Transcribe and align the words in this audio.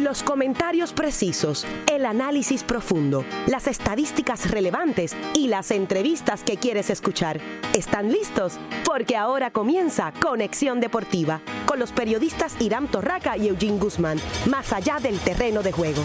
Los 0.00 0.22
comentarios 0.22 0.94
precisos, 0.94 1.66
el 1.86 2.06
análisis 2.06 2.64
profundo, 2.64 3.22
las 3.46 3.66
estadísticas 3.66 4.50
relevantes 4.50 5.14
y 5.34 5.48
las 5.48 5.70
entrevistas 5.70 6.42
que 6.42 6.56
quieres 6.56 6.88
escuchar. 6.88 7.38
¿Están 7.74 8.10
listos? 8.10 8.58
Porque 8.82 9.18
ahora 9.18 9.50
comienza 9.50 10.10
Conexión 10.12 10.80
Deportiva 10.80 11.42
con 11.66 11.78
los 11.78 11.92
periodistas 11.92 12.56
Irán 12.60 12.88
Torraca 12.90 13.36
y 13.36 13.48
Eugene 13.48 13.78
Guzmán, 13.78 14.18
más 14.48 14.72
allá 14.72 15.00
del 15.00 15.18
terreno 15.18 15.62
de 15.62 15.72
juego. 15.72 16.02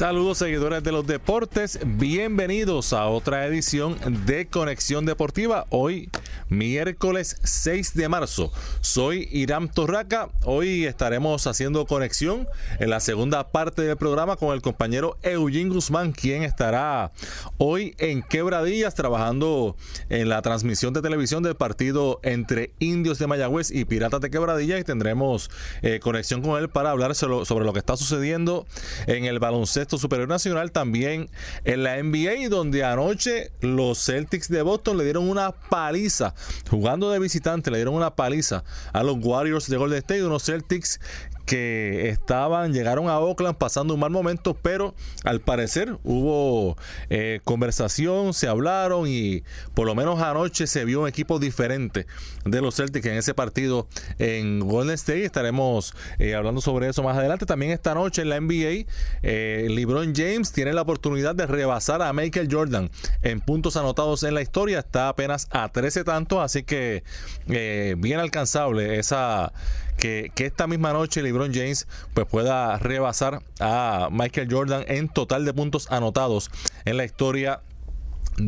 Saludos 0.00 0.38
seguidores 0.38 0.82
de 0.82 0.92
los 0.92 1.06
deportes, 1.06 1.78
bienvenidos 1.84 2.92
a 2.92 3.06
otra 3.08 3.44
edición 3.46 3.98
de 4.24 4.46
Conexión 4.46 5.04
Deportiva. 5.04 5.66
Hoy 5.68 6.08
miércoles 6.50 7.36
6 7.44 7.94
de 7.94 8.08
marzo. 8.08 8.52
Soy 8.80 9.28
Irán 9.30 9.70
Torraca. 9.70 10.28
Hoy 10.44 10.84
estaremos 10.84 11.46
haciendo 11.46 11.86
conexión 11.86 12.48
en 12.78 12.90
la 12.90 13.00
segunda 13.00 13.50
parte 13.50 13.82
del 13.82 13.96
programa 13.96 14.36
con 14.36 14.52
el 14.52 14.60
compañero 14.60 15.16
Eugene 15.22 15.70
Guzmán, 15.70 16.12
quien 16.12 16.42
estará 16.42 17.12
hoy 17.56 17.94
en 17.98 18.22
Quebradillas 18.22 18.94
trabajando 18.94 19.76
en 20.08 20.28
la 20.28 20.42
transmisión 20.42 20.92
de 20.92 21.02
televisión 21.02 21.42
del 21.42 21.54
partido 21.54 22.20
entre 22.24 22.72
Indios 22.80 23.18
de 23.18 23.28
Mayagüez 23.28 23.70
y 23.70 23.84
Piratas 23.84 24.20
de 24.20 24.30
Quebradillas 24.30 24.80
y 24.80 24.84
tendremos 24.84 25.50
eh, 25.82 26.00
conexión 26.00 26.42
con 26.42 26.60
él 26.60 26.68
para 26.68 26.90
hablar 26.90 27.14
sobre 27.14 27.64
lo 27.64 27.72
que 27.72 27.78
está 27.78 27.96
sucediendo 27.96 28.66
en 29.06 29.24
el 29.24 29.38
baloncesto 29.38 29.98
superior 29.98 30.28
nacional, 30.28 30.72
también 30.72 31.30
en 31.64 31.84
la 31.84 32.02
NBA, 32.02 32.48
donde 32.48 32.84
anoche 32.84 33.52
los 33.60 34.04
Celtics 34.04 34.48
de 34.48 34.62
Boston 34.62 34.98
le 34.98 35.04
dieron 35.04 35.28
una 35.28 35.52
paliza 35.52 36.34
jugando 36.68 37.10
de 37.10 37.18
visitante, 37.18 37.70
le 37.70 37.78
dieron 37.78 37.94
una 37.94 38.14
paliza 38.14 38.64
a 38.92 39.02
los 39.02 39.16
Warriors 39.20 39.68
de 39.68 39.76
Golden 39.76 39.98
State, 39.98 40.24
unos 40.24 40.44
Celtics 40.44 41.00
que 41.50 42.10
estaban, 42.10 42.72
llegaron 42.72 43.08
a 43.08 43.18
Oakland 43.18 43.56
pasando 43.56 43.94
un 43.94 43.98
mal 43.98 44.12
momento, 44.12 44.54
pero 44.54 44.94
al 45.24 45.40
parecer 45.40 45.98
hubo 46.04 46.76
eh, 47.08 47.40
conversación, 47.42 48.34
se 48.34 48.46
hablaron 48.46 49.08
y 49.08 49.42
por 49.74 49.88
lo 49.88 49.96
menos 49.96 50.22
anoche 50.22 50.68
se 50.68 50.84
vio 50.84 51.00
un 51.00 51.08
equipo 51.08 51.40
diferente 51.40 52.06
de 52.44 52.60
los 52.60 52.76
Celtics 52.76 53.04
en 53.06 53.14
ese 53.14 53.34
partido 53.34 53.88
en 54.20 54.60
Golden 54.60 54.94
State. 54.94 55.24
Estaremos 55.24 55.92
eh, 56.20 56.36
hablando 56.36 56.60
sobre 56.60 56.88
eso 56.88 57.02
más 57.02 57.18
adelante. 57.18 57.46
También 57.46 57.72
esta 57.72 57.96
noche 57.96 58.22
en 58.22 58.28
la 58.28 58.40
NBA, 58.40 58.86
eh, 59.24 59.66
LeBron 59.70 60.14
James 60.14 60.52
tiene 60.52 60.72
la 60.72 60.82
oportunidad 60.82 61.34
de 61.34 61.46
rebasar 61.48 62.00
a 62.00 62.12
Michael 62.12 62.46
Jordan 62.48 62.92
en 63.22 63.40
puntos 63.40 63.76
anotados 63.76 64.22
en 64.22 64.34
la 64.34 64.42
historia. 64.42 64.78
Está 64.78 65.08
apenas 65.08 65.48
a 65.50 65.68
13 65.68 66.04
tantos, 66.04 66.38
así 66.38 66.62
que 66.62 67.02
bien 67.44 68.20
alcanzable 68.20 69.00
esa 69.00 69.52
que, 70.00 70.32
esta 70.36 70.66
misma 70.66 70.92
noche 70.92 71.22
LeBron 71.22 71.52
James 71.54 71.86
pues 72.14 72.26
pueda 72.26 72.78
rebasar 72.78 73.42
a 73.60 74.08
Michael 74.10 74.48
Jordan 74.50 74.84
en 74.88 75.08
total 75.08 75.44
de 75.44 75.52
puntos 75.52 75.92
anotados 75.92 76.50
en 76.84 76.96
la 76.96 77.04
historia 77.04 77.60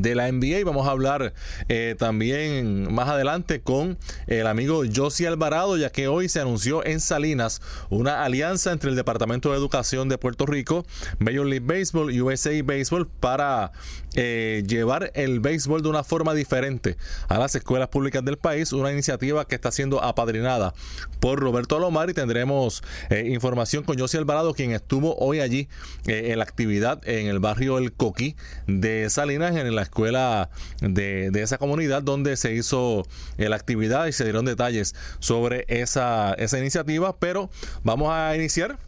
de 0.01 0.15
la 0.15 0.31
NBA 0.31 0.61
y 0.61 0.63
vamos 0.63 0.87
a 0.87 0.91
hablar 0.91 1.35
eh, 1.69 1.95
también 1.99 2.93
más 2.93 3.09
adelante 3.09 3.61
con 3.61 3.99
el 4.27 4.47
amigo 4.47 4.83
Josie 4.95 5.27
Alvarado 5.27 5.77
ya 5.77 5.91
que 5.91 6.09
hoy 6.09 6.29
se 6.29 6.41
anunció 6.41 6.85
en 6.85 7.01
Salinas 7.01 7.61
una 7.91 8.25
alianza 8.25 8.73
entre 8.73 8.91
el 8.91 8.97
Departamento 8.97 9.51
de 9.51 9.59
Educación 9.59 10.09
de 10.09 10.19
Puerto 10.19 10.47
Rico, 10.47 10.87
Major 11.19 11.47
League 11.47 11.67
Baseball 11.67 12.13
y 12.13 12.21
USA 12.21 12.51
Baseball 12.63 13.07
para 13.07 13.73
eh, 14.15 14.63
llevar 14.67 15.11
el 15.15 15.41
béisbol 15.41 15.83
de 15.83 15.89
una 15.89 16.05
forma 16.05 16.35
diferente 16.35 16.97
a 17.29 17.39
las 17.39 17.55
escuelas 17.55 17.89
públicas 17.89 18.25
del 18.25 18.37
país, 18.37 18.73
una 18.73 18.93
iniciativa 18.93 19.47
que 19.47 19.55
está 19.55 19.71
siendo 19.73 20.03
apadrinada 20.03 20.75
por 21.21 21.41
Roberto 21.41 21.77
Alomar. 21.77 22.11
Y 22.11 22.15
tendremos 22.15 22.83
eh, 23.09 23.29
información 23.29 23.85
con 23.85 23.99
Josie 23.99 24.19
Alvarado 24.19 24.55
quien 24.55 24.73
estuvo 24.73 25.17
hoy 25.17 25.41
allí 25.41 25.69
en 26.07 26.39
la 26.39 26.45
actividad 26.45 27.01
en 27.09 27.27
el 27.27 27.39
barrio 27.39 27.79
El 27.79 27.93
Coquí 27.93 28.37
de 28.67 29.09
Salinas 29.09 29.57
en 29.57 29.67
la 29.83 29.85
escuela 29.85 30.51
de, 30.81 31.31
esa 31.35 31.59
comunidad 31.59 32.03
donde 32.03 32.37
se 32.37 32.55
hizo 32.55 33.05
eh, 33.37 33.49
la 33.49 33.57
actividad 33.57 34.07
y 34.07 34.13
se 34.13 34.23
dieron 34.23 34.45
detalles 34.45 34.95
sobre 35.19 35.65
esa, 35.69 36.35
esa 36.35 36.59
iniciativa. 36.59 37.17
Pero 37.17 37.51
vamos 37.83 38.11
a 38.13 38.37
iniciar 38.37 38.79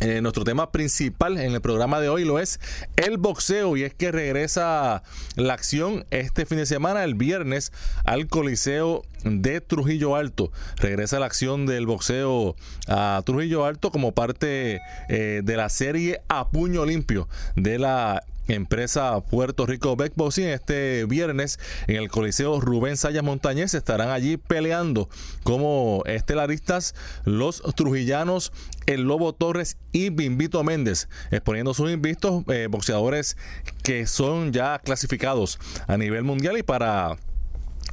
eh, 0.00 0.20
nuestro 0.20 0.44
tema 0.44 0.70
principal 0.70 1.38
en 1.38 1.54
el 1.54 1.60
programa 1.60 1.98
de 1.98 2.08
hoy 2.08 2.24
lo 2.24 2.38
es 2.38 2.60
el 2.94 3.18
boxeo 3.18 3.76
y 3.76 3.82
es 3.82 3.92
que 3.92 4.12
regresa 4.12 5.02
la 5.34 5.54
acción 5.54 6.06
este 6.10 6.46
fin 6.46 6.58
de 6.58 6.66
semana, 6.66 7.02
el 7.02 7.16
viernes, 7.16 7.72
al 8.04 8.28
Coliseo 8.28 9.02
de 9.24 9.60
Trujillo 9.60 10.14
Alto. 10.14 10.52
Regresa 10.76 11.18
la 11.18 11.26
acción 11.26 11.66
del 11.66 11.86
boxeo 11.86 12.54
a 12.86 13.22
Trujillo 13.24 13.64
Alto 13.64 13.90
como 13.90 14.12
parte 14.12 14.80
eh, 15.08 15.40
de 15.42 15.56
la 15.56 15.68
serie 15.68 16.20
a 16.28 16.48
puño 16.50 16.84
limpio 16.84 17.28
de 17.56 17.80
la 17.80 18.22
empresa 18.48 19.20
Puerto 19.20 19.66
Rico 19.66 19.94
Backboxing 19.96 20.46
este 20.48 21.04
viernes 21.04 21.58
en 21.86 21.96
el 21.96 22.08
Coliseo 22.08 22.60
Rubén 22.60 22.96
Sayas 22.96 23.22
Montañez 23.22 23.74
estarán 23.74 24.10
allí 24.10 24.36
peleando 24.36 25.08
como 25.44 26.02
estelaristas 26.06 26.94
los 27.24 27.62
trujillanos 27.76 28.52
el 28.86 29.02
Lobo 29.02 29.34
Torres 29.34 29.76
y 29.92 30.10
Bimbito 30.10 30.64
Méndez 30.64 31.08
exponiendo 31.30 31.74
sus 31.74 31.90
invistos 31.90 32.44
eh, 32.48 32.68
boxeadores 32.70 33.36
que 33.82 34.06
son 34.06 34.52
ya 34.52 34.78
clasificados 34.78 35.58
a 35.86 35.96
nivel 35.96 36.24
mundial 36.24 36.58
y 36.58 36.62
para 36.62 37.16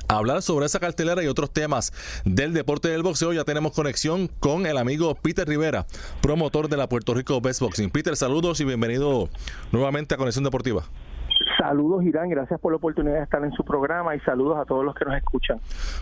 hablar 0.08 0.42
sobre 0.42 0.66
esa 0.66 0.80
cartelera 0.80 1.24
y 1.24 1.28
otros 1.28 1.52
temas 1.52 1.94
del 2.26 2.54
deporte 2.54 2.90
del 2.90 3.04
boxeo, 3.04 3.34
ya 3.34 3.44
tenemos 3.44 3.74
conexión 3.74 4.30
con 4.40 4.66
el 4.66 4.78
amigo 4.78 5.16
Peter 5.16 5.48
Rivera, 5.48 5.86
promotor 6.22 6.70
de 6.70 6.78
la 6.78 6.90
Puerto 6.90 7.14
Rico 7.14 7.42
Best 7.42 7.60
Boxing. 7.62 7.90
Peter, 7.90 8.16
saludos 8.16 8.60
y 8.60 8.66
bienvenido 8.66 9.30
nuevamente 9.72 10.16
a 10.16 10.18
Conexión 10.18 10.44
Deportiva. 10.44 10.86
Saludos 11.58 12.04
Irán, 12.04 12.30
gracias 12.30 12.60
por 12.60 12.72
la 12.72 12.78
oportunidad 12.78 13.16
de 13.16 13.24
estar 13.24 13.44
en 13.44 13.52
su 13.52 13.64
programa 13.64 14.16
y 14.16 14.20
saludos 14.22 14.58
a 14.58 14.66
todos 14.66 14.86
los 14.86 14.96
que 14.96 15.06
nos 15.06 15.16
escuchan. 15.16 15.60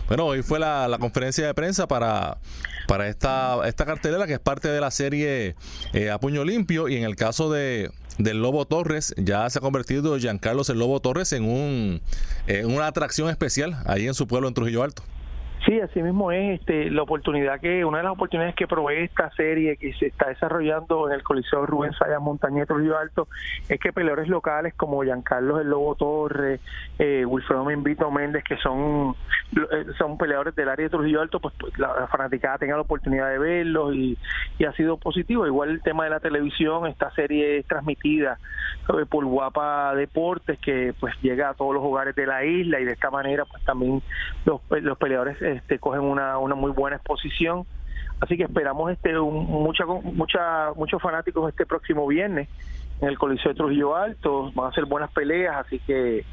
Bueno, 0.08 0.26
hoy 0.26 0.42
fue 0.42 0.58
la, 0.58 0.96
conferencia 1.00 1.46
de 1.46 1.54
prensa 1.54 1.86
para, 1.86 2.38
para 2.86 3.08
esta, 3.08 3.66
esta 3.66 3.84
cartelera 3.84 4.26
que 4.26 4.34
es 4.34 4.40
parte 4.40 4.68
de 4.68 4.80
la 4.80 4.90
serie 4.90 5.56
eh, 5.92 6.10
A 6.10 6.18
Puño 6.18 6.44
Limpio 6.44 6.88
y 6.88 6.96
en 6.96 7.04
el 7.04 7.16
caso 7.16 7.50
de, 7.50 7.90
del 8.18 8.40
Lobo 8.40 8.64
Torres, 8.64 9.14
ya 9.16 9.48
se 9.50 9.58
ha 9.58 9.62
convertido 9.62 10.16
Giancarlo 10.18 10.62
el 10.68 10.78
Lobo 10.78 11.00
Torres 11.00 11.32
en, 11.32 11.44
un, 11.44 12.00
en 12.46 12.66
una 12.66 12.86
atracción 12.86 13.28
especial 13.28 13.76
ahí 13.86 14.06
en 14.06 14.14
su 14.14 14.26
pueblo 14.26 14.48
en 14.48 14.54
Trujillo 14.54 14.82
Alto. 14.82 15.02
Sí, 15.64 15.80
así 15.80 16.02
mismo 16.02 16.30
es 16.30 16.60
este, 16.60 16.90
la 16.90 17.02
oportunidad 17.02 17.58
que, 17.58 17.86
una 17.86 17.98
de 17.98 18.04
las 18.04 18.12
oportunidades 18.12 18.54
que 18.54 18.66
provee 18.66 19.04
esta 19.04 19.30
serie 19.30 19.78
que 19.78 19.94
se 19.94 20.06
está 20.06 20.28
desarrollando 20.28 21.08
en 21.08 21.14
el 21.14 21.22
Coliseo 21.22 21.64
Rubén 21.64 21.94
Sayas 21.94 22.20
Montañeto 22.20 22.76
Río 22.76 22.98
Alto, 22.98 23.28
es 23.66 23.80
que 23.80 23.90
peleadores 23.90 24.28
locales 24.28 24.74
como 24.74 25.02
Giancarlo 25.02 25.58
El 25.58 25.70
Lobo 25.70 25.94
Torres, 25.94 26.60
eh, 26.98 27.24
Wilfredo 27.24 27.64
Menvito 27.64 28.10
Méndez, 28.10 28.44
que 28.44 28.58
son, 28.58 29.16
eh, 29.56 29.86
son 29.96 30.18
peleadores 30.18 30.54
del 30.54 30.68
área 30.68 30.84
de 30.84 30.90
Trujillo 30.90 31.22
Alto, 31.22 31.40
pues, 31.40 31.54
pues 31.58 31.78
la, 31.78 32.08
fanaticada 32.08 32.58
tenga 32.58 32.74
la 32.74 32.82
oportunidad 32.82 33.30
de 33.30 33.38
verlos 33.38 33.94
y, 33.94 34.18
y, 34.58 34.64
ha 34.66 34.72
sido 34.72 34.98
positivo. 34.98 35.46
Igual 35.46 35.70
el 35.70 35.82
tema 35.82 36.04
de 36.04 36.10
la 36.10 36.20
televisión, 36.20 36.86
esta 36.88 37.10
serie 37.12 37.58
es 37.58 37.66
transmitida 37.66 38.38
eh, 38.90 39.06
por 39.08 39.24
Guapa 39.24 39.94
Deportes, 39.94 40.58
que 40.58 40.92
pues 41.00 41.14
llega 41.22 41.48
a 41.48 41.54
todos 41.54 41.72
los 41.72 41.82
hogares 41.82 42.14
de 42.14 42.26
la 42.26 42.44
isla 42.44 42.80
y 42.80 42.84
de 42.84 42.92
esta 42.92 43.10
manera 43.10 43.46
pues 43.46 43.64
también 43.64 44.02
los, 44.44 44.60
los 44.68 44.98
peleadores 44.98 45.53
este, 45.54 45.78
cogen 45.78 46.02
una, 46.02 46.38
una 46.38 46.54
muy 46.54 46.70
buena 46.70 46.96
exposición. 46.96 47.66
Así 48.20 48.36
que 48.36 48.44
esperamos 48.44 48.90
este 48.92 49.12
mucha, 49.18 49.84
mucha, 49.86 50.72
muchos 50.76 51.02
fanáticos 51.02 51.48
este 51.48 51.66
próximo 51.66 52.06
viernes 52.06 52.48
en 53.00 53.08
el 53.08 53.18
Coliseo 53.18 53.52
de 53.52 53.56
Trujillo 53.56 53.96
Alto. 53.96 54.52
Van 54.54 54.70
a 54.70 54.74
ser 54.74 54.84
buenas 54.84 55.10
peleas, 55.10 55.56
así 55.56 55.78
que 55.80 56.24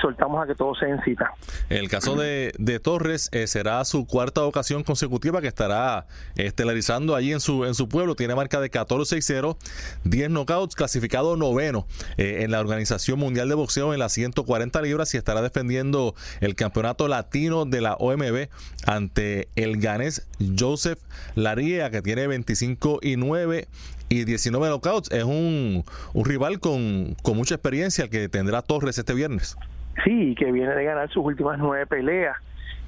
soltamos 0.00 0.42
a 0.42 0.46
que 0.46 0.54
todo 0.54 0.74
se 0.74 0.86
en 0.88 1.02
cita. 1.02 1.32
El 1.68 1.88
caso 1.88 2.16
de, 2.16 2.52
Torres 2.82 3.28
eh, 3.32 3.46
será 3.46 3.84
su 3.84 4.06
cuarta 4.06 4.42
ocasión 4.42 4.82
consecutiva 4.82 5.40
que 5.40 5.48
estará 5.48 6.06
estelarizando 6.36 7.14
allí 7.14 7.32
en 7.32 7.40
su, 7.40 7.64
en 7.64 7.74
su 7.74 7.88
pueblo. 7.88 8.14
Tiene 8.14 8.34
marca 8.34 8.60
de 8.60 8.70
14-6-0, 8.70 9.56
10 10.04 10.30
knockouts, 10.30 10.74
clasificado 10.74 11.36
noveno 11.36 11.86
eh, 12.16 12.40
en 12.42 12.50
la 12.50 12.60
Organización 12.60 13.18
Mundial 13.18 13.48
de 13.48 13.54
Boxeo 13.54 13.92
en 13.92 14.00
las 14.00 14.12
140 14.12 14.82
libras 14.82 15.14
y 15.14 15.16
estará 15.16 15.42
defendiendo 15.42 16.14
el 16.40 16.54
campeonato 16.54 17.08
latino 17.08 17.64
de 17.64 17.80
la 17.80 17.94
OMB 17.94 18.48
ante 18.86 19.48
el 19.56 19.80
ganés 19.80 20.26
Joseph 20.58 20.98
Laría, 21.34 21.90
que 21.90 22.02
tiene 22.02 22.26
25 22.26 23.00
y 23.02 23.16
9 23.16 23.68
y 24.08 24.24
19 24.24 24.68
knockouts. 24.68 25.10
Es 25.10 25.24
un, 25.24 25.84
un 26.12 26.24
rival 26.24 26.60
con, 26.60 27.16
con 27.22 27.36
mucha 27.36 27.54
experiencia 27.54 28.04
el 28.04 28.10
que 28.10 28.28
tendrá 28.28 28.62
Torres 28.62 28.98
este 28.98 29.14
viernes. 29.14 29.56
Sí, 30.02 30.34
que 30.34 30.50
viene 30.50 30.74
de 30.74 30.84
ganar 30.84 31.08
sus 31.10 31.24
últimas 31.24 31.58
nueve 31.58 31.86
peleas, 31.86 32.36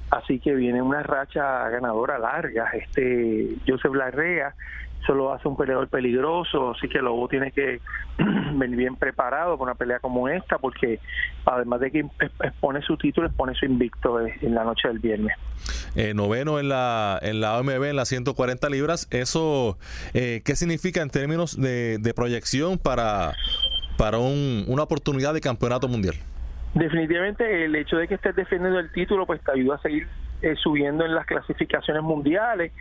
así 0.09 0.39
que 0.39 0.53
viene 0.53 0.81
una 0.81 1.03
racha 1.03 1.69
ganadora 1.69 2.17
larga. 2.19 2.69
Este 2.73 3.55
Joseph 3.67 3.93
Larrea 3.93 4.53
eso 5.07 5.13
lo 5.13 5.33
hace 5.33 5.47
un 5.47 5.55
peleador 5.55 5.87
peligroso, 5.87 6.71
así 6.71 6.87
que 6.89 6.99
Lobo 6.99 7.27
tiene 7.27 7.51
que 7.51 7.79
venir 8.53 8.77
bien 8.77 8.95
preparado 8.95 9.57
para 9.57 9.71
una 9.71 9.75
pelea 9.75 9.99
como 9.99 10.27
esta, 10.27 10.57
porque 10.57 10.99
además 11.45 11.79
de 11.79 11.91
que 11.91 12.05
expone 12.43 12.81
su 12.81 12.97
título, 12.97 13.27
expone 13.27 13.53
su 13.55 13.65
invicto 13.65 14.19
en 14.19 14.53
la 14.53 14.63
noche 14.63 14.87
del 14.87 14.99
viernes. 14.99 15.35
Eh, 15.95 16.13
noveno 16.13 16.59
en 16.59 16.69
la, 16.69 17.19
en 17.21 17.39
la 17.41 17.57
OMB, 17.57 17.83
en 17.85 17.95
las 17.95 18.09
140 18.09 18.69
libras, 18.69 19.07
¿eso 19.11 19.77
eh, 20.13 20.41
qué 20.43 20.55
significa 20.55 21.01
en 21.01 21.09
términos 21.09 21.59
de, 21.59 22.13
proyección 22.15 22.77
para, 22.77 23.33
para 23.97 24.17
una 24.17 24.83
oportunidad 24.83 25.33
de 25.33 25.41
campeonato 25.41 25.87
mundial? 25.87 26.15
Definitivamente 26.77 27.65
el 27.65 27.75
hecho 27.75 27.97
de 27.97 28.07
que 28.07 28.15
estés 28.15 28.35
defendiendo 28.35 28.79
el 28.79 28.91
título 28.91 29.25
pues 29.25 29.41
te 29.41 29.51
ayuda 29.51 29.75
a 29.75 29.79
seguir 29.79 30.07
eh, 30.43 30.55
subiendo 30.61 31.03
en 31.03 31.15
las 31.15 31.25
clasificaciones 31.25 32.03
mundiales. 32.03 32.71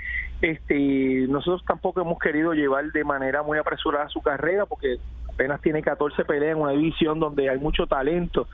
Este, 0.42 1.26
nosotros 1.28 1.64
tampoco 1.66 2.02
hemos 2.02 2.18
querido 2.18 2.52
llevar 2.52 2.92
de 2.92 3.04
manera 3.04 3.42
muy 3.42 3.56
apresurada 3.56 4.06
su 4.10 4.20
carrera 4.20 4.66
porque 4.66 4.98
apenas 5.30 5.62
tiene 5.62 5.80
14 5.80 6.26
peleas 6.26 6.56
en 6.56 6.62
una 6.62 6.72
división 6.72 7.18
donde 7.18 7.48
hay 7.48 7.58
mucho 7.58 7.86
talento 7.86 8.48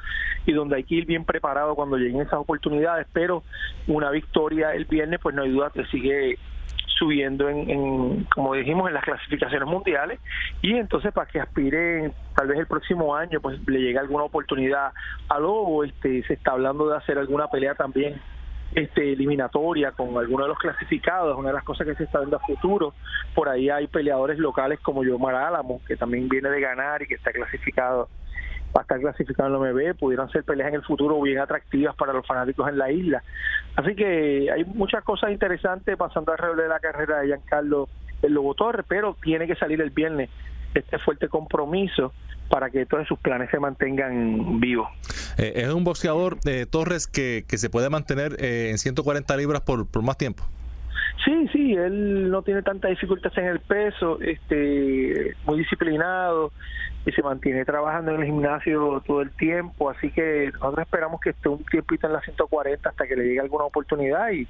y 0.46 0.52
donde 0.52 0.76
hay 0.76 0.84
que 0.84 0.94
ir 0.94 1.06
bien 1.06 1.24
preparado 1.24 1.74
cuando 1.74 1.96
lleguen 1.96 2.20
esas 2.20 2.34
oportunidades, 2.38 3.08
pero 3.12 3.42
una 3.88 4.10
victoria 4.10 4.72
el 4.74 4.84
viernes 4.84 5.18
pues 5.20 5.34
no 5.34 5.42
hay 5.42 5.50
duda 5.50 5.72
que 5.74 5.84
sigue 5.86 6.38
subiendo 7.02 7.48
en, 7.48 8.24
como 8.32 8.54
dijimos 8.54 8.86
en 8.86 8.94
las 8.94 9.02
clasificaciones 9.02 9.68
mundiales 9.68 10.20
y 10.60 10.76
entonces 10.76 11.12
para 11.12 11.26
que 11.26 11.40
aspire 11.40 12.12
tal 12.36 12.46
vez 12.46 12.60
el 12.60 12.68
próximo 12.68 13.16
año 13.16 13.40
pues 13.40 13.58
le 13.66 13.80
llegue 13.80 13.98
alguna 13.98 14.22
oportunidad 14.22 14.92
a 15.28 15.38
Lobo 15.40 15.82
este 15.82 16.22
se 16.22 16.34
está 16.34 16.52
hablando 16.52 16.88
de 16.88 16.96
hacer 16.96 17.18
alguna 17.18 17.48
pelea 17.48 17.74
también 17.74 18.20
este, 18.74 19.12
eliminatoria 19.12 19.90
con 19.92 20.16
algunos 20.16 20.46
de 20.46 20.48
los 20.48 20.58
clasificados, 20.58 21.36
una 21.36 21.48
de 21.48 21.54
las 21.54 21.64
cosas 21.64 21.86
que 21.86 21.94
se 21.94 22.04
está 22.04 22.20
viendo 22.20 22.36
a 22.36 22.40
futuro. 22.40 22.94
Por 23.34 23.50
ahí 23.50 23.68
hay 23.68 23.86
peleadores 23.86 24.38
locales 24.38 24.80
como 24.80 25.04
Yomar 25.04 25.34
Álamo, 25.34 25.82
que 25.86 25.94
también 25.96 26.26
viene 26.26 26.48
de 26.48 26.58
ganar 26.58 27.02
y 27.02 27.06
que 27.06 27.16
está 27.16 27.32
clasificado, 27.32 28.08
va 28.76 28.80
a 28.80 28.82
estar 28.82 29.00
clasificado 29.00 29.48
en 29.48 29.52
la 29.52 29.58
OMB, 29.58 29.98
pudieran 29.98 30.30
ser 30.30 30.44
peleas 30.44 30.68
en 30.68 30.76
el 30.76 30.82
futuro 30.82 31.20
bien 31.20 31.38
atractivas 31.38 31.94
para 31.94 32.12
los 32.12 32.26
fanáticos 32.26 32.68
en 32.68 32.78
la 32.78 32.90
isla. 32.90 33.22
Así 33.76 33.94
que 33.94 34.50
hay 34.50 34.64
muchas 34.64 35.04
cosas 35.04 35.30
interesantes 35.30 35.96
pasando 35.96 36.32
alrededor 36.32 36.62
de 36.62 36.68
la 36.68 36.80
carrera 36.80 37.20
de 37.20 37.28
Giancarlo 37.28 37.88
el 38.22 38.34
Lobo 38.34 38.54
Torres, 38.54 38.86
pero 38.88 39.16
tiene 39.22 39.46
que 39.46 39.56
salir 39.56 39.80
el 39.80 39.90
viernes 39.90 40.30
este 40.74 40.98
fuerte 40.98 41.28
compromiso 41.28 42.12
para 42.48 42.70
que 42.70 42.86
todos 42.86 43.06
sus 43.08 43.18
planes 43.18 43.50
se 43.50 43.58
mantengan 43.58 44.60
vivos. 44.60 44.88
Eh, 45.38 45.52
es 45.56 45.68
un 45.72 45.84
boxeador, 45.84 46.38
eh, 46.44 46.66
Torres, 46.68 47.06
que, 47.06 47.44
que, 47.48 47.58
se 47.58 47.70
puede 47.70 47.90
mantener 47.90 48.36
eh, 48.38 48.70
en 48.70 48.78
140 48.78 49.36
libras 49.36 49.62
por, 49.62 49.86
por 49.86 50.02
más 50.02 50.16
tiempo. 50.18 50.44
Sí, 51.24 51.48
sí, 51.52 51.72
él 51.74 52.30
no 52.30 52.42
tiene 52.42 52.62
tanta 52.62 52.88
dificultad 52.88 53.32
en 53.36 53.46
el 53.46 53.60
peso, 53.60 54.20
este, 54.20 55.36
muy 55.46 55.58
disciplinado 55.58 56.52
y 57.04 57.12
se 57.12 57.22
mantiene 57.22 57.64
trabajando 57.64 58.12
en 58.12 58.20
el 58.20 58.26
gimnasio 58.26 59.02
todo 59.06 59.22
el 59.22 59.30
tiempo, 59.32 59.90
así 59.90 60.10
que 60.10 60.50
nosotros 60.52 60.86
esperamos 60.86 61.20
que 61.20 61.30
esté 61.30 61.48
un 61.48 61.64
tiempito 61.64 62.06
en 62.06 62.12
la 62.12 62.20
140 62.20 62.88
hasta 62.88 63.06
que 63.06 63.16
le 63.16 63.24
llegue 63.24 63.40
alguna 63.40 63.64
oportunidad 63.64 64.30
y, 64.30 64.46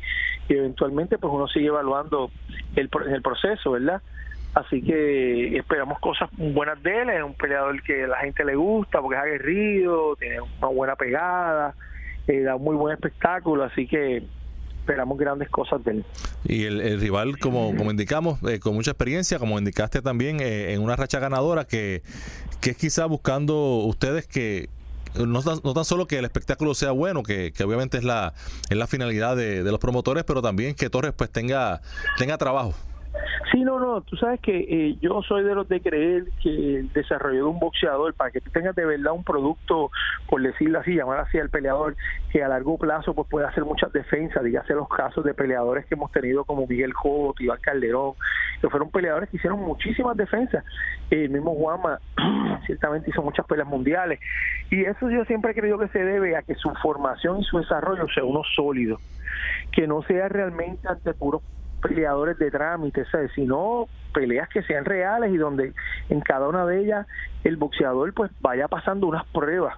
eventualmente 0.49 1.17
pues 1.17 1.33
uno 1.33 1.49
sigue 1.49 1.69
evaluando 1.69 2.31
el, 2.77 2.91
el 3.09 3.23
proceso, 3.23 3.71
¿verdad? 3.71 4.03
Así 4.55 4.83
que 4.83 5.57
esperamos 5.57 5.99
cosas 5.99 6.29
buenas 6.37 6.83
de 6.83 7.03
él. 7.03 7.11
Es 7.11 7.23
un 7.23 7.35
peleador 7.35 7.83
que 7.83 8.05
a 8.05 8.09
la 8.09 8.19
gente 8.19 8.45
le 8.45 8.55
gusta 8.55 9.01
porque 9.01 9.17
es 9.17 9.23
aguerrido, 9.23 10.15
tiene 10.17 10.41
una 10.41 10.69
buena 10.69 10.97
pegada, 10.97 11.75
eh, 12.27 12.43
da 12.43 12.57
un 12.57 12.65
muy 12.65 12.77
buen 12.77 12.95
espectáculo. 12.95 13.65
Así 13.65 13.87
que 13.87 14.23
esperamos 14.83 15.17
grandes 15.17 15.49
cosas 15.49 15.83
de 15.85 15.93
él. 15.93 16.05
Y 16.45 16.65
el, 16.65 17.01
rival, 17.01 17.39
como, 17.39 17.75
como 17.77 17.91
indicamos, 17.91 18.43
eh, 18.43 18.59
con 18.59 18.75
mucha 18.75 18.91
experiencia, 18.91 19.39
como 19.39 19.59
indicaste 19.59 20.03
también, 20.03 20.41
eh, 20.41 20.73
en 20.73 20.83
una 20.83 20.97
racha 20.97 21.21
ganadora 21.21 21.65
que, 21.65 22.03
que 22.61 22.71
es 22.71 22.77
quizá 22.77 23.07
buscando 23.07 23.55
ustedes 23.85 24.27
que 24.27 24.69
no 25.15 25.43
tan, 25.43 25.61
no 25.63 25.73
tan 25.73 25.85
solo 25.85 26.07
que 26.07 26.19
el 26.19 26.25
espectáculo 26.25 26.75
sea 26.75 26.91
bueno, 26.91 27.23
que, 27.23 27.53
que 27.53 27.63
obviamente 27.63 27.99
es 27.99 28.05
la, 28.05 28.35
es 28.71 28.77
la 28.77 28.87
finalidad 28.87 29.37
de, 29.37 29.63
de, 29.63 29.71
los 29.71 29.79
promotores, 29.79 30.25
pero 30.25 30.43
también 30.43 30.75
que 30.75 30.91
Torres 30.91 31.13
pues 31.17 31.31
tenga, 31.31 31.81
tenga 32.19 32.37
trabajo. 32.37 32.75
Sí, 33.51 33.61
no, 33.65 33.79
no, 33.79 34.01
tú 34.01 34.17
sabes 34.17 34.41
que 34.41 34.57
eh, 34.57 34.97
yo 35.01 35.21
soy 35.23 35.45
de 35.45 35.55
los 35.55 35.69
de 35.69 35.83
creer 35.83 36.25
que 36.43 36.79
el 36.79 36.93
desarrollo 36.93 37.37
de 37.37 37.43
un 37.43 37.59
boxeador, 37.59 38.15
para 38.15 38.31
que 38.31 38.41
tú 38.41 38.51
tengas 38.51 38.75
de 38.75 38.87
verdad 38.87 39.13
un 39.13 39.25
producto, 39.25 39.91
por 40.29 40.41
decirlo 40.41 40.79
así, 40.79 40.95
llamar 40.95 41.21
así 41.21 41.39
al 41.39 41.51
peleador, 41.51 41.95
que 42.31 42.43
a 42.43 42.49
largo 42.49 42.79
plazo 42.79 43.13
pues 43.15 43.29
puede 43.29 43.47
hacer 43.47 43.65
muchas 43.65 43.93
defensas, 43.93 44.43
dígase 44.43 44.73
los 44.73 44.89
casos 44.89 45.25
de 45.25 45.35
peleadores 45.35 45.85
que 45.87 45.95
hemos 45.95 46.11
tenido 46.13 46.45
como 46.45 46.67
Miguel 46.67 46.95
Jot, 46.95 47.41
Iván 47.41 47.59
Calderón, 47.61 48.15
que 48.61 48.71
fueron 48.71 48.91
peleadores 48.91 49.29
que 49.29 49.37
hicieron 49.37 49.61
muchísimas 49.61 50.17
defensas. 50.17 50.65
El 51.11 51.29
mismo 51.29 51.53
Guama 51.53 51.99
ciertamente 52.67 53.11
hizo 53.11 53.23
muchas 53.23 53.47
peleas 53.47 53.69
mundiales. 53.69 54.19
Y 54.71 54.85
eso 54.85 55.11
yo 55.11 55.25
siempre 55.27 55.53
he 55.53 55.55
creído 55.55 55.79
que 55.79 55.89
se 55.89 56.03
debe 56.03 56.37
a 56.37 56.43
que 56.43 56.55
su 56.55 56.73
formación 56.83 57.41
y 57.41 57.45
su 57.45 57.59
desarrollo 57.59 58.07
sea 58.15 58.25
uno 58.25 58.43
sólido, 58.57 58.99
que 59.73 59.87
no 59.87 60.03
sea 60.05 60.29
realmente 60.29 60.89
ante 60.89 61.13
puros 61.13 61.43
peleadores 61.83 62.39
de 62.39 62.51
trámite, 62.51 63.05
¿sabes? 63.07 63.31
sino 63.35 63.89
peleas 64.15 64.49
que 64.49 64.63
sean 64.63 64.85
reales 64.85 65.33
y 65.33 65.37
donde 65.37 65.75
en 66.09 66.21
cada 66.21 66.49
una 66.49 66.65
de 66.65 66.81
ellas 66.81 67.07
el 67.45 67.57
boxeador 67.57 68.15
pues 68.15 68.31
vaya 68.41 68.69
pasando 68.69 69.07
unas 69.07 69.27
pruebas. 69.27 69.77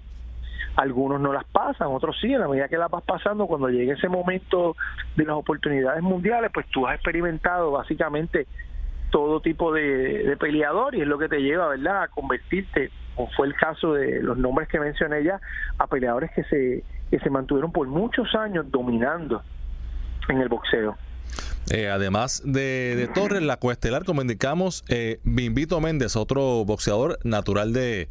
Algunos 0.76 1.20
no 1.20 1.32
las 1.32 1.44
pasan, 1.44 1.88
otros 1.88 2.16
sí, 2.20 2.32
en 2.32 2.40
la 2.40 2.48
medida 2.48 2.68
que 2.68 2.76
las 2.76 2.90
vas 2.90 3.04
pasando, 3.04 3.46
cuando 3.46 3.68
llegue 3.68 3.92
ese 3.92 4.08
momento 4.08 4.76
de 5.16 5.24
las 5.24 5.36
oportunidades 5.36 6.02
mundiales, 6.02 6.50
pues 6.52 6.66
tú 6.66 6.86
has 6.86 6.96
experimentado 6.96 7.70
básicamente 7.70 8.46
todo 9.10 9.40
tipo 9.40 9.72
de, 9.72 10.24
de 10.24 10.36
peleador 10.36 10.96
y 10.96 11.02
es 11.02 11.06
lo 11.06 11.18
que 11.18 11.28
te 11.28 11.40
lleva, 11.40 11.68
¿verdad?, 11.68 12.02
a 12.02 12.08
convertirte, 12.08 12.90
como 13.14 13.30
fue 13.36 13.46
el 13.46 13.54
caso 13.54 13.94
de 13.94 14.20
los 14.20 14.36
nombres 14.36 14.68
que 14.68 14.80
mencioné 14.80 15.22
ya, 15.22 15.40
a 15.78 15.86
peleadores 15.86 16.32
que 16.32 16.42
se, 16.44 16.82
que 17.08 17.20
se 17.20 17.30
mantuvieron 17.30 17.70
por 17.70 17.86
muchos 17.86 18.34
años 18.34 18.68
dominando 18.72 19.42
en 20.28 20.40
el 20.40 20.48
boxeo. 20.48 20.96
Eh, 21.70 21.88
además 21.88 22.42
de, 22.44 23.08
Torres, 23.14 23.42
la 23.42 23.56
coestelar, 23.56 24.04
como 24.04 24.20
indicamos, 24.20 24.84
eh, 24.88 25.18
Bimbito 25.24 25.80
Méndez, 25.80 26.14
otro 26.14 26.64
boxeador 26.64 27.18
natural 27.24 27.72
de, 27.72 28.08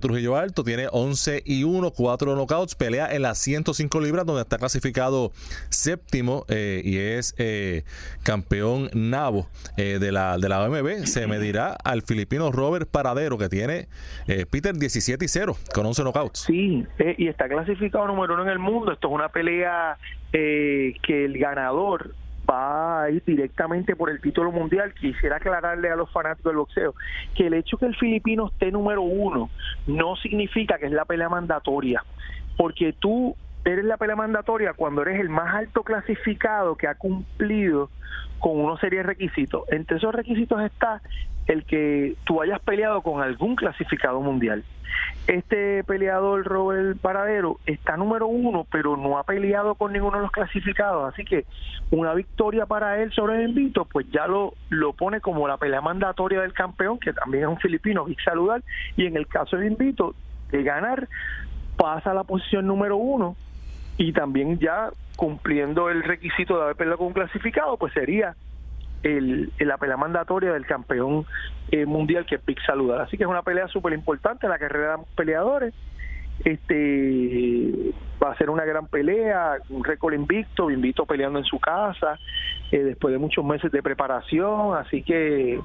Trujillo 0.00 0.36
Alto, 0.36 0.64
tiene 0.64 0.88
11 0.90 1.42
y 1.44 1.64
1, 1.64 1.92
4 1.92 2.34
knockouts, 2.34 2.74
pelea 2.74 3.14
en 3.14 3.22
las 3.22 3.38
105 3.38 4.00
libras, 4.00 4.26
donde 4.26 4.42
está 4.42 4.58
clasificado 4.58 5.32
séptimo 5.68 6.44
eh, 6.48 6.82
y 6.84 6.98
es 6.98 7.34
campeón 8.22 8.90
nabo 8.92 9.48
de, 9.76 10.12
la, 10.12 10.38
de 10.38 10.48
la 10.48 10.62
OMB. 10.64 11.06
Se 11.06 11.26
medirá 11.28 11.76
al 11.84 12.02
filipino 12.02 12.50
Robert 12.50 12.88
Paradero, 12.90 13.38
que 13.38 13.48
tiene 13.48 13.88
Peter 14.50 14.74
17 14.74 15.24
y 15.24 15.28
0, 15.28 15.56
con 15.74 15.86
11 15.86 16.02
knockouts. 16.02 16.40
Sí, 16.40 16.84
y 17.16 17.28
está 17.28 17.48
clasificado 17.48 18.06
número 18.06 18.34
uno 18.34 18.42
en 18.42 18.50
el 18.50 18.58
mundo. 18.58 18.92
Esto 18.92 19.08
es 19.08 19.14
una 19.14 19.28
pelea 19.28 19.96
que 20.32 21.24
el 21.24 21.38
ganador 21.38 22.14
va 22.52 23.10
ir 23.10 23.22
directamente 23.24 23.96
por 23.96 24.10
el 24.10 24.20
título 24.20 24.52
mundial. 24.52 24.92
Quisiera 24.94 25.36
aclararle 25.36 25.90
a 25.90 25.96
los 25.96 26.10
fanáticos 26.10 26.50
del 26.50 26.58
boxeo 26.58 26.94
que 27.34 27.46
el 27.46 27.54
hecho 27.54 27.78
que 27.78 27.86
el 27.86 27.96
filipino 27.96 28.48
esté 28.48 28.70
número 28.70 29.02
uno 29.02 29.50
no 29.86 30.16
significa 30.16 30.78
que 30.78 30.86
es 30.86 30.92
la 30.92 31.04
pelea 31.04 31.28
mandatoria, 31.28 32.04
porque 32.56 32.94
tú 32.98 33.36
eres 33.64 33.84
la 33.84 33.96
pelea 33.96 34.16
mandatoria 34.16 34.72
cuando 34.72 35.02
eres 35.02 35.20
el 35.20 35.28
más 35.28 35.54
alto 35.54 35.82
clasificado 35.82 36.76
que 36.76 36.88
ha 36.88 36.94
cumplido 36.94 37.90
con 38.38 38.58
una 38.58 38.78
serie 38.78 38.98
de 38.98 39.04
requisitos. 39.04 39.62
Entre 39.70 39.98
esos 39.98 40.14
requisitos 40.14 40.60
está 40.62 41.00
el 41.46 41.64
que 41.64 42.16
tú 42.24 42.42
hayas 42.42 42.60
peleado 42.60 43.02
con 43.02 43.22
algún 43.22 43.56
clasificado 43.56 44.20
mundial. 44.20 44.64
Este 45.26 45.82
peleador, 45.84 46.44
Robert 46.44 46.98
Paradero, 47.00 47.58
está 47.66 47.96
número 47.96 48.26
uno, 48.26 48.66
pero 48.70 48.96
no 48.96 49.18
ha 49.18 49.24
peleado 49.24 49.74
con 49.74 49.92
ninguno 49.92 50.18
de 50.18 50.24
los 50.24 50.32
clasificados. 50.32 51.12
Así 51.12 51.24
que 51.24 51.46
una 51.90 52.14
victoria 52.14 52.66
para 52.66 53.00
él 53.00 53.12
sobre 53.12 53.36
el 53.36 53.50
invito, 53.50 53.84
pues 53.84 54.06
ya 54.10 54.26
lo, 54.26 54.54
lo 54.68 54.92
pone 54.92 55.20
como 55.20 55.48
la 55.48 55.56
pelea 55.56 55.80
mandatoria 55.80 56.40
del 56.40 56.52
campeón, 56.52 56.98
que 56.98 57.12
también 57.12 57.44
es 57.44 57.48
un 57.48 57.58
filipino, 57.58 58.08
y 58.08 58.16
saludar. 58.16 58.62
Y 58.96 59.06
en 59.06 59.16
el 59.16 59.26
caso 59.26 59.56
del 59.56 59.72
invito, 59.72 60.14
de 60.50 60.62
ganar, 60.62 61.08
pasa 61.76 62.10
a 62.10 62.14
la 62.14 62.24
posición 62.24 62.66
número 62.66 62.96
uno 62.96 63.36
y 63.96 64.12
también 64.12 64.58
ya 64.58 64.90
cumpliendo 65.16 65.90
el 65.90 66.02
requisito 66.02 66.56
de 66.56 66.64
haber 66.64 66.76
peleado 66.76 66.98
con 66.98 67.08
un 67.08 67.12
clasificado, 67.12 67.76
pues 67.76 67.92
sería 67.92 68.34
el, 69.02 69.52
la 69.58 69.76
pelea 69.78 69.96
mandatoria 69.96 70.52
del 70.52 70.66
campeón 70.66 71.26
eh, 71.70 71.86
mundial 71.86 72.26
que 72.26 72.36
es 72.36 72.40
Pic 72.40 72.58
Saludar. 72.64 73.02
Así 73.02 73.16
que 73.16 73.24
es 73.24 73.28
una 73.28 73.42
pelea 73.42 73.68
súper 73.68 73.92
importante 73.92 74.46
en 74.46 74.50
la 74.50 74.58
carrera 74.58 74.96
de 74.96 75.04
peleadores. 75.16 75.74
Este 76.44 77.92
va 78.22 78.32
a 78.32 78.36
ser 78.36 78.50
una 78.50 78.64
gran 78.64 78.86
pelea, 78.86 79.58
un 79.68 79.84
récord 79.84 80.14
invicto, 80.14 80.70
invito 80.70 81.04
peleando 81.04 81.38
en 81.38 81.44
su 81.44 81.58
casa, 81.58 82.18
eh, 82.70 82.78
después 82.78 83.12
de 83.12 83.18
muchos 83.18 83.44
meses 83.44 83.70
de 83.70 83.82
preparación, 83.82 84.76
así 84.76 85.02
que 85.02 85.60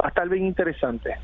va 0.00 0.06
a 0.06 0.08
estar 0.08 0.28
bien 0.28 0.44
interesante. 0.44 1.16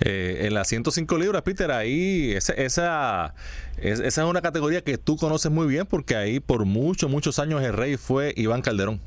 Eh, 0.00 0.46
en 0.46 0.54
las 0.54 0.68
105 0.68 1.18
libras, 1.18 1.42
Peter, 1.42 1.70
ahí 1.70 2.32
esa, 2.32 2.54
esa, 2.54 3.34
esa 3.76 4.06
es 4.06 4.18
una 4.18 4.40
categoría 4.40 4.82
que 4.82 4.96
tú 4.96 5.16
conoces 5.16 5.52
muy 5.52 5.66
bien 5.66 5.86
porque 5.86 6.16
ahí 6.16 6.40
por 6.40 6.64
muchos, 6.64 7.10
muchos 7.10 7.38
años 7.38 7.62
el 7.62 7.74
rey 7.74 7.96
fue 7.96 8.32
Iván 8.36 8.62
Calderón. 8.62 9.00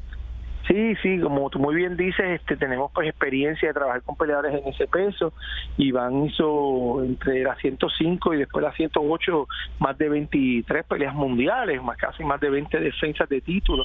Sí, 0.67 0.95
sí, 1.01 1.19
como 1.19 1.49
tú 1.49 1.59
muy 1.59 1.75
bien 1.75 1.97
dices, 1.97 2.39
este, 2.39 2.55
tenemos 2.55 2.89
pues 2.93 3.09
experiencia 3.09 3.67
de 3.67 3.73
trabajar 3.73 4.01
con 4.03 4.15
peleadores 4.15 4.53
en 4.53 4.67
ese 4.69 4.87
peso. 4.87 5.33
Iván 5.77 6.25
hizo 6.25 7.03
entre 7.03 7.43
las 7.43 7.57
105 7.59 8.33
y 8.33 8.37
después 8.37 8.63
las 8.63 8.73
108 8.75 9.47
más 9.79 9.97
de 9.97 10.07
23 10.07 10.85
peleas 10.85 11.13
mundiales, 11.13 11.83
más 11.83 11.97
casi 11.97 12.23
más 12.23 12.39
de 12.39 12.49
20 12.49 12.79
defensas 12.79 13.27
de 13.27 13.41
título. 13.41 13.83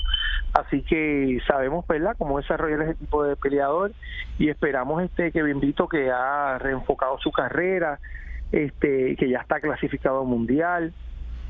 Así 0.52 0.82
que 0.82 1.40
sabemos, 1.48 1.84
¿verdad?, 1.88 2.14
cómo 2.16 2.38
desarrollar 2.38 2.82
ese 2.82 2.94
tipo 2.94 3.24
de 3.24 3.34
peleador 3.34 3.90
y 4.38 4.48
esperamos 4.48 5.02
este 5.02 5.32
que 5.32 5.42
Bimbito 5.42 5.88
que 5.88 6.12
ha 6.12 6.58
reenfocado 6.58 7.18
su 7.18 7.32
carrera, 7.32 7.98
este 8.52 9.16
que 9.16 9.28
ya 9.28 9.40
está 9.40 9.58
clasificado 9.60 10.24
mundial, 10.24 10.92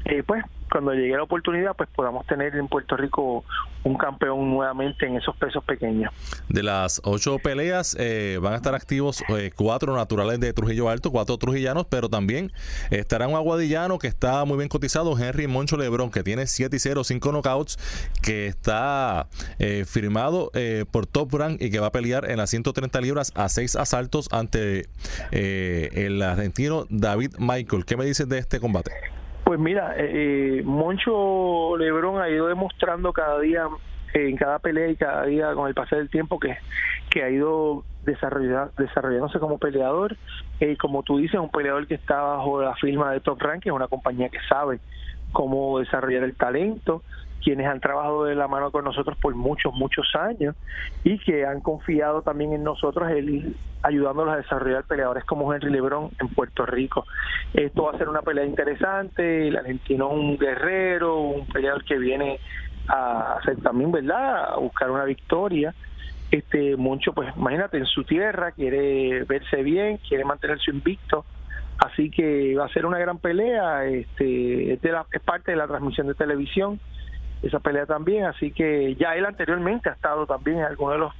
eh, 0.08 0.22
pues 0.26 0.44
cuando 0.70 0.92
llegue 0.92 1.16
la 1.16 1.22
oportunidad, 1.22 1.74
pues 1.76 1.88
podamos 1.94 2.26
tener 2.26 2.54
en 2.56 2.68
Puerto 2.68 2.96
Rico 2.96 3.44
un 3.84 3.96
campeón 3.96 4.50
nuevamente 4.50 5.06
en 5.06 5.16
esos 5.16 5.34
pesos 5.36 5.64
pequeños. 5.64 6.12
De 6.48 6.62
las 6.62 7.00
ocho 7.04 7.38
peleas 7.38 7.96
eh, 7.98 8.38
van 8.42 8.52
a 8.52 8.56
estar 8.56 8.74
activos 8.74 9.22
eh, 9.28 9.50
cuatro 9.54 9.96
naturales 9.96 10.40
de 10.40 10.52
Trujillo 10.52 10.88
Alto, 10.88 11.10
cuatro 11.10 11.38
trujillanos, 11.38 11.86
pero 11.86 12.08
también 12.08 12.52
estará 12.90 13.28
un 13.28 13.34
aguadillano 13.34 13.98
que 13.98 14.08
está 14.08 14.44
muy 14.44 14.58
bien 14.58 14.68
cotizado, 14.68 15.18
Henry 15.18 15.46
Moncho 15.46 15.76
Lebrón, 15.76 16.10
que 16.10 16.22
tiene 16.22 16.46
7 16.46 16.76
y 16.76 16.78
0, 16.78 17.04
5 17.04 17.32
knockouts, 17.32 17.78
que 18.22 18.46
está 18.46 19.28
eh, 19.58 19.84
firmado 19.86 20.50
por 20.90 21.06
Top 21.06 21.32
Rank 21.34 21.60
y 21.62 21.70
que 21.70 21.80
va 21.80 21.88
a 21.88 21.92
pelear 21.92 22.30
en 22.30 22.36
las 22.36 22.50
130 22.50 23.00
libras 23.00 23.32
a 23.34 23.48
seis 23.48 23.76
asaltos 23.76 24.28
ante 24.32 24.86
el 25.30 26.22
argentino 26.22 26.86
David 26.90 27.34
Michael. 27.38 27.84
¿Qué 27.84 27.96
me 27.96 28.04
dices 28.04 28.28
de 28.28 28.38
este 28.38 28.60
combate? 28.60 29.17
Pues 29.48 29.58
mira, 29.58 29.94
eh, 29.96 30.58
eh, 30.58 30.62
Moncho 30.62 31.74
Lebrón 31.78 32.20
ha 32.20 32.28
ido 32.28 32.48
demostrando 32.48 33.14
cada 33.14 33.40
día, 33.40 33.66
en 34.12 34.36
cada 34.36 34.58
pelea 34.58 34.88
y 34.88 34.96
cada 34.96 35.24
día 35.24 35.54
con 35.54 35.66
el 35.68 35.74
pasar 35.74 36.00
del 36.00 36.10
tiempo 36.10 36.38
que, 36.38 36.58
que 37.08 37.22
ha 37.22 37.30
ido 37.30 37.82
desarrollándose 38.04 39.38
como 39.38 39.56
peleador. 39.56 40.18
Eh, 40.60 40.76
como 40.76 41.02
tú 41.02 41.16
dices, 41.16 41.40
un 41.40 41.48
peleador 41.48 41.86
que 41.86 41.94
está 41.94 42.20
bajo 42.20 42.60
la 42.60 42.74
firma 42.74 43.10
de 43.10 43.20
Top 43.20 43.40
Rank, 43.40 43.64
es 43.64 43.72
una 43.72 43.88
compañía 43.88 44.28
que 44.28 44.36
sabe 44.50 44.80
cómo 45.32 45.78
desarrollar 45.78 46.24
el 46.24 46.36
talento, 46.36 47.02
quienes 47.42 47.66
han 47.66 47.80
trabajado 47.80 48.24
de 48.24 48.34
la 48.34 48.48
mano 48.48 48.70
con 48.70 48.84
nosotros 48.84 49.16
por 49.18 49.34
muchos, 49.34 49.72
muchos 49.74 50.06
años 50.14 50.56
y 51.04 51.18
que 51.18 51.46
han 51.46 51.60
confiado 51.60 52.22
también 52.22 52.52
en 52.52 52.64
nosotros 52.64 53.10
el 53.10 53.54
ayudándolos 53.82 54.34
a 54.34 54.38
desarrollar 54.38 54.84
peleadores 54.84 55.24
como 55.24 55.52
Henry 55.52 55.70
Lebron 55.70 56.10
en 56.20 56.28
Puerto 56.28 56.66
Rico. 56.66 57.06
Esto 57.54 57.84
va 57.84 57.92
a 57.92 57.98
ser 57.98 58.08
una 58.08 58.22
pelea 58.22 58.44
interesante, 58.44 59.48
el 59.48 59.56
argentino 59.56 60.08
es 60.08 60.14
un 60.14 60.38
guerrero, 60.38 61.20
un 61.20 61.46
peleador 61.46 61.84
que 61.84 61.98
viene 61.98 62.40
a 62.88 63.34
hacer 63.34 63.56
también, 63.58 63.92
¿verdad?, 63.92 64.54
a 64.54 64.56
buscar 64.56 64.90
una 64.90 65.04
victoria. 65.04 65.74
Este 66.30 66.76
Moncho, 66.76 67.12
pues 67.12 67.34
imagínate, 67.36 67.78
en 67.78 67.86
su 67.86 68.04
tierra 68.04 68.52
quiere 68.52 69.24
verse 69.24 69.62
bien, 69.62 69.98
quiere 70.08 70.24
mantenerse 70.24 70.70
invicto 70.70 71.24
así 71.78 72.10
que 72.10 72.56
va 72.56 72.66
a 72.66 72.68
ser 72.70 72.86
una 72.86 72.98
gran 72.98 73.18
pelea 73.18 73.84
este 73.86 74.72
es, 74.72 74.80
es 75.12 75.22
parte 75.22 75.52
de 75.52 75.56
la 75.56 75.68
transmisión 75.68 76.08
de 76.08 76.14
televisión 76.14 76.80
esa 77.42 77.60
pelea 77.60 77.86
también, 77.86 78.24
así 78.24 78.50
que 78.50 78.94
ya 78.96 79.14
él 79.14 79.24
anteriormente 79.24 79.88
ha 79.88 79.92
estado 79.92 80.26
también 80.26 80.58
en 80.58 80.64
algunos 80.64 80.94
de 80.94 80.98
los 80.98 81.12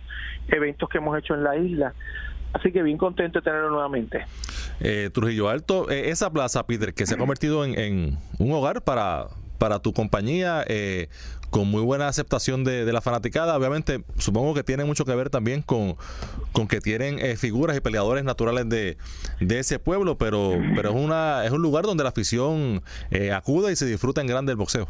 eventos 0.49 0.89
que 0.89 0.99
hemos 0.99 1.17
hecho 1.19 1.35
en 1.35 1.45
la 1.45 1.57
isla. 1.57 1.95
Así 2.53 2.73
que 2.73 2.83
bien 2.83 2.97
contento 2.97 3.41
de 3.41 3.45
tenerlo 3.45 3.71
nuevamente. 3.71 4.25
Eh, 4.81 5.11
Trujillo 5.13 5.49
Alto, 5.49 5.91
eh, 5.91 6.11
esa 6.11 6.31
plaza, 6.31 6.67
Peter, 6.67 6.95
que 6.95 7.07
se 7.07 7.15
ha 7.15 7.19
convertido 7.19 7.65
en, 7.65 8.19
un 8.39 8.53
hogar 8.53 8.83
para, 8.83 9.27
para 9.59 9.81
tu 9.81 9.93
compañía, 9.93 10.65
eh, 10.67 11.09
con 11.51 11.69
muy 11.69 11.83
buena 11.83 12.09
aceptación 12.09 12.65
de, 12.65 12.91
la 12.91 13.01
fanaticada. 13.01 13.57
Obviamente, 13.57 14.03
supongo 14.17 14.55
que 14.55 14.63
tiene 14.63 14.85
mucho 14.85 15.05
que 15.05 15.15
ver 15.15 15.31
también 15.31 15.63
con, 15.63 15.97
con 16.53 16.69
que 16.69 16.81
tienen 16.81 17.37
figuras 17.37 17.77
y 17.77 17.81
peleadores 17.81 18.25
naturales 18.25 18.69
de, 18.69 18.97
de 19.41 19.59
ese 19.59 19.79
pueblo, 19.79 20.17
pero, 20.17 20.53
pero 20.75 20.91
es, 20.91 20.97
una, 20.97 21.45
es 21.45 21.51
un 21.51 21.63
lugar 21.63 21.85
donde 21.85 22.03
la 22.03 22.11
afición 22.11 22.83
acude 23.35 23.73
y 23.73 23.77
se 23.77 23.87
disfruta 23.87 24.21
en 24.21 24.27
grande 24.27 24.53
el 24.53 24.59
boxeo. 24.59 24.89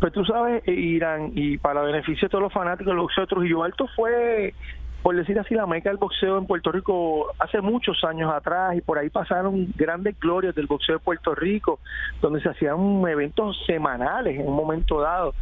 Pues 0.00 0.14
tú 0.14 0.24
sabes, 0.24 0.62
eh, 0.66 0.72
Irán, 0.72 1.32
y 1.34 1.58
para 1.58 1.82
beneficio 1.82 2.26
de 2.26 2.30
todos 2.30 2.42
los 2.42 2.52
fanáticos 2.52 2.86
del 2.86 3.02
boxeo 3.02 3.24
de 3.24 3.28
Trujillo 3.28 3.62
Alto 3.62 3.86
fue, 3.94 4.54
por 5.02 5.14
decir 5.14 5.38
así, 5.38 5.54
la 5.54 5.66
meca 5.66 5.90
del 5.90 5.98
boxeo 5.98 6.38
en 6.38 6.46
Puerto 6.46 6.72
Rico 6.72 7.26
hace 7.38 7.60
muchos 7.60 8.02
años 8.04 8.32
atrás 8.32 8.74
y 8.76 8.80
por 8.80 8.98
ahí 8.98 9.10
pasaron 9.10 9.68
grandes 9.76 10.18
glorias 10.18 10.54
del 10.54 10.66
boxeo 10.66 10.96
de 10.96 11.04
Puerto 11.04 11.34
Rico, 11.34 11.80
donde 12.22 12.40
se 12.40 12.48
hacían 12.48 12.78
eventos 13.06 13.62
semanales 13.66 14.40
en 14.40 14.48
un 14.48 14.56
momento 14.56 15.00
dado. 15.00 15.34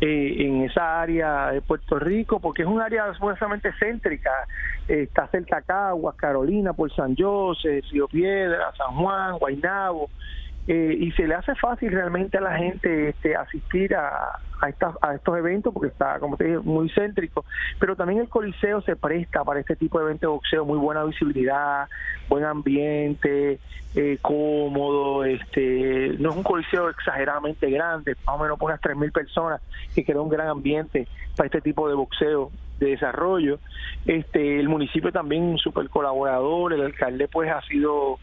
Eh, 0.00 0.44
en 0.44 0.62
esa 0.62 1.00
área 1.00 1.52
de 1.52 1.62
Puerto 1.62 1.98
Rico, 1.98 2.40
porque 2.40 2.62
es 2.62 2.68
un 2.68 2.80
área 2.80 3.14
supuestamente 3.14 3.72
céntrica, 3.78 4.30
eh, 4.88 5.04
está 5.04 5.28
cerca 5.28 5.62
Caguas, 5.62 6.16
Carolina, 6.16 6.72
por 6.72 6.92
San 6.94 7.16
José, 7.16 7.80
Río 7.90 8.08
Piedra, 8.08 8.72
San 8.76 8.96
Juan, 8.96 9.38
Guaynabo, 9.38 10.10
eh, 10.66 10.96
y 10.98 11.12
se 11.12 11.26
le 11.26 11.34
hace 11.34 11.54
fácil 11.56 11.92
realmente 11.92 12.38
a 12.38 12.40
la 12.40 12.56
gente 12.56 13.10
este, 13.10 13.36
asistir 13.36 13.94
a, 13.94 14.38
a, 14.60 14.70
a 15.02 15.14
estos 15.14 15.36
eventos 15.36 15.74
porque 15.74 15.88
está, 15.88 16.18
como 16.18 16.36
te 16.36 16.44
dije, 16.44 16.58
muy 16.58 16.88
céntrico, 16.90 17.44
pero 17.78 17.96
también 17.96 18.20
el 18.20 18.28
Coliseo 18.28 18.80
se 18.80 18.96
presta 18.96 19.44
para 19.44 19.60
este 19.60 19.76
tipo 19.76 19.98
de 19.98 20.06
eventos 20.06 20.22
de 20.22 20.32
boxeo, 20.32 20.64
muy 20.64 20.78
buena 20.78 21.04
visibilidad, 21.04 21.88
buen 22.28 22.44
ambiente, 22.44 23.58
eh, 23.94 24.18
cómodo, 24.22 25.24
este 25.24 26.16
no 26.18 26.30
es 26.30 26.36
un 26.36 26.42
Coliseo 26.42 26.88
exageradamente 26.88 27.70
grande, 27.70 28.16
más 28.26 28.36
o 28.36 28.42
menos 28.42 28.58
por 28.58 28.70
unas 28.70 28.80
3.000 28.80 29.12
personas, 29.12 29.60
que 29.94 30.04
crea 30.04 30.20
un 30.20 30.30
gran 30.30 30.48
ambiente 30.48 31.06
para 31.36 31.46
este 31.46 31.60
tipo 31.60 31.88
de 31.88 31.94
boxeo 31.94 32.50
de 32.78 32.86
desarrollo. 32.86 33.58
este 34.06 34.58
El 34.60 34.68
municipio 34.68 35.12
también 35.12 35.42
un 35.42 35.58
super 35.58 35.88
colaborador, 35.90 36.72
el 36.72 36.82
alcalde 36.82 37.28
pues 37.28 37.50
ha 37.50 37.60
sido 37.62 38.18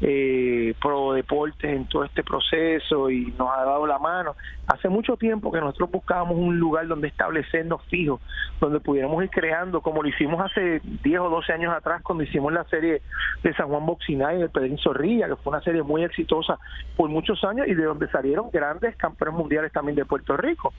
eh, 0.00 0.74
pro 0.80 1.12
deportes 1.12 1.70
en 1.70 1.86
todo 1.86 2.04
este 2.04 2.22
proceso 2.22 3.10
y 3.10 3.32
nos 3.38 3.48
ha 3.50 3.64
dado 3.64 3.86
la 3.86 3.98
mano. 3.98 4.34
Hace 4.66 4.88
mucho 4.88 5.16
tiempo 5.16 5.52
que 5.52 5.60
nosotros 5.60 5.90
buscábamos 5.90 6.36
un 6.36 6.58
lugar 6.58 6.86
donde 6.86 7.08
establecernos 7.08 7.82
fijos, 7.84 8.20
donde 8.60 8.80
pudiéramos 8.80 9.22
ir 9.22 9.30
creando, 9.30 9.80
como 9.80 10.02
lo 10.02 10.08
hicimos 10.08 10.40
hace 10.40 10.80
10 11.02 11.20
o 11.20 11.30
12 11.30 11.52
años 11.52 11.74
atrás 11.74 12.02
cuando 12.02 12.24
hicimos 12.24 12.52
la 12.52 12.64
serie 12.64 13.02
de 13.42 13.54
San 13.54 13.68
Juan 13.68 13.86
Boxinay 13.86 14.38
de 14.38 14.48
Pedrín 14.48 14.78
Zorrilla, 14.78 15.28
que 15.28 15.36
fue 15.36 15.52
una 15.52 15.62
serie 15.62 15.82
muy 15.82 16.02
exitosa 16.02 16.58
por 16.96 17.08
muchos 17.10 17.42
años 17.44 17.66
y 17.68 17.74
de 17.74 17.84
donde 17.84 18.08
salieron 18.08 18.50
grandes 18.50 18.96
campeones 18.96 19.38
mundiales 19.38 19.72
también 19.72 19.96
de 19.96 20.04
Puerto 20.04 20.36
Rico. 20.36 20.72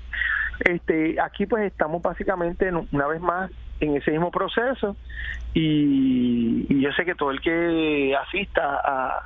Este, 0.60 1.20
aquí 1.22 1.46
pues 1.46 1.66
estamos 1.66 2.02
básicamente 2.02 2.72
una 2.92 3.08
vez 3.08 3.22
más 3.22 3.52
en 3.80 3.96
ese 3.98 4.12
mismo 4.12 4.32
proceso. 4.32 4.96
Y, 5.54 6.82
yo 6.82 6.92
sé 6.94 7.06
que 7.06 7.16
todo 7.16 7.32
el 7.32 7.42
que 7.42 8.16
asista 8.16 8.82
a, 8.84 9.22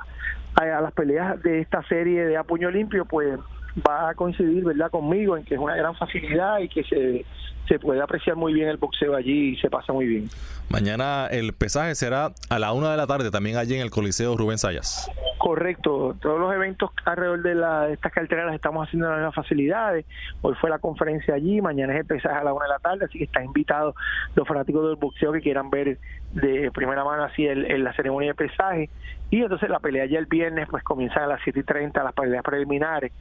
a, 0.54 0.80
las 0.80 0.92
peleas 0.92 1.42
de 1.42 1.60
esta 1.60 1.82
serie 1.84 2.24
de 2.24 2.36
Apuño 2.36 2.70
Limpio 2.70 3.04
pues 3.04 3.38
va 3.86 4.10
a 4.10 4.14
coincidir 4.14 4.64
verdad 4.64 4.90
conmigo 4.90 5.36
en 5.36 5.44
que 5.44 5.54
es 5.54 5.60
una 5.60 5.76
gran 5.76 5.94
facilidad 5.94 6.58
y 6.58 6.68
que 6.68 6.84
se 6.84 7.24
se 7.70 7.78
puede 7.78 8.02
apreciar 8.02 8.34
muy 8.34 8.52
bien 8.52 8.68
el 8.68 8.78
boxeo 8.78 9.14
allí 9.14 9.50
y 9.50 9.56
se 9.58 9.70
pasa 9.70 9.92
muy 9.92 10.04
bien. 10.04 10.28
Mañana 10.68 11.28
el 11.30 11.52
pesaje 11.52 11.94
será 11.94 12.32
a 12.48 12.58
la 12.58 12.72
una 12.72 12.90
de 12.90 12.96
la 12.96 13.06
tarde 13.06 13.30
también 13.30 13.56
allí 13.56 13.76
en 13.76 13.80
el 13.80 13.90
Coliseo 13.90 14.36
Rubén 14.36 14.58
Sayas. 14.58 15.08
Correcto, 15.38 16.16
todos 16.20 16.40
los 16.40 16.52
eventos 16.52 16.90
alrededor 17.04 17.42
de, 17.42 17.54
la, 17.54 17.88
estas 17.88 18.12
carteras 18.12 18.46
las 18.46 18.56
estamos 18.56 18.88
haciendo 18.88 19.06
en 19.06 19.12
las 19.12 19.20
mismas 19.20 19.34
facilidades. 19.36 20.04
Hoy 20.42 20.54
fue 20.60 20.68
la 20.68 20.80
conferencia 20.80 21.34
allí, 21.34 21.60
mañana 21.60 21.94
es 21.94 22.00
el 22.00 22.06
pesaje 22.06 22.34
a 22.34 22.42
la 22.42 22.52
una 22.52 22.64
de 22.64 22.72
la 22.72 22.78
tarde, 22.80 23.04
así 23.04 23.18
que 23.18 23.24
están 23.24 23.44
invitados 23.44 23.94
los 24.34 24.46
fanáticos 24.48 24.88
del 24.88 24.96
boxeo 24.96 25.32
que 25.32 25.40
quieran 25.40 25.70
ver 25.70 25.98
de 26.32 26.72
primera 26.72 27.04
mano 27.04 27.22
así 27.22 27.46
el, 27.46 27.84
la 27.84 27.92
ceremonia 27.94 28.30
de 28.30 28.34
pesaje. 28.34 28.90
Y 29.30 29.42
entonces 29.42 29.70
la 29.70 29.78
pelea 29.78 30.06
ya 30.06 30.18
el 30.18 30.26
viernes 30.26 30.68
pues 30.68 30.82
comienzan 30.82 31.24
a 31.24 31.26
las 31.28 31.40
7 31.44 31.60
y 31.60 31.62
30 31.62 32.02
las 32.02 32.12
peleas 32.12 32.42
preliminares. 32.42 33.12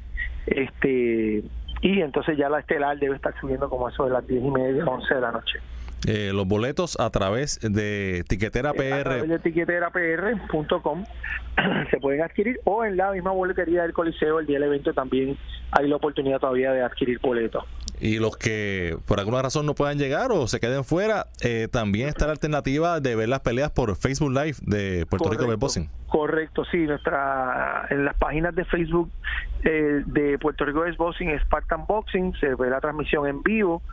Este 0.47 1.43
y 1.81 2.01
entonces 2.01 2.37
ya 2.37 2.49
la 2.49 2.59
estelar 2.59 2.97
debe 2.99 3.15
estar 3.15 3.33
subiendo 3.39 3.69
como 3.69 3.87
eso 3.87 4.05
de 4.05 4.11
las 4.11 4.27
10 4.27 4.43
y 4.43 4.51
media, 4.51 4.85
11 4.85 5.15
de 5.15 5.21
la 5.21 5.31
noche. 5.31 5.59
Eh, 6.07 6.31
los 6.33 6.47
boletos 6.47 6.99
a 6.99 7.09
través 7.09 7.59
de 7.61 8.23
tiquetera 8.27 8.73
PR. 8.73 8.93
A 8.93 9.03
través 9.03 9.29
de 9.29 9.39
tiqueterapr.com 9.39 11.03
se 11.91 11.97
pueden 11.99 12.21
adquirir 12.21 12.59
o 12.63 12.85
en 12.85 12.97
la 12.97 13.11
misma 13.11 13.31
boletería 13.31 13.83
del 13.83 13.93
Coliseo 13.93 14.39
el 14.39 14.45
día 14.45 14.59
del 14.59 14.69
evento 14.69 14.93
también 14.93 15.37
hay 15.71 15.87
la 15.87 15.97
oportunidad 15.97 16.39
todavía 16.39 16.71
de 16.71 16.81
adquirir 16.81 17.19
boletos. 17.19 17.63
Y 17.99 18.19
los 18.19 18.37
que 18.37 18.97
por 19.05 19.19
alguna 19.19 19.41
razón 19.41 19.65
no 19.65 19.75
puedan 19.75 19.97
llegar 19.97 20.31
o 20.31 20.47
se 20.47 20.59
queden 20.59 20.85
fuera, 20.85 21.27
eh, 21.41 21.67
también 21.69 22.07
está 22.07 22.25
la 22.25 22.31
alternativa 22.31 23.01
de 23.01 23.15
ver 23.15 23.27
las 23.27 23.41
peleas 23.41 23.71
por 23.71 23.95
Facebook 23.97 24.31
Live 24.31 24.55
de 24.61 25.05
Puerto 25.05 25.29
Rico 25.29 25.45
Boxing. 25.57 25.89
Correcto, 26.09 26.65
sí, 26.65 26.77
nuestra 26.87 27.85
en 27.91 28.03
las 28.03 28.15
páginas 28.17 28.55
de 28.55 28.65
Facebook 28.65 29.11
eh, 29.63 30.01
de 30.07 30.39
Puerto 30.39 30.65
Rico 30.65 30.83
Boxing, 30.97 31.37
Spartan 31.41 31.85
Boxing, 31.85 32.33
se 32.39 32.55
ve 32.55 32.69
la 32.69 32.81
transmisión 32.81 33.27
en 33.27 33.43
vivo 33.43 33.83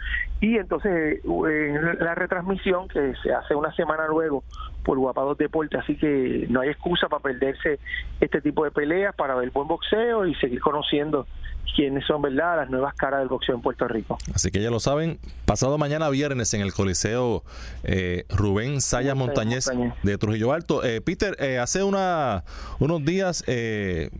y 0.41 0.57
entonces 0.57 1.21
en 1.25 1.99
la 1.99 2.15
retransmisión 2.15 2.89
que 2.89 3.13
se 3.23 3.35
hace 3.35 3.55
una 3.55 3.71
semana 3.75 4.07
luego 4.09 4.45
por 4.87 4.99
Guapados 4.99 5.37
Deportes, 5.37 5.81
así 5.81 5.97
que 5.97 6.47
no 6.49 6.61
hay 6.61 6.69
excusa 6.69 7.09
para 7.09 7.21
perderse 7.21 7.81
este 8.21 8.41
tipo 8.41 8.65
de 8.65 8.71
peleas, 8.71 9.13
para 9.17 9.35
ver 9.35 9.51
buen 9.51 9.67
boxeo 9.67 10.25
y 10.27 10.35
seguir 10.37 10.61
conociendo 10.61 11.27
quiénes 11.75 12.07
son, 12.07 12.23
¿verdad?, 12.23 12.57
las 12.59 12.71
nuevas 12.71 12.95
caras 12.95 13.19
del 13.19 13.29
boxeo 13.29 13.57
en 13.57 13.63
Puerto 13.63 13.89
Rico. 13.89 14.17
Así 14.33 14.53
que 14.53 14.63
ya 14.63 14.71
lo 14.71 14.79
saben, 14.79 15.19
pasado 15.45 15.77
mañana 15.77 16.09
viernes 16.09 16.55
en 16.55 16.61
el 16.61 16.73
Coliseo 16.73 17.43
eh, 17.83 18.27
Rubén 18.29 18.81
Sayas 18.81 19.17
Montañez 19.17 19.69
de 20.05 20.19
Trujillo 20.19 20.53
Alto. 20.53 20.85
Eh, 20.85 21.01
Peter, 21.01 21.37
eh, 21.41 21.59
hace 21.59 21.83
una, 21.83 22.45
unos 22.79 23.05
días 23.05 23.45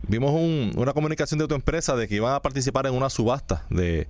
vimos 0.09 0.31
una 0.75 0.91
comunicación 0.91 1.39
de 1.39 1.47
tu 1.47 1.55
empresa 1.55 1.95
de 1.95 2.09
que 2.09 2.15
iban 2.15 2.35
a 2.35 2.41
participar 2.41 2.87
en 2.87 2.93
una 2.93 3.09
subasta 3.09 3.63
de, 3.69 4.09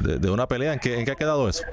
de, 0.00 0.30
una 0.30 0.46
pelea. 0.46 0.72
¿En 0.72 0.78
qué, 0.78 0.98
¿En 0.98 1.04
qué 1.04 1.12
ha 1.12 1.16
quedado 1.16 1.50
eso? 1.50 1.64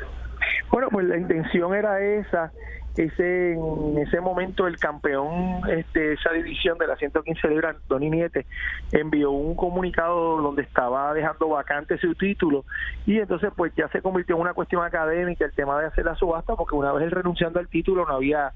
Bueno, 0.71 0.89
pues 0.91 1.05
la 1.05 1.15
intención 1.15 1.73
era 1.73 2.01
esa 2.01 2.51
ese 2.97 3.53
en 3.53 3.97
ese 3.97 4.21
momento 4.21 4.67
el 4.67 4.77
campeón 4.77 5.61
este 5.69 6.13
esa 6.13 6.31
división 6.31 6.77
de 6.77 6.87
las 6.87 6.97
115 6.99 7.47
libras 7.49 7.75
Tony 7.87 8.09
Niete 8.09 8.45
envió 8.91 9.31
un 9.31 9.55
comunicado 9.55 10.41
donde 10.41 10.61
estaba 10.61 11.13
dejando 11.13 11.49
vacante 11.49 11.97
su 11.97 12.15
título 12.15 12.63
y 13.05 13.19
entonces 13.19 13.51
pues 13.55 13.73
ya 13.75 13.89
se 13.89 14.01
convirtió 14.01 14.35
en 14.35 14.41
una 14.41 14.53
cuestión 14.53 14.83
académica 14.83 15.45
el 15.45 15.53
tema 15.53 15.79
de 15.79 15.87
hacer 15.87 16.05
la 16.05 16.15
subasta 16.15 16.55
porque 16.55 16.75
una 16.75 16.93
vez 16.93 17.03
él 17.03 17.11
renunciando 17.11 17.59
al 17.59 17.67
título 17.67 18.05
no 18.05 18.13
había 18.13 18.53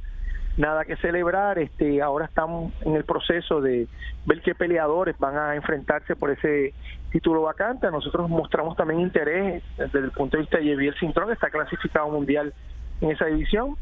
nada 0.57 0.85
que 0.85 0.95
celebrar 0.97 1.59
este 1.59 2.01
ahora 2.01 2.25
estamos 2.25 2.73
en 2.81 2.95
el 2.95 3.03
proceso 3.03 3.61
de 3.61 3.87
ver 4.25 4.41
qué 4.41 4.55
peleadores 4.55 5.17
van 5.19 5.37
a 5.37 5.55
enfrentarse 5.55 6.15
por 6.15 6.31
ese 6.31 6.73
título 7.11 7.43
vacante. 7.43 7.89
Nosotros 7.89 8.29
mostramos 8.29 8.75
también 8.75 8.99
interés 8.99 9.63
desde 9.77 9.99
el 9.99 10.11
punto 10.11 10.37
de 10.37 10.41
vista 10.41 10.57
de 10.57 10.87
el 10.87 10.95
Cintrón 10.99 11.31
está 11.31 11.49
clasificado 11.49 12.09
mundial 12.09 12.53
en 13.01 13.11
esa 13.11 13.25
división 13.25 13.77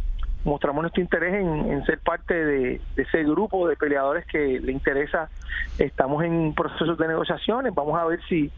mostramos 0.48 0.82
nuestro 0.82 1.02
interés 1.02 1.34
en, 1.34 1.86
ser 1.86 2.00
parte 2.00 2.34
de, 2.34 2.82
ese 2.96 3.24
grupo 3.24 3.68
de 3.68 3.76
peleadores 3.76 4.26
que 4.26 4.60
le 4.60 4.72
interesa. 4.72 5.30
Estamos 5.78 6.24
en 6.24 6.54
procesos 6.54 6.98
de 6.98 7.08
negociaciones, 7.08 7.74
vamos 7.76 8.00
a 8.00 8.06
ver 8.06 8.20
si 8.28 8.52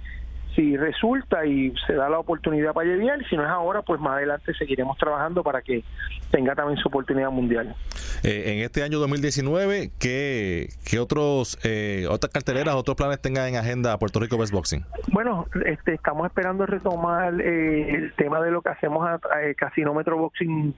si 0.56 0.76
resulta 0.76 1.46
y 1.46 1.72
se 1.86 1.94
da 1.94 2.10
la 2.10 2.18
oportunidad 2.18 2.74
para 2.74 2.90
llegar, 2.90 3.24
si 3.30 3.38
no 3.38 3.44
es 3.44 3.50
ahora, 3.50 3.84
pues 3.84 4.02
más 4.02 4.14
adelante 4.14 4.52
seguiremos 4.56 4.98
trabajando 4.98 5.44
para 5.44 5.62
que 5.62 5.84
tenga 6.32 6.56
también 6.56 6.78
su 6.80 6.88
oportunidad 6.88 7.30
mundial. 7.30 7.76
Eh, 8.24 8.44
en 8.48 8.60
este 8.64 8.82
año 8.82 9.00
2019, 9.00 9.92
¿qué, 10.00 10.70
qué 10.84 11.00
otros 11.00 11.60
eh, 11.64 12.08
otras 12.10 12.34
carteleras, 12.34 12.74
otros 12.74 12.98
planes 12.98 13.22
tengan 13.22 13.48
en 13.48 13.58
agenda 13.58 13.98
Puerto 14.00 14.20
Rico 14.20 14.40
Best 14.40 14.52
Boxing? 14.52 14.84
Bueno, 15.14 15.46
este, 15.66 15.94
estamos 15.94 16.26
esperando 16.26 16.66
retomar 16.66 17.40
eh, 17.40 17.96
el 17.96 18.14
tema 18.16 18.42
de 18.42 18.50
lo 18.50 18.64
que 18.64 18.70
hacemos 18.70 19.08
a, 19.08 19.14
a 19.14 19.54
Casinómetro 19.56 20.18
Boxing 20.18 20.74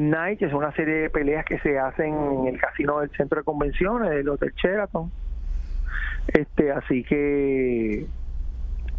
Night, 0.00 0.38
que 0.38 0.46
es 0.46 0.52
una 0.52 0.72
serie 0.72 0.94
de 0.94 1.10
peleas 1.10 1.44
que 1.44 1.58
se 1.60 1.78
hacen 1.78 2.14
en 2.14 2.46
el 2.46 2.60
casino 2.60 3.00
del 3.00 3.10
centro 3.10 3.38
de 3.38 3.44
convenciones 3.44 4.10
del 4.10 4.28
Hotel 4.28 4.52
Sheraton. 4.56 5.10
Este, 6.28 6.70
así 6.70 7.02
que 7.04 8.06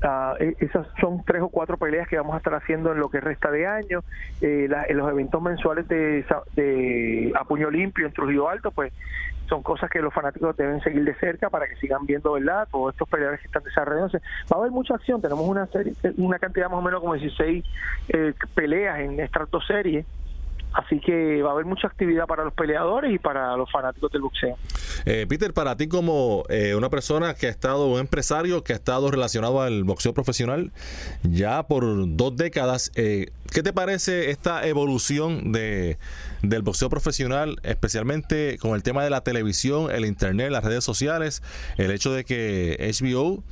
uh, 0.03 0.43
esas 0.59 0.87
son 0.99 1.23
tres 1.25 1.41
o 1.41 1.49
cuatro 1.49 1.77
peleas 1.77 2.07
que 2.07 2.17
vamos 2.17 2.35
a 2.35 2.37
estar 2.37 2.53
haciendo 2.53 2.91
en 2.91 2.99
lo 2.99 3.09
que 3.09 3.21
resta 3.21 3.49
de 3.49 3.65
año. 3.65 4.03
Eh, 4.41 4.69
en 4.87 4.97
los 4.97 5.09
eventos 5.09 5.41
mensuales 5.41 5.87
de, 5.87 6.25
de 6.55 7.33
A 7.35 7.43
Puño 7.45 7.71
Limpio 7.71 8.05
en 8.05 8.13
Trujillo 8.13 8.49
Alto, 8.49 8.71
pues 8.71 8.93
son 9.49 9.61
cosas 9.61 9.89
que 9.89 9.99
los 9.99 10.13
fanáticos 10.13 10.55
deben 10.55 10.81
seguir 10.81 11.03
de 11.03 11.15
cerca 11.15 11.49
para 11.49 11.67
que 11.67 11.75
sigan 11.75 12.05
viendo, 12.05 12.33
¿verdad? 12.33 12.67
Todos 12.71 12.93
estos 12.93 13.07
peleadores 13.09 13.41
que 13.41 13.47
están 13.47 13.63
desarrollándose. 13.63 14.19
Va 14.51 14.57
a 14.57 14.59
haber 14.59 14.71
mucha 14.71 14.95
acción. 14.95 15.21
Tenemos 15.21 15.47
una 15.47 15.65
serie, 15.67 15.93
una 16.17 16.39
cantidad 16.39 16.69
más 16.69 16.79
o 16.79 16.81
menos 16.81 17.01
como 17.01 17.13
16 17.13 17.63
eh, 18.09 18.33
peleas 18.55 18.99
en 18.99 19.19
estas 19.19 19.49
dos 19.49 19.65
Así 20.73 20.99
que 20.99 21.41
va 21.43 21.49
a 21.49 21.53
haber 21.53 21.65
mucha 21.65 21.87
actividad 21.87 22.25
para 22.25 22.43
los 22.43 22.53
peleadores 22.53 23.13
y 23.13 23.19
para 23.19 23.55
los 23.55 23.71
fanáticos 23.71 24.11
del 24.11 24.23
boxeo. 24.23 24.57
Eh, 25.05 25.25
Peter, 25.29 25.53
para 25.53 25.77
ti 25.77 25.87
como 25.87 26.43
eh, 26.49 26.73
una 26.75 26.89
persona 26.89 27.35
que 27.35 27.47
ha 27.47 27.49
estado, 27.49 27.87
un 27.87 27.99
empresario 27.99 28.63
que 28.63 28.73
ha 28.73 28.75
estado 28.75 29.11
relacionado 29.11 29.61
al 29.61 29.83
boxeo 29.83 30.13
profesional 30.13 30.71
ya 31.21 31.63
por 31.63 31.83
dos 32.15 32.35
décadas, 32.35 32.91
eh, 32.95 33.27
¿qué 33.51 33.61
te 33.61 33.71
parece 33.71 34.31
esta 34.31 34.65
evolución 34.67 35.51
de, 35.51 35.97
del 36.41 36.63
boxeo 36.63 36.89
profesional, 36.89 37.57
especialmente 37.61 38.57
con 38.57 38.73
el 38.73 38.81
tema 38.81 39.03
de 39.03 39.11
la 39.11 39.21
televisión, 39.21 39.91
el 39.91 40.05
internet, 40.05 40.49
las 40.49 40.63
redes 40.63 40.83
sociales, 40.83 41.43
el 41.77 41.91
hecho 41.91 42.11
de 42.11 42.23
que 42.23 42.77
HBO 42.99 43.43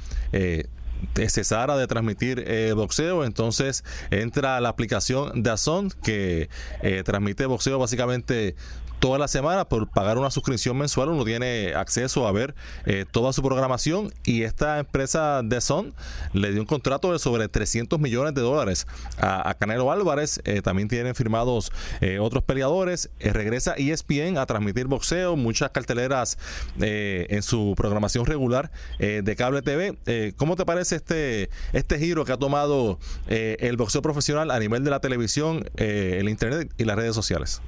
cesara 1.29 1.77
de 1.77 1.87
transmitir 1.87 2.43
eh, 2.47 2.73
boxeo, 2.73 3.23
entonces 3.25 3.83
entra 4.09 4.59
la 4.59 4.69
aplicación 4.69 5.43
de 5.43 5.49
Azón 5.49 5.91
que 6.03 6.49
eh, 6.81 7.03
transmite 7.03 7.45
boxeo 7.45 7.79
básicamente 7.79 8.55
toda 9.01 9.17
la 9.17 9.27
semana 9.27 9.65
por 9.67 9.89
pagar 9.89 10.19
una 10.19 10.29
suscripción 10.29 10.77
mensual 10.77 11.09
uno 11.09 11.25
tiene 11.25 11.73
acceso 11.73 12.27
a 12.27 12.31
ver 12.31 12.53
eh, 12.85 13.05
toda 13.09 13.33
su 13.33 13.41
programación 13.41 14.13
y 14.23 14.43
esta 14.43 14.77
empresa 14.77 15.41
de 15.43 15.59
Son 15.59 15.93
le 16.33 16.51
dio 16.51 16.61
un 16.61 16.67
contrato 16.67 17.11
de 17.11 17.17
sobre 17.17 17.49
300 17.49 17.99
millones 17.99 18.35
de 18.35 18.41
dólares 18.41 18.85
a, 19.17 19.55
Canelo 19.55 19.91
Álvarez 19.91 20.39
eh, 20.45 20.61
también 20.61 20.87
tienen 20.87 21.15
firmados 21.15 21.71
eh, 21.99 22.19
otros 22.19 22.43
peleadores 22.43 23.09
regresa 23.19 23.73
ESPN 23.75 24.37
a 24.37 24.45
transmitir 24.45 24.85
boxeo 24.85 25.35
muchas 25.35 25.71
carteleras 25.71 26.37
en 26.79 27.41
su 27.41 27.73
programación 27.75 28.27
regular 28.27 28.71
de 28.99 29.35
cable 29.35 29.63
TV 29.63 30.33
¿cómo 30.37 30.55
te 30.55 30.63
parece 30.63 30.97
este 30.97 31.49
este 31.73 31.97
giro 31.97 32.23
que 32.23 32.33
ha 32.33 32.37
tomado 32.37 32.99
el 33.27 33.77
boxeo 33.77 34.03
profesional 34.03 34.51
a 34.51 34.59
nivel 34.59 34.83
de 34.83 34.91
la 34.91 34.99
televisión 34.99 35.65
el 35.75 36.29
internet 36.29 36.71
y 36.77 36.85
las 36.85 36.95
redes 36.95 37.15
sociales? 37.15 37.61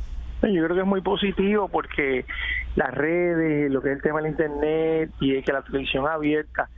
Yo 0.52 0.64
creo 0.64 0.76
que 0.76 0.82
es 0.82 0.88
muy 0.88 1.02
positivo 1.02 1.70
porque 1.70 2.26
las 2.76 2.94
redes, 2.94 3.72
lo 3.72 3.82
que 3.82 3.92
es 3.92 3.96
el 3.96 4.02
tema 4.02 4.22
del 4.22 4.32
internet 4.32 5.12
y 5.22 5.36
es 5.36 5.46
que 5.46 5.54
la 5.54 5.62
televisión 5.62 6.06
abierta 6.08 6.70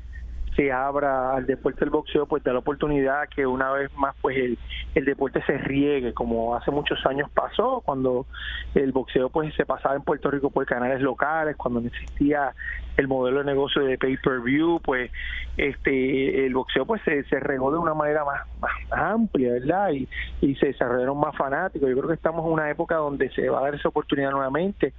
se 0.55 0.71
abra 0.71 1.35
al 1.35 1.45
deporte 1.45 1.81
del 1.81 1.89
boxeo, 1.89 2.27
pues 2.27 2.43
da 2.43 2.53
la 2.53 2.59
oportunidad 2.59 3.27
que 3.27 3.45
una 3.45 3.71
vez 3.71 3.91
más 3.97 4.15
pues 4.21 4.37
el, 4.37 4.57
el 4.93 5.05
deporte 5.05 5.43
se 5.45 5.57
riegue, 5.57 6.13
como 6.13 6.55
hace 6.55 6.71
muchos 6.71 7.03
años 7.05 7.29
pasó, 7.31 7.81
cuando 7.83 8.25
el 8.73 8.91
boxeo 8.91 9.29
pues 9.29 9.53
se 9.55 9.65
pasaba 9.65 9.95
en 9.95 10.03
Puerto 10.03 10.31
Rico 10.31 10.49
por 10.49 10.65
canales 10.65 11.01
locales, 11.01 11.57
cuando 11.57 11.81
no 11.81 11.87
existía 11.87 12.53
el 12.97 13.07
modelo 13.07 13.39
de 13.39 13.45
negocio 13.45 13.83
de 13.83 13.97
pay-per-view, 13.97 14.79
pues 14.81 15.11
este 15.57 16.45
el 16.45 16.53
boxeo 16.53 16.85
pues 16.85 17.01
se, 17.03 17.23
se 17.25 17.39
regó 17.39 17.71
de 17.71 17.77
una 17.77 17.93
manera 17.93 18.23
más, 18.25 18.41
más 18.59 18.71
amplia, 18.91 19.53
¿verdad? 19.53 19.91
Y, 19.91 20.07
y 20.41 20.55
se 20.55 20.67
desarrollaron 20.67 21.19
más 21.19 21.35
fanáticos. 21.35 21.89
Yo 21.89 21.95
creo 21.95 22.07
que 22.07 22.15
estamos 22.15 22.45
en 22.45 22.51
una 22.53 22.69
época 22.69 22.95
donde 22.95 23.29
se 23.31 23.49
va 23.49 23.59
a 23.59 23.63
dar 23.63 23.75
esa 23.75 23.89
oportunidad 23.89 24.31
nuevamente. 24.31 24.93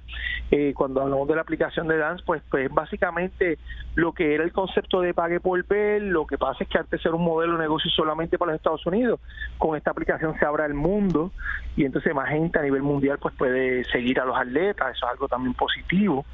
Eh, 0.51 0.73
cuando 0.75 1.01
hablamos 1.01 1.27
de 1.27 1.35
la 1.35 1.41
aplicación 1.41 1.87
de 1.87 1.97
Dance, 1.97 2.23
pues, 2.25 2.41
pues 2.49 2.69
básicamente 2.71 3.57
lo 3.95 4.13
que 4.13 4.35
era 4.35 4.43
el 4.43 4.51
concepto 4.51 5.01
de 5.01 5.13
pague 5.13 5.39
por 5.39 5.65
ver, 5.65 6.01
lo 6.01 6.27
que 6.27 6.37
pasa 6.37 6.63
es 6.63 6.69
que 6.69 6.77
antes 6.77 7.03
era 7.03 7.15
un 7.15 7.23
modelo 7.23 7.53
de 7.53 7.63
negocio 7.63 7.89
solamente 7.91 8.37
para 8.37 8.51
los 8.51 8.59
Estados 8.59 8.85
Unidos. 8.85 9.19
Con 9.57 9.75
esta 9.75 9.91
aplicación 9.91 10.37
se 10.37 10.45
abra 10.45 10.65
el 10.65 10.73
mundo 10.73 11.31
y 11.75 11.85
entonces 11.85 12.13
más 12.13 12.29
gente 12.29 12.59
a 12.59 12.61
nivel 12.61 12.83
mundial 12.83 13.17
pues 13.19 13.33
puede 13.35 13.83
seguir 13.85 14.19
a 14.19 14.25
los 14.25 14.37
atletas, 14.37 14.95
eso 14.95 15.05
es 15.05 15.11
algo 15.11 15.27
también 15.27 15.53
positivo. 15.53 16.25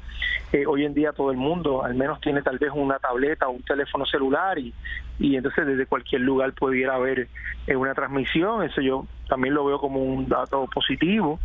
Eh, 0.52 0.66
hoy 0.66 0.84
en 0.84 0.94
día 0.94 1.12
todo 1.12 1.30
el 1.30 1.36
mundo 1.36 1.53
al 1.84 1.94
menos 1.94 2.20
tiene 2.20 2.42
tal 2.42 2.58
vez 2.58 2.70
una 2.74 2.98
tableta 2.98 3.48
o 3.48 3.52
un 3.52 3.62
teléfono 3.62 4.06
celular 4.06 4.58
y, 4.58 4.72
y 5.18 5.36
entonces 5.36 5.66
desde 5.66 5.86
cualquier 5.86 6.22
lugar 6.22 6.52
pudiera 6.52 6.94
haber 6.94 7.28
eh, 7.66 7.76
una 7.76 7.94
transmisión, 7.94 8.62
eso 8.62 8.80
yo 8.80 9.06
también 9.28 9.54
lo 9.54 9.64
veo 9.64 9.78
como 9.78 10.00
un 10.02 10.28
dato 10.28 10.66
positivo. 10.72 11.40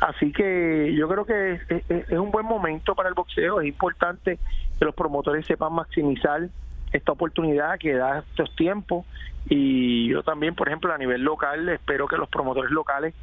Así 0.00 0.30
que 0.30 0.94
yo 0.94 1.08
creo 1.08 1.24
que 1.24 1.60
es, 1.68 1.84
es, 1.88 2.18
un 2.18 2.30
buen 2.30 2.44
momento 2.44 2.94
para 2.94 3.08
el 3.08 3.14
boxeo, 3.14 3.60
es 3.60 3.68
importante 3.68 4.38
que 4.78 4.84
los 4.84 4.94
promotores 4.94 5.46
sepan 5.46 5.72
maximizar 5.72 6.48
esta 6.92 7.12
oportunidad 7.12 7.78
que 7.78 7.94
da 7.94 8.18
estos 8.30 8.54
tiempos. 8.56 9.06
Y 9.48 10.08
yo 10.08 10.22
también, 10.22 10.54
por 10.54 10.68
ejemplo, 10.68 10.92
a 10.92 10.98
nivel 10.98 11.22
local, 11.22 11.68
espero 11.68 12.08
que 12.08 12.16
los 12.16 12.28
promotores 12.28 12.70
locales 12.70 13.14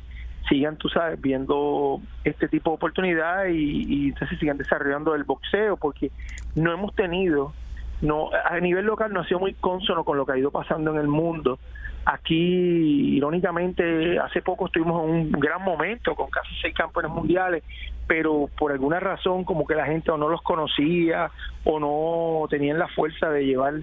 sigan, 0.49 0.77
tú 0.77 0.89
sabes, 0.89 1.19
viendo 1.21 2.01
este 2.23 2.47
tipo 2.47 2.71
de 2.71 2.75
oportunidad 2.75 3.45
y, 3.45 3.85
y 3.87 4.07
entonces 4.09 4.39
sigan 4.39 4.57
desarrollando 4.57 5.15
el 5.15 5.23
boxeo, 5.23 5.77
porque 5.77 6.11
no 6.55 6.71
hemos 6.71 6.93
tenido, 6.95 7.53
no 8.01 8.29
a 8.33 8.59
nivel 8.59 8.85
local 8.85 9.13
no 9.13 9.21
ha 9.21 9.27
sido 9.27 9.39
muy 9.39 9.53
consono 9.53 10.03
con 10.03 10.17
lo 10.17 10.25
que 10.25 10.33
ha 10.33 10.37
ido 10.37 10.51
pasando 10.51 10.91
en 10.91 10.97
el 10.97 11.07
mundo. 11.07 11.59
Aquí, 12.05 13.15
irónicamente, 13.15 14.19
hace 14.19 14.41
poco 14.41 14.65
estuvimos 14.65 15.05
en 15.05 15.09
un 15.09 15.31
gran 15.31 15.61
momento 15.61 16.15
con 16.15 16.29
casi 16.29 16.53
seis 16.61 16.75
campeones 16.75 17.11
mundiales, 17.11 17.63
pero 18.07 18.49
por 18.57 18.73
alguna 18.73 18.99
razón 18.99 19.45
como 19.45 19.65
que 19.65 19.75
la 19.75 19.85
gente 19.85 20.11
o 20.11 20.17
no 20.17 20.27
los 20.27 20.41
conocía 20.41 21.31
o 21.63 21.79
no 21.79 22.47
tenían 22.49 22.77
la 22.77 22.89
fuerza 22.89 23.29
de 23.29 23.45
llevar 23.45 23.75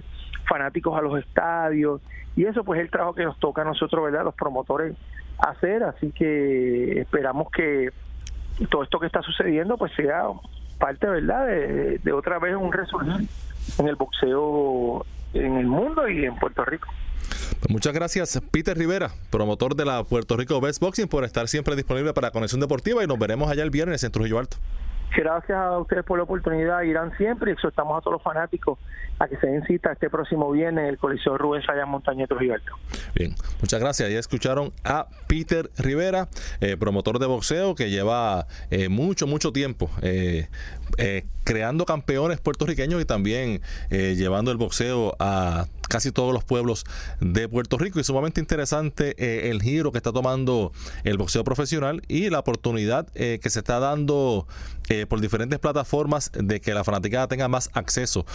fanáticos 0.47 0.95
a 0.97 1.01
los 1.01 1.19
estadios 1.19 2.01
y 2.35 2.45
eso 2.45 2.63
pues 2.63 2.79
es 2.79 2.85
el 2.85 2.91
trabajo 2.91 3.13
que 3.13 3.23
nos 3.23 3.37
toca 3.39 3.61
a 3.61 3.65
nosotros, 3.65 4.03
¿verdad? 4.03 4.23
Los 4.23 4.35
promotores 4.35 4.95
hacer, 5.41 5.83
así 5.83 6.11
que 6.11 7.01
esperamos 7.01 7.51
que 7.51 7.89
todo 8.69 8.83
esto 8.83 8.99
que 8.99 9.07
está 9.07 9.21
sucediendo 9.21 9.77
pues 9.77 9.91
sea 9.95 10.23
parte, 10.77 11.07
¿verdad? 11.07 11.47
De, 11.47 12.13
otra 12.13 12.39
vez 12.39 12.55
un 12.55 12.71
resurgir 12.71 13.27
en 13.77 13.87
el 13.87 13.95
boxeo 13.95 15.05
en 15.33 15.57
el 15.57 15.67
mundo 15.67 16.07
y 16.09 16.25
en 16.25 16.35
Puerto 16.35 16.65
Rico. 16.65 16.87
Pues 17.59 17.69
muchas 17.69 17.93
gracias, 17.93 18.41
Peter 18.51 18.77
Rivera, 18.77 19.11
promotor 19.29 19.75
de 19.75 19.85
la 19.85 20.03
Puerto 20.03 20.35
Rico 20.35 20.59
Best 20.59 20.81
Boxing, 20.81 21.07
por 21.07 21.23
estar 21.23 21.47
siempre 21.47 21.75
disponible 21.75 22.13
para 22.13 22.31
Conexión 22.31 22.59
Deportiva 22.59 23.03
y 23.03 23.07
nos 23.07 23.19
veremos 23.19 23.49
allá 23.49 23.63
el 23.63 23.69
viernes 23.69 24.03
en 24.03 24.11
Trujillo 24.11 24.39
Alto. 24.39 24.57
Gracias 25.15 25.57
a 25.57 25.77
ustedes 25.77 26.03
por 26.05 26.17
la 26.17 26.23
oportunidad, 26.23 26.81
Irán 26.83 27.11
siempre, 27.17 27.51
y 27.51 27.53
exhortamos 27.53 27.97
a 27.97 28.01
todos 28.01 28.13
los 28.13 28.23
fanáticos 28.23 28.79
a 29.21 29.27
que 29.27 29.37
se 29.37 29.47
den 29.47 29.63
cita 29.65 29.91
este 29.91 30.09
próximo 30.09 30.49
viernes 30.51 30.83
en 30.83 30.89
el 30.89 30.97
Coliseo 30.97 31.37
Rubén 31.37 31.61
Sayas 31.61 31.87
Montañeto 31.87 32.37
Gilberto. 32.37 32.73
Bien, 33.13 33.35
muchas 33.59 33.79
gracias. 33.79 34.09
Ya 34.09 34.19
escucharon 34.19 34.73
a 34.83 35.07
Peter 35.27 35.69
Rivera, 35.77 36.27
eh, 36.59 36.75
promotor 36.77 37.19
de 37.19 37.27
boxeo 37.27 37.75
que 37.75 37.89
lleva 37.89 38.47
eh, 38.71 38.89
mucho, 38.89 39.27
mucho 39.27 39.51
tiempo 39.51 39.91
eh, 40.01 40.47
creando 41.43 41.85
campeones 41.85 42.39
puertorriqueños 42.39 43.01
y 43.01 43.05
también 43.05 43.61
llevando 43.89 44.51
el 44.51 44.57
boxeo 44.57 45.15
a 45.19 45.65
casi 45.89 46.11
todos 46.11 46.33
los 46.33 46.43
pueblos 46.43 46.85
de 47.19 47.47
Puerto 47.47 47.77
Rico 47.77 47.99
y 47.99 48.03
sumamente 48.03 48.39
interesante 48.39 49.49
el 49.49 49.61
giro 49.61 49.91
que 49.91 49.97
está 49.97 50.11
tomando 50.11 50.71
el 51.03 51.17
boxeo 51.17 51.43
profesional 51.43 52.01
y 52.07 52.29
la 52.29 52.39
oportunidad 52.39 53.07
que 53.07 53.49
se 53.49 53.59
está 53.59 53.79
dando 53.79 54.47
por 55.07 55.21
diferentes 55.21 55.59
plataformas 55.59 56.31
de 56.33 56.61
que 56.61 56.73
la 56.73 56.83
fanaticada 56.83 57.27
tenga 57.27 57.47
más 57.47 57.69
acceso 57.73 58.25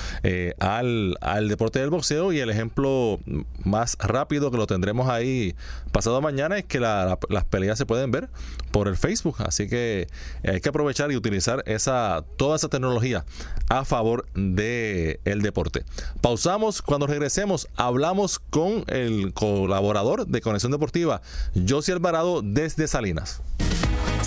al, 0.58 1.16
al 1.20 1.48
deporte 1.48 1.78
del 1.78 1.90
boxeo 1.90 2.32
y 2.32 2.40
el 2.40 2.50
ejemplo 2.50 3.20
más 3.64 3.96
rápido 4.00 4.50
que 4.50 4.56
lo 4.56 4.66
tendremos 4.66 5.08
ahí 5.08 5.54
pasado 5.92 6.20
mañana 6.20 6.58
es 6.58 6.64
que 6.64 6.80
las 6.80 7.44
peleas 7.48 7.78
se 7.78 7.86
pueden 7.86 8.10
ver 8.10 8.28
por 8.70 8.88
el 8.88 8.96
Facebook. 8.96 9.36
Así 9.38 9.68
que 9.68 10.08
eh, 10.42 10.50
hay 10.50 10.60
que 10.60 10.68
aprovechar 10.68 11.10
y 11.12 11.16
utilizar 11.16 11.62
esa, 11.66 12.24
toda 12.36 12.56
esa 12.56 12.68
tecnología 12.68 13.24
a 13.68 13.84
favor 13.84 14.26
del 14.34 15.20
el 15.24 15.42
deporte. 15.42 15.84
Pausamos. 16.20 16.82
Cuando 16.82 17.06
regresemos, 17.06 17.68
hablamos 17.76 18.38
con 18.38 18.84
el 18.88 19.32
colaborador 19.32 20.26
de 20.26 20.40
Conexión 20.40 20.72
Deportiva, 20.72 21.22
Josie 21.68 21.94
Alvarado, 21.94 22.42
desde 22.42 22.86
Salinas. 22.88 23.42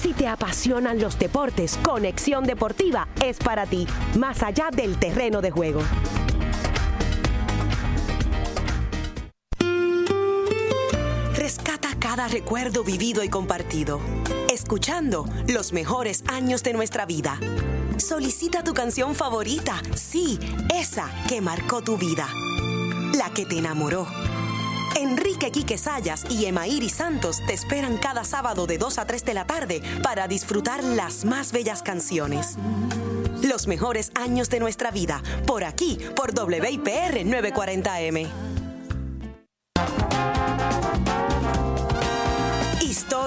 Si 0.02 0.14
te 0.14 0.28
apasionan 0.28 0.98
los 1.02 1.20
deportes, 1.20 1.78
Conexión 1.84 2.46
Deportiva 2.46 3.10
es 3.22 3.38
para 3.38 3.66
ti, 3.66 3.86
más 4.18 4.44
allá 4.44 4.70
del 4.72 4.98
terreno 4.98 5.42
de 5.42 5.52
juego. 5.52 5.82
Rescata 11.36 11.90
cada 12.00 12.30
recuerdo 12.30 12.86
vivido 12.86 13.26
y 13.26 13.30
compartido, 13.30 14.00
escuchando 14.50 15.26
los 15.50 15.74
mejores 15.74 16.24
años 16.30 16.64
de 16.64 16.72
nuestra 16.72 17.06
vida. 17.06 17.38
Solicita 17.98 18.64
tu 18.64 18.74
canción 18.74 19.16
favorita, 19.16 19.82
sí, 19.96 20.40
esa 20.74 21.12
que 21.28 21.42
marcó 21.42 21.82
tu 21.82 21.98
vida, 21.98 22.30
la 23.18 23.34
que 23.34 23.46
te 23.46 23.58
enamoró. 23.58 24.08
Enrique 24.96 25.52
Quique 25.52 25.78
Sayas 25.78 26.26
y 26.30 26.46
Emairi 26.46 26.90
Santos 26.90 27.42
te 27.46 27.54
esperan 27.54 27.98
cada 27.98 28.24
sábado 28.24 28.68
de 28.68 28.78
2 28.78 28.98
a 29.00 29.06
3 29.06 29.26
de 29.26 29.34
la 29.34 29.46
tarde 29.46 29.82
para 30.04 30.28
disfrutar 30.28 30.84
las 30.84 31.26
más 31.26 31.52
bellas 31.52 31.82
canciones. 31.82 32.58
Los 33.42 33.68
mejores 33.68 34.12
años 34.16 34.50
de 34.50 34.60
nuestra 34.60 34.92
vida, 34.92 35.22
por 35.46 35.64
aquí, 35.64 35.98
por 36.16 36.32
WIPR 36.38 37.26
940M. 37.26 38.30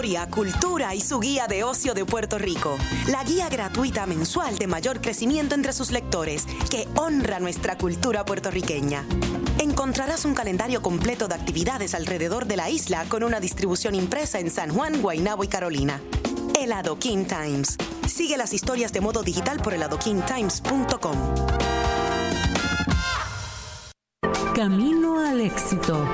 historia, 0.03 0.29
cultura 0.29 0.94
y 0.94 1.01
su 1.01 1.20
guía 1.20 1.46
de 1.46 1.64
ocio 1.64 1.94
de 1.94 2.05
Puerto 2.05 2.37
Rico. 2.37 2.77
La 3.09 3.22
guía 3.25 3.48
gratuita 3.48 4.05
mensual 4.07 4.59
de 4.59 4.66
mayor 4.66 5.01
crecimiento 5.01 5.55
entre 5.55 5.72
sus 5.72 5.90
lectores, 5.90 6.46
que 6.70 6.88
honra 6.96 7.38
nuestra 7.38 7.79
cultura 7.79 8.25
puertorriqueña. 8.25 9.05
Encontrarás 9.59 10.25
un 10.25 10.35
calendario 10.35 10.83
completo 10.83 11.29
de 11.29 11.35
actividades 11.35 11.95
alrededor 11.95 12.47
de 12.47 12.57
la 12.57 12.71
isla 12.71 13.05
con 13.09 13.23
una 13.25 13.41
distribución 13.41 13.95
impresa 13.95 14.38
en 14.38 14.51
San 14.51 14.71
Juan, 14.71 15.01
Guaynabo 15.01 15.45
y 15.45 15.49
Carolina. 15.49 16.01
El 16.59 16.73
Adoquin 16.73 17.27
Times. 17.27 17.77
Sigue 18.07 18.37
las 18.37 18.53
historias 18.53 18.93
de 18.93 19.01
modo 19.01 19.23
digital 19.23 19.59
por 19.62 19.75
eladoquintimes.com. 19.75 21.17
Camino 24.55 25.19
al 25.19 25.41
éxito 25.41 26.07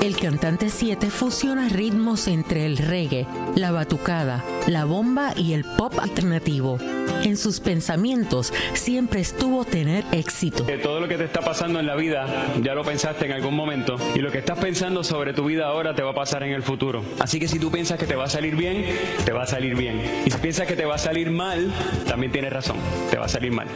el 0.00 0.16
cantante 0.16 0.70
7 0.70 1.10
fusiona 1.10 1.68
ritmos 1.68 2.28
entre 2.28 2.66
el 2.66 2.78
reggae, 2.78 3.26
la 3.56 3.72
batucada, 3.72 4.44
la 4.66 4.84
bomba 4.84 5.32
y 5.36 5.54
el 5.54 5.64
pop 5.64 5.98
alternativo. 5.98 6.78
En 7.24 7.36
sus 7.36 7.58
pensamientos 7.58 8.52
siempre 8.74 9.20
estuvo 9.20 9.64
tener 9.64 10.04
éxito. 10.12 10.64
todo 10.80 11.00
lo 11.00 11.08
que 11.08 11.16
te 11.16 11.24
está 11.24 11.40
pasando 11.40 11.80
en 11.80 11.86
la 11.86 11.96
vida 11.96 12.26
ya 12.62 12.74
lo 12.74 12.84
pensaste 12.84 13.26
en 13.26 13.32
algún 13.32 13.56
momento 13.56 13.96
y 14.14 14.20
lo 14.20 14.30
que 14.30 14.38
estás 14.38 14.58
pensando 14.58 15.02
sobre 15.02 15.32
tu 15.32 15.44
vida 15.44 15.66
ahora 15.66 15.96
te 15.96 16.02
va 16.02 16.12
a 16.12 16.14
pasar 16.14 16.44
en 16.44 16.52
el 16.52 16.62
futuro. 16.62 17.02
Así 17.18 17.40
que 17.40 17.48
si 17.48 17.58
tú 17.58 17.72
piensas 17.72 17.98
que 17.98 18.06
te 18.06 18.14
va 18.14 18.24
a 18.24 18.30
salir 18.30 18.54
bien, 18.54 18.84
te 19.24 19.32
va 19.32 19.42
a 19.42 19.46
salir 19.46 19.74
bien. 19.74 20.00
Y 20.24 20.30
si 20.30 20.38
piensas 20.38 20.68
que 20.68 20.76
te 20.76 20.84
va 20.84 20.94
a 20.94 20.98
salir 20.98 21.30
mal, 21.32 21.72
también 22.06 22.30
tienes 22.30 22.52
razón, 22.52 22.76
te 23.10 23.18
va 23.18 23.24
a 23.24 23.28
salir 23.28 23.50
mal. 23.50 23.66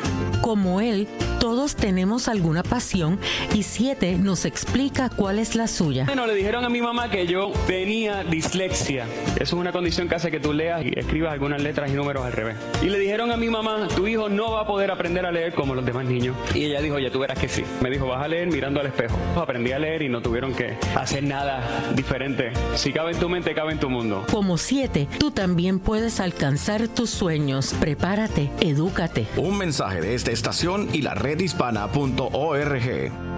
Como 0.41 0.81
él, 0.81 1.09
todos 1.41 1.75
tenemos 1.75 2.29
alguna 2.29 2.63
pasión 2.63 3.19
y 3.55 3.65
Siete 3.65 4.17
nos 4.17 4.45
explica 4.45 5.09
cuál 5.09 5.41
es 5.41 5.57
la 5.57 5.67
suya. 5.67 6.07
Bueno, 6.13 6.27
le 6.27 6.35
dijeron 6.35 6.63
a 6.63 6.69
mi 6.69 6.83
mamá 6.83 7.09
que 7.09 7.27
yo 7.27 7.53
tenía 7.67 8.23
dislexia. 8.23 9.07
Eso 9.37 9.43
es 9.43 9.53
una 9.55 9.73
condición 9.73 10.11
que 10.11 10.17
hace 10.17 10.31
que 10.31 10.41
tú 10.41 10.53
leas 10.53 10.85
y 10.85 10.93
escribas 10.95 11.33
algunas 11.33 11.63
letras 11.63 11.91
y 11.91 11.95
números 11.95 12.27
al 12.27 12.35
revés. 12.35 12.59
Y 12.83 12.91
le 12.91 12.99
dijeron 12.99 13.33
a 13.33 13.39
mi 13.39 13.49
mamá, 13.49 13.89
tu 13.97 14.07
hijo 14.07 14.29
no 14.29 14.53
va 14.53 14.61
a 14.61 14.67
poder 14.67 14.91
aprender 14.91 15.25
a 15.25 15.33
leer 15.33 15.55
como 15.55 15.75
los 15.75 15.87
demás 15.87 16.05
niños. 16.05 16.37
Y 16.55 16.67
ella 16.67 16.83
dijo, 16.83 16.99
ya 16.99 17.11
tú 17.11 17.19
verás 17.19 17.39
que 17.39 17.49
sí. 17.49 17.65
Me 17.81 17.89
dijo, 17.89 18.09
vas 18.09 18.23
a 18.23 18.29
leer 18.29 18.49
mirando 18.49 18.81
al 18.81 18.89
espejo. 18.89 19.17
Aprendí 19.37 19.73
a 19.73 19.79
leer 19.79 20.03
y 20.03 20.11
no 20.11 20.21
tuvieron 20.21 20.55
que 20.55 20.77
hacer 20.95 21.23
nada 21.23 21.63
diferente. 21.97 22.53
Si 22.75 22.93
cabe 22.93 23.13
en 23.13 23.19
tu 23.19 23.31
mente, 23.31 23.55
cabe 23.55 23.73
en 23.73 23.81
tu 23.81 23.89
mundo. 23.89 24.27
Como 24.31 24.59
siete, 24.59 25.09
tú 25.19 25.31
también 25.31 25.79
puedes 25.79 26.21
alcanzar 26.21 26.89
tus 26.89 27.09
sueños. 27.09 27.75
Prepárate, 27.81 28.51
edúcate. 28.61 29.29
Un 29.39 29.57
mensaje 29.57 30.03
de 30.03 30.15
esta 30.15 30.31
estación 30.31 30.91
y 30.93 31.01
la 31.01 31.15
redhispana.org. 31.15 33.32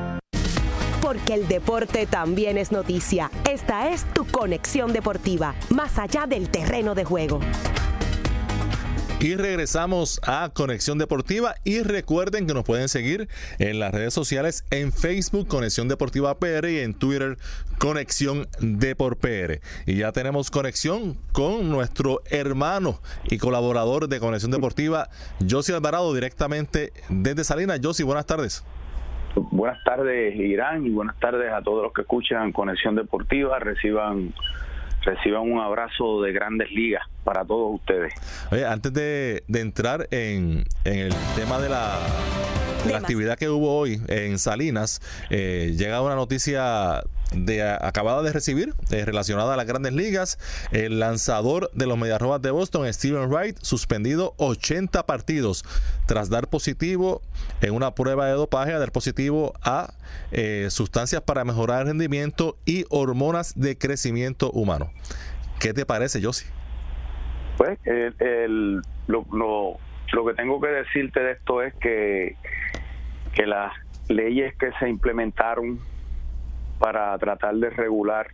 Porque 1.14 1.34
el 1.34 1.46
deporte 1.46 2.06
también 2.06 2.58
es 2.58 2.72
noticia. 2.72 3.30
Esta 3.48 3.88
es 3.90 4.04
tu 4.14 4.26
conexión 4.26 4.92
deportiva, 4.92 5.54
más 5.70 5.96
allá 5.96 6.26
del 6.26 6.48
terreno 6.48 6.96
de 6.96 7.04
juego. 7.04 7.38
Y 9.20 9.36
regresamos 9.36 10.20
a 10.24 10.50
Conexión 10.52 10.98
Deportiva 10.98 11.54
y 11.62 11.82
recuerden 11.82 12.48
que 12.48 12.52
nos 12.52 12.64
pueden 12.64 12.88
seguir 12.88 13.28
en 13.60 13.78
las 13.78 13.94
redes 13.94 14.12
sociales 14.12 14.64
en 14.72 14.92
Facebook 14.92 15.46
Conexión 15.46 15.86
Deportiva 15.86 16.36
PR 16.36 16.68
y 16.68 16.80
en 16.80 16.94
Twitter 16.94 17.38
Conexión 17.78 18.48
Deport 18.58 19.20
PR. 19.20 19.60
Y 19.86 19.98
ya 19.98 20.10
tenemos 20.10 20.50
conexión 20.50 21.16
con 21.30 21.70
nuestro 21.70 22.22
hermano 22.28 23.00
y 23.30 23.38
colaborador 23.38 24.08
de 24.08 24.18
Conexión 24.18 24.50
Deportiva, 24.50 25.08
Josie 25.48 25.76
Alvarado, 25.76 26.12
directamente 26.12 26.92
desde 27.08 27.44
Salinas. 27.44 27.78
Josie, 27.80 28.04
buenas 28.04 28.26
tardes. 28.26 28.64
Buenas 29.34 29.82
tardes, 29.84 30.34
Irán, 30.36 30.86
y 30.86 30.90
buenas 30.90 31.18
tardes 31.18 31.52
a 31.52 31.62
todos 31.62 31.82
los 31.82 31.92
que 31.92 32.02
escuchan 32.02 32.52
Conexión 32.52 32.94
Deportiva. 32.94 33.58
Reciban 33.58 34.32
reciban 35.02 35.42
un 35.42 35.60
abrazo 35.60 36.22
de 36.22 36.32
grandes 36.32 36.70
ligas 36.70 37.02
para 37.24 37.44
todos 37.44 37.74
ustedes. 37.74 38.14
Oye, 38.50 38.64
antes 38.64 38.92
de, 38.94 39.42
entrar 39.52 40.08
en, 40.10 40.64
en 40.84 40.98
el 40.98 41.14
tema 41.36 41.58
de 41.60 41.68
la 41.68 41.98
la 42.90 42.98
actividad 42.98 43.38
que 43.38 43.48
hubo 43.48 43.76
hoy 43.76 44.00
en 44.08 44.38
Salinas, 44.38 45.00
eh, 45.30 45.74
llega 45.76 46.02
una 46.02 46.14
noticia 46.14 47.02
de 47.34 47.62
acabada 47.62 48.22
de 48.22 48.32
recibir 48.32 48.74
eh, 48.90 49.04
relacionada 49.04 49.54
a 49.54 49.56
las 49.56 49.66
grandes 49.66 49.92
ligas. 49.92 50.38
El 50.72 51.00
lanzador 51.00 51.70
de 51.72 51.86
los 51.86 51.98
Mediarrobas 51.98 52.42
de 52.42 52.50
Boston, 52.50 52.92
Steven 52.92 53.30
Wright, 53.30 53.58
suspendido 53.60 54.34
80 54.38 55.06
partidos 55.06 55.64
tras 56.06 56.30
dar 56.30 56.48
positivo 56.48 57.22
en 57.60 57.74
una 57.74 57.94
prueba 57.94 58.26
de 58.26 58.32
dopaje, 58.32 58.72
a 58.72 58.78
dar 58.78 58.92
positivo 58.92 59.54
a 59.62 59.94
eh, 60.32 60.68
sustancias 60.70 61.22
para 61.22 61.44
mejorar 61.44 61.82
el 61.82 61.88
rendimiento 61.88 62.56
y 62.64 62.84
hormonas 62.90 63.58
de 63.58 63.76
crecimiento 63.76 64.50
humano. 64.50 64.90
¿Qué 65.60 65.72
te 65.72 65.86
parece, 65.86 66.22
Josie? 66.22 66.48
Pues 67.56 67.78
el, 67.84 68.82
lo, 69.06 69.24
lo 70.12 70.26
que 70.26 70.34
tengo 70.34 70.60
que 70.60 70.68
decirte 70.68 71.20
de 71.20 71.32
esto 71.32 71.62
es 71.62 71.74
que, 71.74 72.36
que 73.34 73.46
las 73.46 73.72
leyes 74.08 74.54
que 74.56 74.70
se 74.78 74.88
implementaron 74.88 75.78
para 76.84 77.16
tratar 77.16 77.54
de 77.54 77.70
regular 77.70 78.26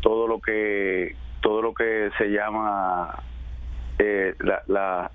todo 0.00 0.28
lo 0.28 0.40
que 0.40 1.16
todo 1.42 1.62
lo 1.62 1.74
que 1.74 2.10
se 2.16 2.26
llama 2.26 3.24
eh, 3.98 4.36
la, 4.38 5.10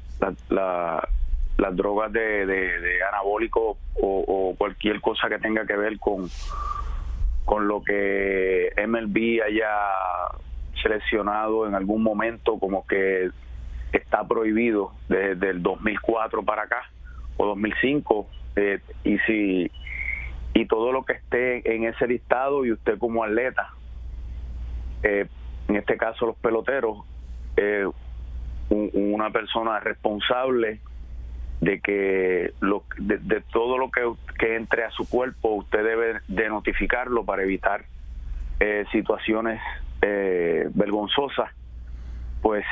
las 1.57 1.75
drogas 1.77 2.11
de, 2.11 2.45
de, 2.45 3.03
anabólico 3.03 3.77
o, 4.01 4.53
cualquier 4.57 4.99
cosa 4.99 5.29
que 5.29 5.39
tenga 5.39 5.65
que 5.65 5.77
ver 5.77 5.97
con 5.97 6.29
con 7.45 7.69
lo 7.69 7.81
que 7.81 8.73
MLB 8.85 9.43
haya 9.45 9.71
seleccionado 10.83 11.65
en 11.69 11.73
algún 11.73 12.03
momento 12.03 12.59
como 12.59 12.85
que 12.85 13.29
está 13.93 14.27
prohibido 14.27 14.91
desde 15.07 15.51
el 15.51 15.63
2004 15.63 16.43
para 16.43 16.63
acá 16.63 16.81
o 17.37 17.45
2005 17.45 18.27
eh, 18.57 18.79
y 19.05 19.17
si 19.19 19.71
y 20.53 20.65
todo 20.65 20.91
lo 20.91 21.03
que 21.03 21.13
esté 21.13 21.75
en 21.75 21.85
ese 21.85 22.07
listado 22.07 22.65
y 22.65 22.71
usted 22.71 22.97
como 22.97 23.23
atleta 23.23 23.73
eh, 25.03 25.27
en 25.67 25.75
este 25.75 25.97
caso 25.97 26.25
los 26.25 26.35
peloteros 26.37 26.97
eh, 27.57 27.85
una 28.69 29.31
persona 29.31 29.79
responsable 29.79 30.79
de 31.59 31.79
que 31.79 32.53
lo, 32.61 32.83
de, 32.97 33.41
todo 33.51 33.77
lo 33.77 33.91
que, 33.91 34.01
que, 34.39 34.55
entre 34.55 34.83
a 34.83 34.91
su 34.91 35.07
cuerpo 35.07 35.49
usted 35.49 35.83
debe 35.83 36.19
de 36.27 36.49
notificarlo 36.49 37.25
para 37.25 37.43
evitar 37.43 37.85
eh, 38.59 38.85
situaciones 38.91 39.61
eh, 40.01 40.69
vergonzosas 40.73 41.51
pues 42.41 42.65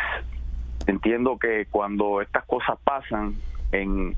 entiendo 0.88 1.38
que 1.38 1.68
cuando 1.70 2.22
estas 2.22 2.46
cosas 2.46 2.78
pasan 2.84 3.36
en, 3.72 4.16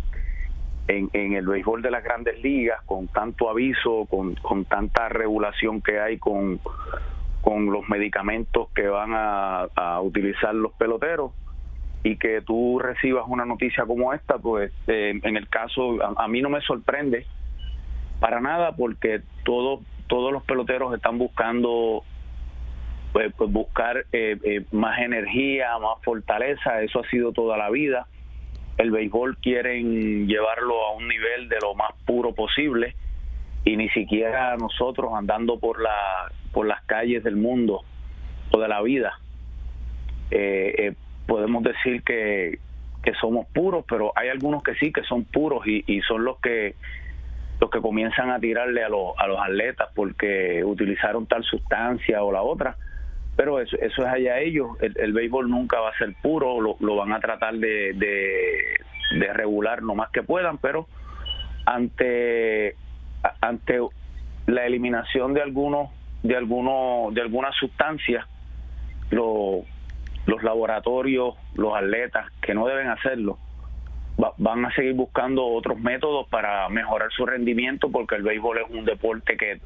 en, 0.98 1.34
el 1.34 1.48
béisbol 1.48 1.82
de 1.82 1.92
las 1.92 2.04
grandes 2.04 2.42
ligas 2.42 2.82
con 2.86 3.08
tanto 3.08 3.50
aviso 3.50 4.06
con, 4.10 4.36
con 4.36 4.66
tanta 4.66 5.10
regulación 5.10 5.82
que 5.82 6.00
hay 6.00 6.18
con, 6.18 6.60
con 7.42 7.72
los 7.72 7.88
medicamentos 7.90 8.70
que 8.76 8.88
van 8.88 9.14
a, 9.14 9.64
a 9.76 10.02
utilizar 10.02 10.54
los 10.54 10.74
peloteros 10.74 11.32
y 12.04 12.18
que 12.18 12.42
tú 12.42 12.80
recibas 12.80 13.26
una 13.28 13.46
noticia 13.46 13.86
como 13.86 14.14
esta, 14.14 14.38
pues 14.38 14.72
eh, 14.88 15.20
en 15.22 15.38
el 15.38 15.48
caso, 15.50 15.98
a, 16.18 16.28
mí 16.28 16.42
no 16.42 16.50
me 16.50 16.62
sorprende 16.62 17.26
para 18.20 18.40
nada 18.40 18.76
porque 18.76 19.22
todos 19.44 19.82
todos 20.08 20.34
los 20.34 20.44
peloteros 20.44 20.94
están 20.94 21.18
buscando 21.18 22.04
pues, 23.14 23.34
pues 23.38 23.52
buscar 23.52 24.06
eh, 24.12 24.38
eh, 24.44 24.66
más 24.72 25.00
energía, 25.00 25.78
más 25.80 26.04
fortaleza, 26.04 26.82
eso 26.82 27.00
ha 27.00 27.10
sido 27.10 27.32
toda 27.32 27.58
la 27.58 27.70
vida. 27.70 28.08
El 28.82 28.92
béisbol 28.92 29.38
quieren 29.38 30.28
llevarlo 30.28 30.86
a 30.86 30.94
un 30.94 31.08
nivel 31.08 31.50
de 31.50 31.58
lo 31.62 31.76
más 31.76 31.92
puro 32.06 32.34
posible 32.34 32.96
y 33.64 33.78
ni 33.78 33.90
siquiera 33.90 34.58
nosotros 34.58 35.12
andando 35.14 35.60
por 35.60 35.82
la 35.82 36.32
por 36.52 36.68
las 36.68 36.82
calles 36.84 37.24
del 37.24 37.36
mundo 37.36 37.84
toda 38.50 38.68
la 38.68 38.82
vida 38.82 39.20
eh, 40.32 40.94
podemos 41.28 41.64
decir 41.64 42.04
que, 42.04 42.60
que 43.04 43.14
somos 43.16 43.48
puros, 43.48 43.86
pero 43.88 44.12
hay 44.16 44.30
algunos 44.30 44.64
que 44.64 44.76
sí 44.76 44.92
que 44.92 45.04
son 45.04 45.24
puros 45.26 45.66
y, 45.66 45.84
y 45.88 46.02
son 46.02 46.26
los 46.26 46.40
que 46.40 46.76
los 47.60 47.70
que 47.70 47.80
comienzan 47.80 48.32
a 48.32 48.40
tirarle 48.40 48.84
a, 48.84 48.90
los 48.90 49.14
a 49.18 49.28
los 49.28 49.40
atletas 49.40 49.90
porque 49.94 50.64
utilizaron 50.66 51.28
tal 51.28 51.44
sustancia 51.44 52.24
o 52.24 52.32
la 52.32 52.42
otra. 52.42 52.76
Pero 53.36 53.60
eso, 53.60 53.78
eso 53.78 54.02
es 54.02 54.08
allá 54.08 54.40
ellos. 54.40 54.70
El, 54.82 55.14
béisbol 55.14 55.50
nunca 55.50 55.80
va 55.80 55.90
a 55.90 55.98
ser 55.98 56.14
puro, 56.22 56.60
lo, 56.62 56.76
lo 56.80 56.96
van 56.96 57.14
a 57.14 57.20
tratar 57.20 57.56
de, 57.56 57.94
de, 57.94 58.78
de, 59.20 59.34
regular 59.34 59.82
lo 59.82 59.96
más 59.96 60.10
que 60.12 60.24
puedan, 60.24 60.58
pero 60.58 60.88
ante, 61.66 62.76
ante 63.40 63.80
la 64.48 64.66
eliminación 64.66 65.34
de 65.34 65.42
algunos 65.42 65.90
de 66.24 66.36
algunos 66.36 67.14
de 67.16 67.22
algunas 67.22 67.56
sustancias 67.56 68.26
lo 69.10 69.64
los 70.26 70.44
laboratorios, 70.44 71.36
los 71.56 71.76
atletas 71.76 72.28
que 72.42 72.54
no 72.54 72.68
deben 72.68 72.90
hacerlo, 72.90 73.40
van 74.38 74.66
a 74.66 74.72
seguir 74.74 74.94
buscando 74.94 75.46
otros 75.46 75.80
métodos 75.80 76.28
para 76.28 76.70
mejorar 76.70 77.12
su 77.12 77.26
rendimiento 77.26 77.90
porque 77.90 78.16
el 78.16 78.24
béisbol 78.24 78.60
es 78.60 78.70
un 78.70 78.86
deporte 78.86 79.36
que 79.36 79.60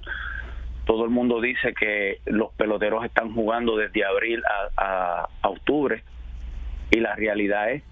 todo 0.85 1.03
el 1.03 1.09
mundo 1.09 1.41
dice 1.41 1.73
que 1.73 2.19
los 2.25 2.53
peloteros 2.53 3.03
están 3.03 3.33
jugando 3.33 3.75
desde 3.75 4.05
abril 4.05 4.41
a, 4.77 5.27
octubre 5.43 6.03
y 6.91 6.99
la 6.99 7.15
realidad 7.15 7.71
es 7.71 7.83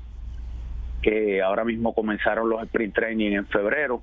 que 1.01 1.41
ahora 1.41 1.63
mismo 1.63 1.93
comenzaron 1.93 2.49
los 2.49 2.63
sprint 2.63 2.95
training 2.95 3.32
en 3.32 3.47
febrero 3.47 4.01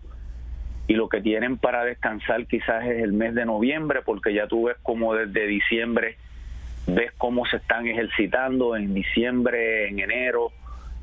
y 0.87 0.94
lo 0.94 1.09
que 1.09 1.20
tienen 1.20 1.57
para 1.57 1.85
descansar 1.85 2.46
quizás 2.46 2.85
es 2.85 3.03
el 3.03 3.12
mes 3.12 3.35
de 3.35 3.46
noviembre 3.46 4.00
porque 4.05 4.35
ya 4.35 4.46
tú 4.46 4.64
ves 4.64 4.76
como 4.83 5.14
desde 5.14 5.46
diciembre 5.46 6.16
ves 6.87 7.12
cómo 7.16 7.46
se 7.46 7.57
están 7.57 7.87
ejercitando 7.87 8.76
en 8.76 8.94
diciembre, 8.94 9.88
en 9.88 10.00
enero, 10.00 10.53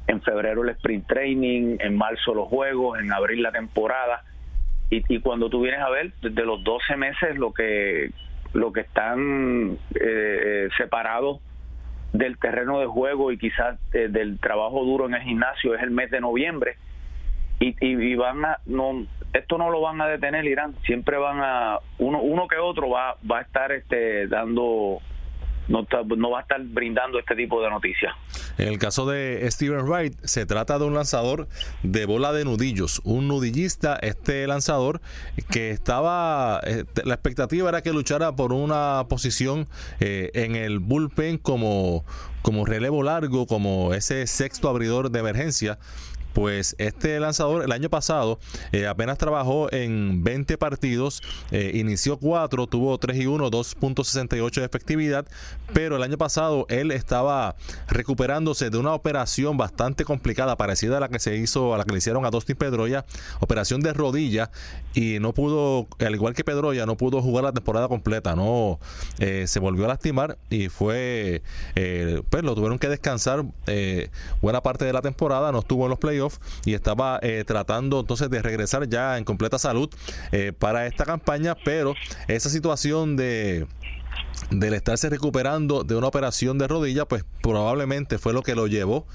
en 0.07 0.21
febrero 0.21 0.63
el 0.63 0.69
sprint 0.69 1.07
training, 1.07 1.77
en 1.79 1.97
marzo 1.97 2.33
los 2.33 2.47
juegos, 2.47 2.99
en 2.99 3.11
abril 3.11 3.43
la 3.43 3.51
temporada. 3.51 4.23
Y, 4.89 5.03
y 5.13 5.19
cuando 5.19 5.49
tú 5.49 5.61
vienes 5.61 5.81
a 5.81 5.89
ver, 5.89 6.13
desde 6.21 6.45
los 6.45 6.63
12 6.63 6.95
meses 6.95 7.37
lo 7.37 7.53
que, 7.53 8.11
lo 8.53 8.71
que 8.71 8.81
están 8.81 9.77
eh, 9.95 9.99
eh, 9.99 10.69
separados 10.77 11.39
del 12.13 12.37
terreno 12.37 12.79
de 12.79 12.85
juego 12.85 13.31
y 13.31 13.37
quizás 13.37 13.77
eh, 13.93 14.07
del 14.09 14.39
trabajo 14.39 14.83
duro 14.83 15.07
en 15.07 15.15
el 15.15 15.21
gimnasio 15.21 15.75
es 15.75 15.83
el 15.83 15.91
mes 15.91 16.09
de 16.11 16.21
noviembre. 16.21 16.77
Y, 17.59 17.75
y, 17.81 18.15
van 18.15 18.45
a, 18.45 18.59
no, 18.67 19.07
esto 19.33 19.57
no 19.57 19.71
lo 19.71 19.81
van 19.81 19.99
a 19.99 20.07
detener 20.07 20.45
Irán, 20.45 20.75
siempre 20.85 21.17
van 21.17 21.39
a, 21.41 21.79
uno, 21.97 22.21
uno 22.21 22.47
que 22.47 22.57
otro 22.57 22.89
va, 22.89 23.17
va 23.29 23.39
a 23.39 23.41
estar 23.41 23.71
este, 23.71 24.27
dando 24.27 24.99
no, 25.67 25.85
no 26.17 26.31
va 26.31 26.39
a 26.39 26.41
estar 26.41 26.61
brindando 26.63 27.19
este 27.19 27.35
tipo 27.35 27.61
de 27.61 27.69
noticias. 27.69 28.13
En 28.57 28.67
el 28.69 28.79
caso 28.79 29.05
de 29.05 29.47
Steven 29.51 29.85
Wright, 29.85 30.13
se 30.23 30.45
trata 30.45 30.79
de 30.79 30.85
un 30.85 30.93
lanzador 30.93 31.47
de 31.83 32.05
bola 32.05 32.33
de 32.33 32.45
nudillos, 32.45 33.01
un 33.03 33.27
nudillista, 33.27 33.97
este 34.01 34.47
lanzador 34.47 35.01
que 35.49 35.71
estaba, 35.71 36.59
eh, 36.65 36.85
la 37.03 37.13
expectativa 37.13 37.69
era 37.69 37.81
que 37.81 37.93
luchara 37.93 38.35
por 38.35 38.53
una 38.53 39.05
posición 39.09 39.67
eh, 39.99 40.31
en 40.33 40.55
el 40.55 40.79
bullpen 40.79 41.37
como, 41.37 42.05
como 42.41 42.65
relevo 42.65 43.03
largo, 43.03 43.45
como 43.45 43.93
ese 43.93 44.27
sexto 44.27 44.69
abridor 44.69 45.11
de 45.11 45.19
emergencia, 45.19 45.79
pues 46.37 46.75
este 46.77 47.19
lanzador 47.19 47.63
el 47.63 47.71
año 47.71 47.89
pasado 47.89 48.37
eh, 48.71 48.85
apenas 48.85 49.17
trabajó 49.17 49.73
en 49.73 50.23
20 50.23 50.59
partidos, 50.59 51.23
eh, 51.49 51.71
inició 51.73 52.17
4, 52.19 52.67
tuvo 52.67 52.95
3 52.99 53.17
y 53.17 53.25
1, 53.25 53.49
2.68 53.49 54.59
de 54.59 54.65
efectividad, 54.65 55.25
pero 55.73 55.95
el 55.95 56.03
año 56.03 56.15
pasado 56.19 56.67
él 56.69 56.91
estaba 56.91 57.55
recuperándose 57.87 58.69
de 58.69 58.77
una 58.77 58.93
operación 58.93 59.57
bastante 59.57 60.05
complicada, 60.05 60.57
parecida 60.57 60.97
a 60.97 60.99
la 60.99 61.09
que 61.09 61.17
se 61.17 61.35
hizo, 61.37 61.73
a 61.73 61.79
la 61.79 61.85
que 61.85 61.93
le 61.93 61.97
hicieron 61.97 62.23
a 62.23 62.29
Dustin 62.29 62.55
Pedroya, 62.55 63.03
operación 63.39 63.81
de 63.81 63.93
rodilla, 63.93 64.51
y 64.93 65.17
no 65.19 65.33
pudo, 65.33 65.87
al 65.97 66.13
igual 66.13 66.35
que 66.35 66.43
Pedroya, 66.43 66.85
no 66.85 66.97
pudo 66.97 67.19
jugar 67.23 67.45
la 67.45 67.51
temporada 67.51 67.87
completa, 67.87 68.35
no 68.35 68.79
eh, 69.17 69.45
se 69.47 69.59
volvió 69.59 69.85
a 69.85 69.87
lastimar 69.87 70.37
y 70.51 70.69
fue, 70.69 71.41
pues 71.73 72.43
lo 72.43 72.53
tuvieron 72.53 72.77
que 72.77 72.89
descansar 72.89 73.43
buena 74.39 74.61
parte 74.61 74.85
de 74.85 74.93
la 74.93 75.01
temporada, 75.01 75.51
no 75.51 75.59
estuvo 75.59 75.85
en 75.85 75.89
los 75.89 75.97
playoffs 75.97 76.26
y 76.65 76.73
estaba 76.73 77.19
eh, 77.21 77.43
tratando 77.45 77.99
entonces 77.99 78.29
de 78.29 78.41
regresar 78.41 78.87
ya 78.87 79.17
en 79.17 79.23
completa 79.23 79.59
salud 79.59 79.89
eh, 80.31 80.53
para 80.57 80.87
esta 80.87 81.05
campaña, 81.05 81.55
pero 81.63 81.93
esa 82.27 82.49
situación 82.49 83.15
de 83.15 83.67
del 84.51 84.73
estarse 84.73 85.09
recuperando 85.09 85.83
de 85.83 85.95
una 85.95 86.07
operación 86.07 86.57
de 86.57 86.67
rodilla, 86.67 87.05
pues 87.05 87.25
probablemente 87.41 88.17
fue 88.17 88.33
lo 88.33 88.43
que 88.43 88.55
lo 88.55 88.67
llevó 88.67 89.05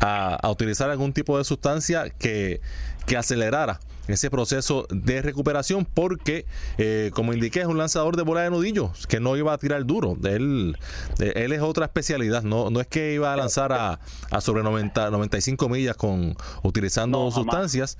a, 0.00 0.38
utilizar 0.48 0.90
algún 0.90 1.12
tipo 1.12 1.38
de 1.38 1.44
sustancia 1.44 2.10
que, 2.10 2.60
que 3.06 3.16
acelerara 3.16 3.80
ese 4.08 4.30
proceso 4.30 4.86
de 4.90 5.22
recuperación 5.22 5.84
porque, 5.84 6.46
eh, 6.78 7.10
como 7.12 7.32
indiqué, 7.32 7.60
es 7.60 7.66
un 7.66 7.78
lanzador 7.78 8.16
de 8.16 8.22
bola 8.22 8.42
de 8.42 8.50
nudillo 8.50 8.92
que 9.08 9.20
no 9.20 9.36
iba 9.36 9.52
a 9.52 9.58
tirar 9.58 9.84
duro. 9.84 10.16
Él, 10.24 10.76
eh, 11.20 11.32
él 11.36 11.52
es 11.52 11.60
otra 11.60 11.86
especialidad, 11.86 12.42
no, 12.42 12.70
no 12.70 12.80
es 12.80 12.86
que 12.86 13.14
iba 13.14 13.32
a 13.32 13.36
lanzar 13.36 13.72
a, 13.72 13.98
a 14.30 14.40
sobre 14.40 14.62
90, 14.62 15.10
95 15.10 15.68
millas 15.68 15.96
con 15.96 16.36
utilizando 16.62 17.30
sustancias. 17.30 17.98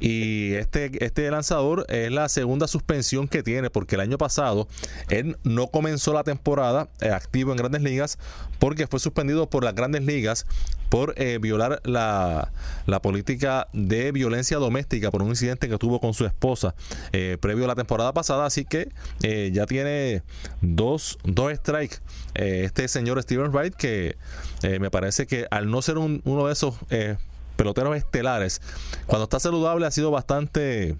Y 0.00 0.52
este, 0.54 1.04
este 1.04 1.30
lanzador 1.30 1.86
es 1.88 2.10
la 2.12 2.28
segunda 2.28 2.68
suspensión 2.68 3.28
que 3.28 3.42
tiene, 3.42 3.70
porque 3.70 3.94
el 3.94 4.02
año 4.02 4.18
pasado 4.18 4.68
él 5.08 5.36
no 5.42 5.68
comenzó 5.68 6.12
la 6.12 6.22
temporada 6.22 6.88
eh, 7.00 7.08
activo 7.08 7.52
en 7.52 7.58
grandes 7.58 7.82
ligas, 7.82 8.18
porque 8.58 8.86
fue 8.86 9.00
suspendido 9.00 9.48
por 9.48 9.64
las 9.64 9.74
grandes 9.74 10.02
ligas 10.02 10.46
por 10.90 11.14
eh, 11.16 11.38
violar 11.40 11.80
la, 11.84 12.52
la, 12.86 13.02
política 13.02 13.68
de 13.72 14.12
violencia 14.12 14.58
doméstica 14.58 15.10
por 15.10 15.22
un 15.22 15.30
incidente 15.30 15.68
que 15.68 15.78
tuvo 15.78 16.00
con 16.00 16.14
su 16.14 16.24
esposa 16.26 16.76
eh, 17.12 17.38
previo 17.40 17.64
a 17.64 17.68
la 17.68 17.74
temporada 17.74 18.12
pasada. 18.12 18.46
Así 18.46 18.64
que 18.64 18.90
ya 19.52 19.66
tiene 19.66 20.22
dos, 20.60 21.18
dos 21.24 21.52
strikes 21.54 21.98
este 22.34 22.86
señor 22.86 23.20
Steven 23.22 23.50
Wright, 23.50 23.74
que 23.74 24.16
me 24.62 24.90
parece 24.90 25.26
que 25.26 25.46
al 25.50 25.70
no 25.70 25.82
ser 25.82 25.98
uno 25.98 26.46
de 26.46 26.52
esos 26.52 26.76
peloteros 27.56 27.96
estelares. 27.96 28.60
Cuando 29.06 29.24
está 29.24 29.40
saludable 29.40 29.86
ha 29.86 29.90
sido 29.90 30.10
bastante 30.10 30.96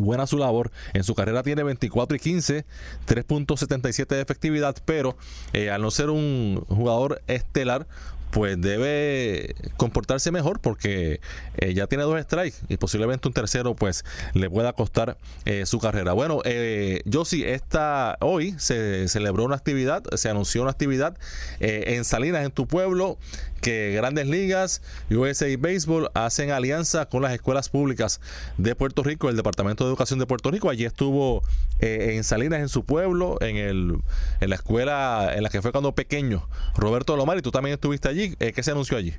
buena 0.00 0.26
su 0.26 0.38
labor. 0.38 0.70
En 0.92 1.04
su 1.04 1.14
carrera 1.14 1.42
tiene 1.42 1.62
24 1.62 2.16
y 2.16 2.20
15, 2.20 2.64
3.77 3.06 4.06
de 4.08 4.20
efectividad, 4.20 4.76
pero 4.84 5.16
eh, 5.52 5.70
al 5.70 5.82
no 5.82 5.90
ser 5.90 6.10
un 6.10 6.64
jugador 6.68 7.22
estelar, 7.26 7.86
pues 8.34 8.60
debe 8.60 9.54
comportarse 9.76 10.32
mejor 10.32 10.58
porque 10.58 11.20
eh, 11.56 11.72
ya 11.72 11.86
tiene 11.86 12.02
dos 12.02 12.20
strikes 12.20 12.56
y 12.68 12.76
posiblemente 12.78 13.28
un 13.28 13.32
tercero 13.32 13.76
pues 13.76 14.04
le 14.32 14.50
pueda 14.50 14.72
costar 14.72 15.16
eh, 15.44 15.66
su 15.66 15.78
carrera. 15.78 16.14
Bueno, 16.14 16.40
eh, 16.44 17.02
sí 17.24 17.44
esta, 17.44 18.16
hoy 18.20 18.56
se 18.58 19.06
celebró 19.06 19.44
una 19.44 19.54
actividad, 19.54 20.02
se 20.16 20.28
anunció 20.28 20.62
una 20.62 20.72
actividad 20.72 21.16
eh, 21.60 21.94
en 21.94 22.04
Salinas, 22.04 22.44
en 22.44 22.50
tu 22.50 22.66
pueblo, 22.66 23.18
que 23.60 23.92
Grandes 23.94 24.26
Ligas, 24.26 24.82
USA 25.10 25.46
Baseball 25.56 26.10
hacen 26.14 26.50
alianza 26.50 27.06
con 27.06 27.22
las 27.22 27.32
escuelas 27.32 27.68
públicas 27.68 28.20
de 28.58 28.74
Puerto 28.74 29.04
Rico, 29.04 29.30
el 29.30 29.36
Departamento 29.36 29.84
de 29.84 29.90
Educación 29.90 30.18
de 30.18 30.26
Puerto 30.26 30.50
Rico. 30.50 30.68
Allí 30.68 30.84
estuvo 30.84 31.42
en 31.78 32.24
Salinas, 32.24 32.60
en 32.60 32.68
su 32.68 32.84
pueblo, 32.84 33.38
en, 33.40 33.56
el, 33.56 33.96
en 34.40 34.50
la 34.50 34.56
escuela 34.56 35.32
en 35.34 35.42
la 35.44 35.48
que 35.48 35.62
fue 35.62 35.72
cuando 35.72 35.94
pequeño 35.94 36.46
Roberto 36.76 37.16
Lomar, 37.16 37.38
y 37.38 37.42
tú 37.42 37.50
también 37.50 37.74
estuviste 37.74 38.08
allí 38.08 38.23
allí? 38.24 38.52
¿Qué 38.52 38.62
se 38.62 38.70
anunció 38.70 38.96
allí? 38.96 39.12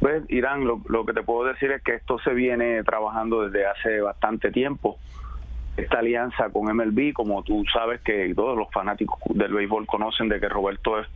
Pues, 0.00 0.22
Irán, 0.28 0.64
lo, 0.64 0.80
lo 0.88 1.04
que 1.04 1.12
te 1.12 1.22
puedo 1.22 1.48
decir 1.48 1.72
es 1.72 1.82
que 1.82 1.94
esto 1.94 2.18
se 2.20 2.32
viene 2.32 2.82
trabajando 2.84 3.48
desde 3.48 3.66
hace 3.66 4.00
bastante 4.00 4.50
tiempo. 4.50 4.98
Esta 5.76 5.98
alianza 5.98 6.50
con 6.50 6.64
MLB, 6.74 7.12
como 7.12 7.42
tú 7.42 7.64
sabes 7.72 8.00
que 8.02 8.32
todos 8.34 8.56
los 8.56 8.70
fanáticos 8.70 9.18
del 9.30 9.52
béisbol 9.52 9.86
conocen 9.86 10.28
de 10.28 10.40
que 10.40 10.48
Roberto 10.48 11.00
es, 11.00 11.06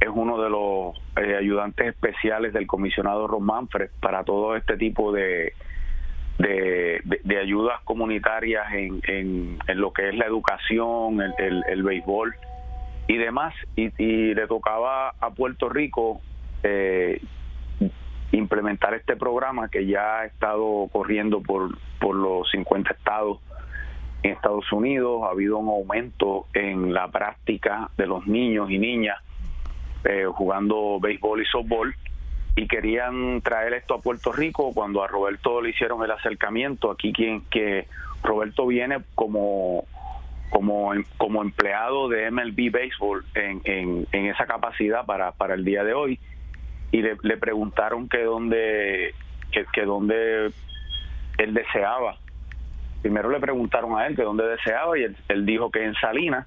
es 0.00 0.08
uno 0.12 0.40
de 0.40 0.50
los 0.50 0.96
eh, 1.16 1.36
ayudantes 1.36 1.88
especiales 1.88 2.52
del 2.52 2.66
comisionado 2.66 3.26
Ron 3.26 3.44
Manfred 3.44 3.90
para 4.00 4.24
todo 4.24 4.56
este 4.56 4.76
tipo 4.76 5.12
de, 5.12 5.52
de, 6.38 7.00
de, 7.22 7.38
ayudas 7.38 7.80
comunitarias 7.84 8.72
en, 8.72 9.00
en, 9.06 9.58
en, 9.66 9.80
lo 9.80 9.92
que 9.92 10.08
es 10.08 10.14
la 10.16 10.26
educación, 10.26 11.20
el, 11.20 11.34
el, 11.38 11.64
el 11.68 11.82
béisbol 11.84 12.34
y 13.06 13.16
demás. 13.16 13.54
Y, 13.76 13.90
y, 14.02 14.34
le 14.34 14.46
tocaba 14.46 15.10
a 15.20 15.30
Puerto 15.30 15.68
Rico 15.68 16.20
eh, 16.62 17.20
implementar 18.32 18.94
este 18.94 19.16
programa 19.16 19.68
que 19.68 19.86
ya 19.86 20.20
ha 20.20 20.24
estado 20.26 20.88
corriendo 20.92 21.40
por, 21.40 21.78
por 22.00 22.16
los 22.16 22.50
50 22.50 22.92
estados 22.92 23.38
en 24.22 24.32
Estados 24.32 24.70
Unidos. 24.72 25.22
Ha 25.24 25.30
habido 25.30 25.58
un 25.58 25.68
aumento 25.68 26.46
en 26.54 26.92
la 26.92 27.08
práctica 27.08 27.90
de 27.96 28.06
los 28.06 28.26
niños 28.26 28.70
y 28.70 28.78
niñas 28.78 29.18
eh, 30.04 30.26
jugando 30.26 30.98
béisbol 31.00 31.42
y 31.42 31.46
softball 31.46 31.94
y 32.56 32.68
querían 32.68 33.40
traer 33.40 33.74
esto 33.74 33.94
a 33.94 34.00
Puerto 34.00 34.32
Rico 34.32 34.72
cuando 34.74 35.02
a 35.02 35.08
Roberto 35.08 35.60
le 35.60 35.70
hicieron 35.70 36.02
el 36.04 36.10
acercamiento 36.10 36.90
aquí 36.90 37.12
quien 37.12 37.40
que 37.50 37.88
Roberto 38.22 38.66
viene 38.66 38.98
como 39.14 39.84
como 40.54 40.92
como 41.16 41.42
empleado 41.42 42.08
de 42.08 42.30
MLB 42.30 42.70
Baseball 42.70 43.24
en, 43.34 43.60
en, 44.12 44.26
esa 44.26 44.46
capacidad 44.46 45.04
para, 45.04 45.32
para 45.32 45.54
el 45.54 45.64
día 45.64 45.82
de 45.82 45.94
hoy. 45.94 46.20
Y 46.92 47.02
le, 47.02 47.36
preguntaron 47.38 48.08
que 48.08 48.22
dónde 48.22 49.14
que 49.50 49.82
dónde 49.82 50.52
él 51.38 51.54
deseaba. 51.54 52.18
Primero 53.02 53.30
le 53.30 53.40
preguntaron 53.40 53.98
a 53.98 54.06
él 54.06 54.14
que 54.14 54.22
dónde 54.22 54.46
deseaba 54.46 54.96
y 54.96 55.02
él, 55.02 55.16
él 55.28 55.44
dijo 55.44 55.72
que 55.72 55.84
en 55.84 55.94
Salinas. 55.94 56.46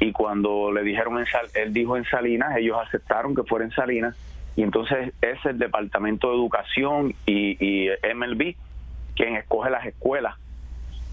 Y 0.00 0.12
cuando 0.12 0.70
le 0.70 0.82
dijeron 0.82 1.18
en 1.18 1.24
Sal, 1.24 1.46
él 1.54 1.72
dijo 1.72 1.96
en 1.96 2.04
Salinas 2.04 2.54
ellos 2.58 2.76
aceptaron 2.78 3.34
que 3.34 3.44
fuera 3.44 3.64
en 3.64 3.70
Salinas. 3.70 4.14
Y 4.54 4.62
entonces 4.62 5.14
es 5.22 5.42
el 5.46 5.58
Departamento 5.58 6.28
de 6.28 6.34
Educación 6.34 7.14
y, 7.24 7.56
y 7.58 7.88
MLB 8.14 8.54
quien 9.16 9.36
escoge 9.36 9.70
las 9.70 9.86
escuelas 9.86 10.34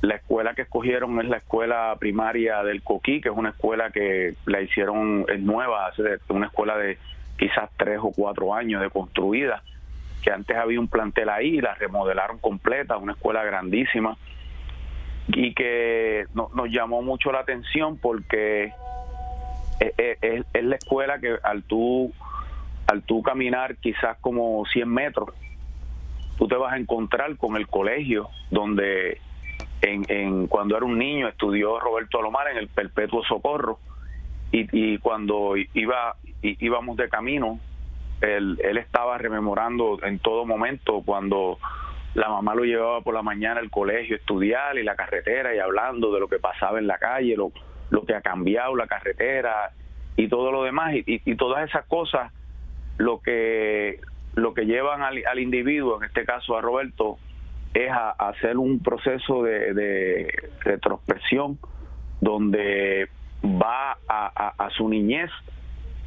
la 0.02 0.16
escuela 0.16 0.56
que 0.56 0.64
escogieron 0.64 1.20
es 1.22 1.28
la 1.28 1.38
escuela 1.38 1.96
primaria 2.00 2.64
del 2.64 2.82
Coquí, 2.82 3.22
que 3.22 3.30
es 3.30 3.36
una 3.36 3.50
escuela 3.50 3.92
que 3.92 4.36
la 4.46 4.62
hicieron 4.62 5.26
es 5.28 5.40
nueva, 5.40 5.92
una 6.30 6.48
escuela 6.48 6.76
de 6.76 6.98
quizás 7.38 7.70
tres 7.78 8.00
o 8.02 8.12
cuatro 8.12 8.54
años 8.54 8.82
de 8.82 8.90
construida, 8.90 9.64
que 10.24 10.32
antes 10.32 10.58
había 10.58 10.80
un 10.80 10.88
plantel 10.88 11.30
ahí, 11.30 11.62
la 11.62 11.76
remodelaron 11.76 12.40
completa, 12.40 12.98
una 12.98 13.14
escuela 13.14 13.44
grandísima, 13.44 14.18
y 15.28 15.54
que 15.54 16.26
no, 16.34 16.50
nos 16.56 16.70
llamó 16.72 17.04
mucho 17.04 17.32
la 17.32 17.40
atención 17.40 17.98
porque 17.98 18.74
es, 19.80 19.94
es, 19.98 20.46
es, 20.52 20.64
la 20.64 20.76
escuela 20.76 21.20
que 21.20 21.38
al 21.44 21.62
tú, 21.64 22.12
al 22.88 23.04
tú 23.04 23.22
caminar 23.22 23.76
quizás 23.78 24.18
como 24.20 24.66
100 24.66 24.90
metros, 24.90 25.30
tú 26.40 26.48
te 26.48 26.56
vas 26.56 26.74
a 26.74 26.78
encontrar 26.78 27.38
con 27.38 27.56
el 27.56 27.68
colegio 27.68 28.30
donde 28.50 29.20
en, 29.82 30.06
en, 30.08 30.48
cuando 30.48 30.78
era 30.78 30.86
un 30.86 30.98
niño 30.98 31.28
estudió 31.28 31.80
Roberto 31.80 32.20
Alomar 32.20 32.50
en 32.50 32.58
el 32.58 32.68
Perpetuo 32.68 33.24
Socorro 33.24 33.80
y, 34.52 34.68
y 34.72 34.98
cuando 35.00 35.56
iba 35.74 36.16
íbamos 36.42 36.98
de 36.98 37.08
camino 37.08 37.60
él, 38.22 38.60
él 38.64 38.78
estaba 38.78 39.18
rememorando 39.18 40.00
en 40.04 40.20
todo 40.20 40.46
momento 40.46 41.02
cuando 41.06 41.58
la 42.14 42.30
mamá 42.30 42.56
lo 42.56 42.64
llevaba 42.64 43.02
por 43.02 43.14
la 43.14 43.22
mañana 43.22 43.60
al 43.60 43.70
colegio 43.70 44.16
a 44.16 44.20
estudiar 44.20 44.78
y 44.78 44.84
la 44.84 44.96
carretera 44.96 45.56
y 45.56 45.60
hablando 45.60 46.14
de 46.14 46.20
lo 46.20 46.28
que 46.28 46.40
pasaba 46.40 46.78
en 46.80 46.88
la 46.88 46.98
calle, 46.98 47.36
lo, 47.36 47.52
lo 47.90 48.06
que 48.06 48.16
ha 48.16 48.22
cambiado 48.22 48.76
la 48.76 48.88
carretera 48.88 49.72
y 50.18 50.28
todo 50.28 50.52
lo 50.52 50.64
demás. 50.64 50.94
Y, 50.94 51.04
y, 51.06 51.22
y 51.26 51.36
todas 51.36 51.68
esas 51.70 51.86
cosas 51.86 52.32
lo 52.98 53.22
que 53.22 54.00
lo 54.36 54.54
que 54.54 54.66
llevan 54.66 55.02
al, 55.02 55.22
al 55.26 55.40
individuo, 55.40 55.98
en 55.98 56.08
este 56.08 56.26
caso 56.26 56.58
a 56.58 56.62
Roberto, 56.62 57.18
es 57.74 57.90
a, 57.92 58.12
hacer 58.12 58.58
un 58.58 58.80
proceso 58.80 59.44
de, 59.44 59.74
de 59.74 60.50
retrospección 60.62 61.58
donde 62.20 63.10
va 63.44 63.98
a, 64.08 64.54
a, 64.58 64.70
su 64.72 64.88
niñez 64.90 65.32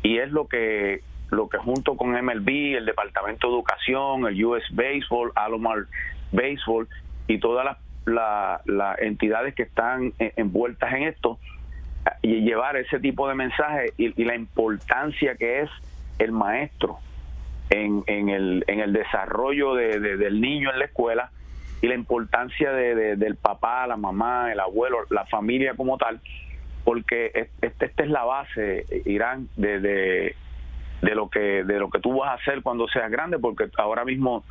y 0.03 0.19
es 0.19 0.31
lo 0.31 0.47
que 0.47 1.01
lo 1.31 1.49
que 1.49 1.59
junto 1.59 1.97
con 1.97 2.13
MLB, 2.13 2.77
el 2.77 2.87
Departamento 2.87 3.49
de 3.49 3.55
Educación, 3.55 4.27
el 4.29 4.45
US 4.45 4.63
Baseball, 4.71 5.33
Alomar 5.35 5.87
Baseball 6.31 6.87
y 7.27 7.39
todas 7.39 7.65
las 7.65 7.79
la, 8.67 8.95
entidades 8.99 9.55
que 9.55 9.63
están 9.65 10.13
envueltas 10.19 10.93
en 10.93 11.05
esto 11.05 11.39
y 12.23 12.43
llevar 12.43 12.77
ese 12.77 13.01
tipo 13.01 13.27
de 13.29 13.35
mensaje 13.35 13.93
y, 13.97 14.25
la 14.25 14.37
importancia 14.37 15.35
que 15.37 15.63
es 15.63 15.71
el 16.19 16.31
maestro 16.31 16.99
en, 17.71 18.05
en, 18.07 18.29
el, 18.29 18.65
en 18.69 18.81
el 18.81 18.93
desarrollo 18.93 19.75
de, 19.75 19.99
de, 19.99 20.17
del 20.19 20.41
niño 20.41 20.71
en 20.71 20.79
la 20.79 20.85
escuela 20.85 21.31
y 21.85 21.87
la 21.87 21.97
importancia 21.97 22.73
de, 22.73 22.95
de, 22.95 23.17
del 23.17 23.37
papá, 23.37 23.87
la 23.87 23.99
mamá, 23.99 24.51
el 24.51 24.59
abuelo, 24.59 25.01
la 25.11 25.27
familia 25.27 25.75
como 25.75 25.99
tal, 25.99 26.19
porque 26.83 27.51
esta 27.61 27.85
este 27.85 28.05
es 28.05 28.09
la 28.09 28.25
base, 28.25 28.87
Irán, 29.05 29.51
de, 29.55 30.35
lo 31.03 31.29
que, 31.29 31.63
de 31.63 31.87
tú 32.01 32.21
vas 32.21 32.31
a 32.31 32.35
hacer 32.43 32.63
cuando 32.63 32.89
seas 32.89 33.11
grande, 33.11 33.39
porque 33.39 33.69
ahora 33.77 34.07
mismo 34.07 34.45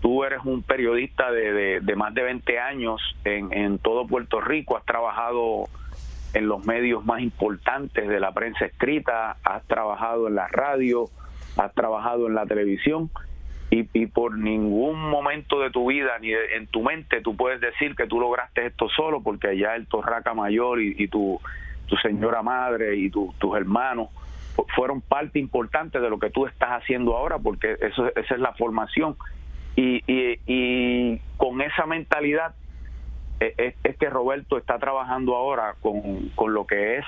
tú 0.00 0.22
eres 0.22 0.38
un 0.44 0.62
periodista 0.62 1.32
de, 1.32 1.52
de, 1.52 1.80
de 1.80 1.96
más 1.96 2.14
de 2.14 2.22
20 2.22 2.60
años 2.60 3.00
en, 3.24 3.52
en 3.52 3.80
todo 3.80 4.06
Puerto 4.06 4.40
Rico, 4.40 4.76
has 4.76 4.84
trabajado 4.84 5.64
en 6.32 6.46
los 6.46 6.64
medios 6.64 7.04
más 7.04 7.22
importantes 7.22 8.08
de 8.08 8.20
la 8.20 8.30
prensa 8.30 8.66
escrita, 8.66 9.36
has 9.42 9.64
trabajado 9.64 10.28
en 10.28 10.36
la 10.36 10.46
radio, 10.46 11.06
has 11.56 11.74
trabajado 11.74 12.28
en 12.28 12.36
la 12.36 12.46
televisión 12.46 13.10
y, 13.70 14.06
por 14.06 14.38
ningún 14.38 14.98
momento 15.10 15.60
de 15.60 15.70
tu 15.70 15.88
vida 15.88 16.18
ni 16.20 16.28
de, 16.28 16.56
en 16.56 16.66
tu 16.68 16.82
mente 16.82 17.20
tú 17.20 17.36
puedes 17.36 17.60
decir 17.60 17.94
que 17.94 18.06
tú 18.06 18.18
lograste 18.18 18.66
esto 18.66 18.88
solo 18.88 19.22
porque 19.22 19.48
allá 19.48 19.76
el 19.76 19.86
Torraca 19.86 20.32
Mayor 20.32 20.80
y, 20.80 21.06
tu, 21.08 21.38
tu 21.86 21.96
señora 21.96 22.42
madre 22.42 22.96
y 22.96 23.10
tu, 23.10 23.34
tus 23.38 23.56
hermanos 23.56 24.08
fueron 24.74 25.02
parte 25.02 25.38
importante 25.38 26.00
de 26.00 26.08
lo 26.08 26.18
que 26.18 26.30
tú 26.30 26.46
estás 26.46 26.70
haciendo 26.70 27.16
ahora 27.16 27.38
porque 27.38 27.76
eso 27.80 28.08
esa 28.16 28.34
es 28.34 28.40
la 28.40 28.54
formación. 28.54 29.16
Y, 29.76 30.02
y, 30.06 30.40
y 30.46 31.20
con 31.36 31.60
esa 31.60 31.86
mentalidad 31.86 32.54
es, 33.38 33.52
e, 33.58 33.76
es, 33.84 33.96
que 33.96 34.10
Roberto 34.10 34.56
está 34.58 34.78
trabajando 34.78 35.36
ahora 35.36 35.76
con, 35.80 36.30
con 36.30 36.54
lo 36.54 36.66
que 36.66 36.98
es 36.98 37.04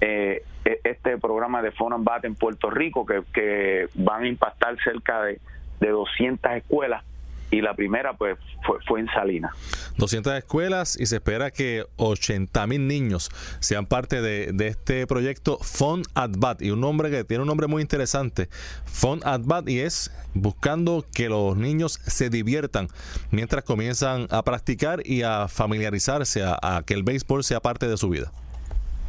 eh, 0.00 0.42
este 0.64 1.18
programa 1.18 1.62
de 1.62 1.72
Phone 1.72 1.94
and 1.94 2.04
Bat 2.04 2.26
en 2.26 2.34
Puerto 2.36 2.70
Rico 2.70 3.04
que, 3.04 3.22
que 3.32 3.88
van 3.94 4.24
a 4.24 4.28
impactar 4.28 4.76
cerca 4.84 5.22
de 5.22 5.40
de 5.80 5.88
200 5.88 6.52
escuelas 6.52 7.04
y 7.50 7.62
la 7.62 7.74
primera 7.74 8.12
pues 8.14 8.38
fue, 8.64 8.78
fue 8.86 9.00
en 9.00 9.06
Salinas. 9.08 9.52
200 9.96 10.34
escuelas 10.34 11.00
y 11.00 11.06
se 11.06 11.16
espera 11.16 11.50
que 11.50 11.84
80 11.96 12.66
mil 12.66 12.86
niños 12.86 13.30
sean 13.60 13.86
parte 13.86 14.20
de, 14.20 14.52
de, 14.52 14.68
este 14.68 15.06
proyecto 15.06 15.58
Fun 15.58 16.02
at 16.14 16.30
Bat 16.36 16.62
y 16.62 16.70
un 16.70 16.80
nombre 16.80 17.10
que 17.10 17.24
tiene 17.24 17.42
un 17.42 17.48
nombre 17.48 17.66
muy 17.66 17.82
interesante 17.82 18.48
Fun 18.84 19.20
at 19.24 19.40
Bat 19.44 19.68
y 19.68 19.80
es 19.80 20.12
buscando 20.34 21.04
que 21.14 21.28
los 21.28 21.56
niños 21.56 21.92
se 21.92 22.28
diviertan 22.28 22.88
mientras 23.30 23.64
comienzan 23.64 24.26
a 24.30 24.42
practicar 24.42 25.00
y 25.04 25.22
a 25.22 25.48
familiarizarse 25.48 26.42
a, 26.42 26.58
a 26.60 26.82
que 26.82 26.94
el 26.94 27.02
béisbol 27.02 27.44
sea 27.44 27.60
parte 27.60 27.88
de 27.88 27.96
su 27.96 28.10
vida. 28.10 28.30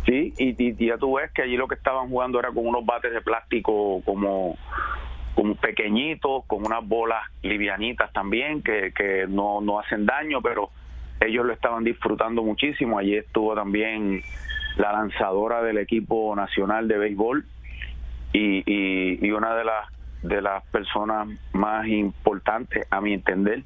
Sí, 0.05 0.33
y, 0.37 0.55
y, 0.57 0.87
ya 0.87 0.97
tú 0.97 1.17
ves 1.17 1.29
que 1.31 1.43
allí 1.43 1.57
lo 1.57 1.67
que 1.67 1.75
estaban 1.75 2.09
jugando 2.09 2.39
era 2.39 2.49
con 2.49 2.65
unos 2.65 2.85
bates 2.85 3.13
de 3.13 3.21
plástico 3.21 4.01
como 4.05 4.57
como 5.35 5.55
pequeñitos, 5.55 6.45
con 6.45 6.65
unas 6.65 6.85
bolas 6.87 7.23
livianitas 7.41 8.11
también, 8.13 8.61
que, 8.61 8.91
que 8.93 9.25
no, 9.27 9.61
no 9.61 9.79
hacen 9.79 10.05
daño, 10.05 10.41
pero 10.41 10.69
ellos 11.21 11.45
lo 11.45 11.53
estaban 11.53 11.83
disfrutando 11.83 12.43
muchísimo. 12.43 12.99
Allí 12.99 13.15
estuvo 13.15 13.55
también 13.55 14.21
la 14.77 14.91
lanzadora 14.93 15.61
del 15.61 15.77
equipo 15.77 16.35
nacional 16.35 16.87
de 16.87 16.97
béisbol 16.97 17.45
y, 18.33 18.63
y, 18.65 19.25
y 19.25 19.31
una 19.31 19.55
de 19.55 19.63
las 19.65 19.87
de 20.21 20.41
las 20.41 20.63
personas 20.65 21.29
más 21.53 21.87
importantes, 21.87 22.85
a 22.91 22.99
mi 22.99 23.13
entender, 23.13 23.63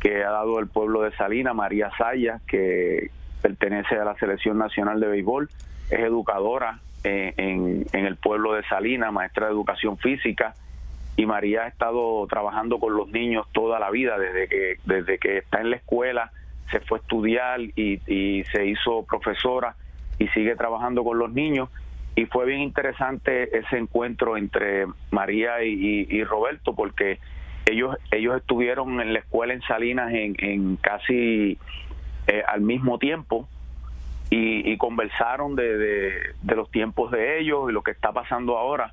que 0.00 0.24
ha 0.24 0.30
dado 0.30 0.58
el 0.58 0.66
pueblo 0.66 1.02
de 1.02 1.12
Salina, 1.12 1.54
María 1.54 1.90
Sayas, 1.96 2.42
que 2.42 3.10
pertenece 3.40 3.94
a 3.94 4.04
la 4.04 4.16
Selección 4.16 4.58
Nacional 4.58 4.98
de 4.98 5.06
Béisbol, 5.06 5.48
es 5.88 6.00
educadora 6.00 6.80
en, 7.04 7.34
en, 7.36 7.86
en 7.92 8.04
el 8.04 8.16
pueblo 8.16 8.52
de 8.54 8.64
Salina, 8.64 9.12
maestra 9.12 9.46
de 9.46 9.52
educación 9.52 9.96
física, 9.98 10.54
y 11.16 11.24
María 11.24 11.62
ha 11.62 11.68
estado 11.68 12.26
trabajando 12.26 12.78
con 12.78 12.94
los 12.94 13.08
niños 13.08 13.46
toda 13.52 13.80
la 13.80 13.90
vida, 13.90 14.18
desde 14.18 14.48
que, 14.48 14.74
desde 14.84 15.18
que 15.18 15.38
está 15.38 15.60
en 15.60 15.70
la 15.70 15.76
escuela, 15.76 16.30
se 16.70 16.80
fue 16.80 16.98
a 16.98 17.02
estudiar 17.02 17.60
y, 17.60 18.44
se 18.52 18.66
hizo 18.66 19.04
profesora 19.04 19.76
y 20.18 20.28
sigue 20.28 20.54
trabajando 20.56 21.04
con 21.04 21.18
los 21.18 21.32
niños. 21.32 21.70
Y 22.16 22.26
fue 22.26 22.46
bien 22.46 22.60
interesante 22.60 23.56
ese 23.56 23.78
encuentro 23.78 24.36
entre 24.36 24.86
María 25.10 25.62
y, 25.62 26.22
Roberto 26.24 26.74
porque 26.74 27.18
ellos 27.66 27.96
ellos 28.10 28.36
estuvieron 28.36 29.00
en 29.00 29.12
la 29.12 29.18
escuela 29.18 29.52
en 29.52 29.60
Salinas 29.62 30.12
en, 30.12 30.76
casi 30.76 31.58
eh, 32.26 32.42
al 32.46 32.60
mismo 32.60 32.98
tiempo 32.98 33.48
y, 34.30 34.76
conversaron 34.76 35.56
de, 35.56 35.78
de, 35.78 36.56
los 36.56 36.70
tiempos 36.70 37.10
de 37.10 37.38
ellos 37.38 37.70
y 37.70 37.72
lo 37.72 37.82
que 37.82 37.90
está 37.90 38.12
pasando 38.12 38.56
ahora 38.58 38.92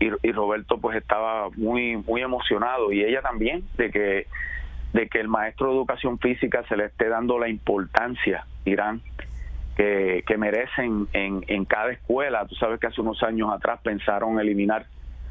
y, 0.00 0.10
y, 0.22 0.32
Roberto 0.32 0.78
pues 0.78 0.96
estaba 0.96 1.48
muy 1.56 1.96
muy 1.96 2.22
emocionado 2.22 2.92
y 2.92 3.02
ella 3.02 3.22
también 3.22 3.64
de 3.76 3.90
que 3.90 4.26
de 4.92 5.08
que 5.08 5.20
el 5.20 5.28
maestro 5.28 5.68
de 5.68 5.74
educación 5.74 6.18
física 6.18 6.64
se 6.68 6.76
le 6.76 6.86
esté 6.86 7.08
dando 7.08 7.38
la 7.38 7.48
importancia 7.48 8.46
Irán 8.64 9.02
que, 9.76 10.24
que 10.26 10.36
merecen 10.36 11.06
en, 11.12 11.44
en 11.46 11.64
cada 11.64 11.92
escuela. 11.92 12.44
Tú 12.46 12.56
sabes 12.56 12.80
que 12.80 12.88
hace 12.88 13.00
unos 13.00 13.22
años 13.22 13.50
atrás 13.52 13.80
pensaron 13.82 14.40
eliminar 14.40 14.86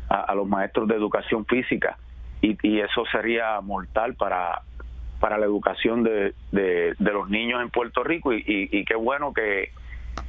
a, 0.10 0.34
los 0.36 0.48
maestros 0.48 0.88
de 0.88 0.96
educación 0.96 1.46
física 1.46 1.98
y, 2.42 2.58
y 2.66 2.80
eso 2.80 3.04
sería 3.12 3.60
mortal 3.62 4.16
para 4.16 4.62
para 5.20 5.38
la 5.38 5.46
educación 5.46 6.04
de, 6.04 6.34
de, 6.52 6.96
los 7.00 7.30
niños 7.30 7.62
en 7.62 7.70
Puerto 7.70 8.04
Rico 8.04 8.34
y, 8.34 8.44
y, 8.46 8.86
qué 8.86 8.96
bueno 8.96 9.34
que, 9.34 9.72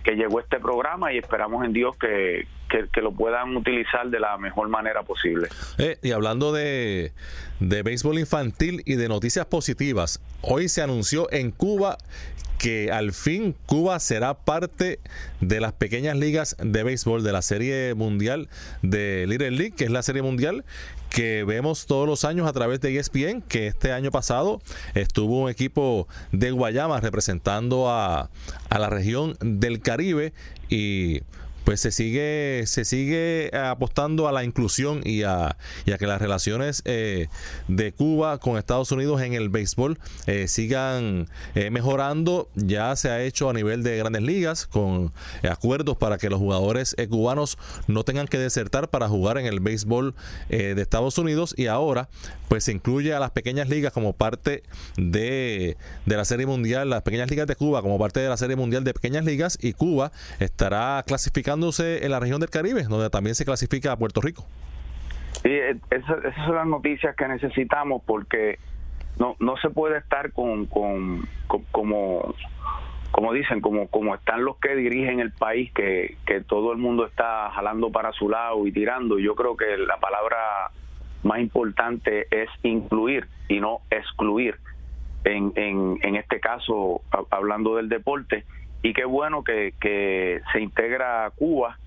que, 0.04 0.12
llegó 0.12 0.40
este 0.40 0.58
programa 0.58 1.12
y 1.12 1.18
esperamos 1.18 1.64
en 1.64 1.72
Dios 1.72 1.96
que, 1.98 2.46
que, 2.68 3.00
lo 3.00 3.12
puedan 3.12 3.56
utilizar 3.56 4.08
de 4.08 4.20
la 4.20 4.36
mejor 4.38 4.68
manera 4.68 5.02
posible. 5.02 5.48
Eh, 5.78 5.98
y 6.02 6.12
hablando 6.12 6.52
de, 6.52 7.12
de 7.60 7.82
béisbol 7.82 8.18
infantil 8.18 8.82
y 8.84 8.94
de 8.94 9.08
noticias 9.08 9.46
positivas, 9.46 10.20
hoy 10.42 10.68
se 10.68 10.82
anunció 10.82 11.30
en 11.32 11.50
Cuba 11.50 11.98
que 12.58 12.90
al 12.92 13.12
fin 13.12 13.54
Cuba 13.66 13.98
será 14.00 14.34
parte 14.34 14.98
de 15.40 15.60
las 15.60 15.72
pequeñas 15.72 16.16
ligas 16.16 16.56
de 16.58 16.82
béisbol 16.82 17.22
de 17.22 17.32
la 17.32 17.42
Serie 17.42 17.94
Mundial 17.94 18.48
de 18.82 19.26
Little 19.28 19.52
League, 19.52 19.74
que 19.76 19.84
es 19.84 19.90
la 19.90 20.02
Serie 20.02 20.22
Mundial 20.22 20.64
que 21.08 21.44
vemos 21.44 21.86
todos 21.86 22.06
los 22.06 22.24
años 22.24 22.46
a 22.46 22.52
través 22.52 22.80
de 22.80 22.98
ESPN, 22.98 23.40
que 23.40 23.66
este 23.66 23.92
año 23.92 24.10
pasado 24.10 24.60
estuvo 24.94 25.42
un 25.42 25.50
equipo 25.50 26.06
de 26.32 26.50
Guayama 26.50 27.00
representando 27.00 27.88
a, 27.88 28.28
a 28.68 28.78
la 28.78 28.90
región 28.90 29.36
del 29.40 29.80
Caribe 29.80 30.32
y 30.68 31.22
pues 31.68 31.82
se 31.82 31.92
sigue, 31.92 32.62
se 32.64 32.86
sigue 32.86 33.54
apostando 33.54 34.26
a 34.26 34.32
la 34.32 34.42
inclusión 34.42 35.02
y 35.04 35.24
a, 35.24 35.58
que 35.84 36.06
las 36.06 36.18
relaciones 36.18 36.80
eh, 36.86 37.28
de 37.66 37.92
Cuba 37.92 38.38
con 38.38 38.56
Estados 38.56 38.90
Unidos 38.90 39.20
en 39.20 39.34
el 39.34 39.50
béisbol 39.50 39.98
eh, 40.26 40.48
sigan 40.48 41.28
eh, 41.54 41.68
mejorando. 41.68 42.48
Ya 42.54 42.96
se 42.96 43.10
ha 43.10 43.22
hecho 43.22 43.50
a 43.50 43.52
nivel 43.52 43.82
de 43.82 43.98
grandes 43.98 44.22
ligas 44.22 44.66
con 44.66 45.12
acuerdos 45.42 45.98
para 45.98 46.16
que 46.16 46.30
los 46.30 46.38
jugadores 46.38 46.96
cubanos 47.10 47.58
no 47.86 48.02
tengan 48.02 48.28
que 48.28 48.38
desertar 48.38 48.88
para 48.88 49.06
jugar 49.06 49.36
en 49.36 49.44
el 49.44 49.60
béisbol 49.60 50.14
de 50.48 50.80
Estados 50.80 51.18
Unidos 51.18 51.54
y 51.54 51.66
ahora 51.66 52.08
pues 52.48 52.64
se 52.64 52.72
incluye 52.72 53.12
a 53.12 53.20
las 53.20 53.32
pequeñas 53.32 53.68
ligas 53.68 53.92
como 53.92 54.14
parte 54.14 54.62
de, 54.96 55.76
de 56.06 56.16
la 56.16 56.24
Serie 56.24 56.46
Mundial, 56.46 56.88
las 56.88 57.02
pequeñas 57.02 57.28
ligas 57.28 57.46
de 57.46 57.56
Cuba 57.56 57.82
como 57.82 57.98
parte 57.98 58.20
de 58.20 58.28
la 58.30 58.38
Serie 58.38 58.56
Mundial 58.56 58.84
de 58.84 58.94
Pequeñas 58.94 59.26
Ligas 59.26 59.58
y 59.60 59.74
Cuba 59.74 60.12
estará 60.40 61.04
clasificando 61.06 61.57
en 61.78 62.10
la 62.10 62.20
región 62.20 62.40
del 62.40 62.50
Caribe, 62.50 62.84
donde 62.84 63.10
también 63.10 63.34
se 63.34 63.44
clasifica 63.44 63.92
a 63.92 63.96
Puerto 63.96 64.20
Rico. 64.20 64.44
Sí, 65.42 65.50
eh, 65.50 65.76
esas, 65.90 66.34
son 66.46 66.54
las 66.56 66.66
noticias 66.66 67.14
que 67.16 67.28
necesitamos 67.28 68.02
porque 68.04 68.58
no, 69.18 69.36
no 69.38 69.56
se 69.58 69.70
puede 69.70 69.98
estar 69.98 70.32
con, 70.32 70.66
con, 70.66 71.28
como 71.70 72.34
como 73.10 73.32
dicen, 73.32 73.60
como, 73.60 73.88
como 73.88 74.14
están 74.14 74.44
los 74.44 74.58
que 74.58 74.76
dirigen 74.76 75.18
el 75.18 75.32
país, 75.32 75.72
que, 75.72 76.16
que 76.26 76.40
todo 76.40 76.72
el 76.72 76.78
mundo 76.78 77.06
está 77.06 77.50
jalando 77.50 77.90
para 77.90 78.12
su 78.12 78.28
lado 78.28 78.66
y 78.66 78.72
tirando. 78.72 79.18
Yo 79.18 79.34
creo 79.34 79.56
que 79.56 79.76
la 79.76 79.98
palabra 79.98 80.70
más 81.22 81.40
importante 81.40 82.28
es 82.30 82.48
incluir 82.62 83.26
y 83.48 83.60
no 83.60 83.80
excluir. 83.90 84.56
En, 85.24 85.52
en, 85.56 85.98
en 86.02 86.16
este 86.16 86.38
caso, 86.38 87.02
hablando 87.30 87.76
del 87.76 87.88
deporte, 87.88 88.44
y 88.82 88.92
qué 88.92 89.04
bueno 89.04 89.42
que, 89.42 89.74
que 89.80 90.40
se 90.52 90.60
integra 90.60 91.30
Cuba 91.34 91.78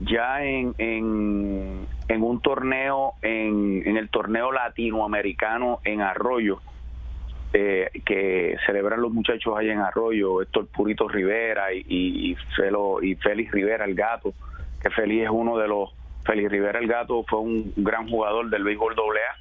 ya 0.00 0.44
en, 0.44 0.74
en, 0.78 2.22
un 2.22 2.40
torneo, 2.40 3.12
en, 3.22 3.96
el 3.96 4.08
torneo 4.08 4.50
latinoamericano 4.50 5.80
en 5.84 6.00
Arroyo, 6.00 6.60
eh, 7.52 7.90
que 8.04 8.56
celebran 8.66 9.00
los 9.00 9.12
muchachos 9.12 9.56
allá 9.56 9.72
en 9.72 9.78
Arroyo, 9.78 10.42
Héctor 10.42 10.66
Purito 10.66 11.06
Rivera 11.06 11.72
y, 11.72 11.84
y, 11.88 12.36
y 13.02 13.14
Félix 13.14 13.52
Rivera 13.52 13.84
el 13.84 13.94
gato, 13.94 14.34
que 14.82 14.90
Félix 14.90 15.24
es 15.24 15.30
uno 15.30 15.56
de 15.58 15.68
los, 15.68 15.94
Félix 16.24 16.50
Rivera 16.50 16.80
el 16.80 16.88
gato 16.88 17.24
fue 17.28 17.38
un 17.40 17.72
gran 17.76 18.08
jugador 18.08 18.50
del 18.50 18.64
béisbol 18.64 18.94
AA, 18.94 19.36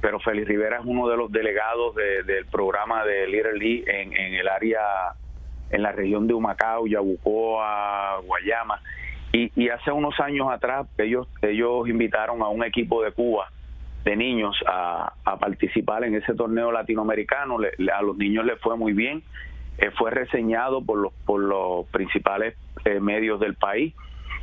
pero 0.00 0.18
Félix 0.18 0.48
Rivera 0.48 0.78
es 0.78 0.84
uno 0.84 1.08
de 1.08 1.16
los 1.16 1.30
delegados 1.30 1.94
del 1.94 2.44
programa 2.46 3.04
de 3.04 3.28
Little 3.28 3.58
League 3.58 3.84
en 3.86 4.34
el 4.34 4.48
área 4.48 4.80
en 5.70 5.82
la 5.82 5.92
región 5.92 6.26
de 6.26 6.34
Humacao, 6.34 6.86
Yabucoa, 6.86 8.20
Guayama. 8.26 8.80
Y, 9.32 9.68
hace 9.68 9.90
unos 9.90 10.18
años 10.20 10.48
atrás 10.48 10.86
ellos, 10.96 11.26
ellos 11.42 11.88
invitaron 11.88 12.40
a 12.42 12.48
un 12.48 12.62
equipo 12.62 13.02
de 13.02 13.10
Cuba 13.10 13.48
de 14.04 14.14
niños 14.14 14.56
a, 14.66 15.12
participar 15.40 16.04
en 16.04 16.14
ese 16.14 16.34
torneo 16.34 16.70
latinoamericano. 16.70 17.56
a 17.92 18.02
los 18.02 18.16
niños 18.16 18.44
les 18.44 18.60
fue 18.60 18.76
muy 18.76 18.92
bien. 18.92 19.22
Eh, 19.78 19.90
fue 19.98 20.12
reseñado 20.12 20.84
por 20.84 20.98
los, 20.98 21.12
por 21.26 21.40
los 21.40 21.86
principales 21.86 22.54
eh, 22.84 23.00
medios 23.00 23.40
del 23.40 23.54
país. 23.54 23.92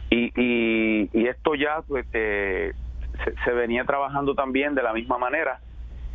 Y, 0.10 0.34
y, 0.36 1.28
esto 1.28 1.56
ya 1.56 1.84
pues, 1.88 2.06
eh, 2.12 2.74
se, 3.46 3.52
venía 3.54 3.86
trabajando 3.86 4.36
también 4.36 4.76
de 4.76 4.84
la 4.84 4.94
misma 4.94 5.18
manera. 5.18 5.62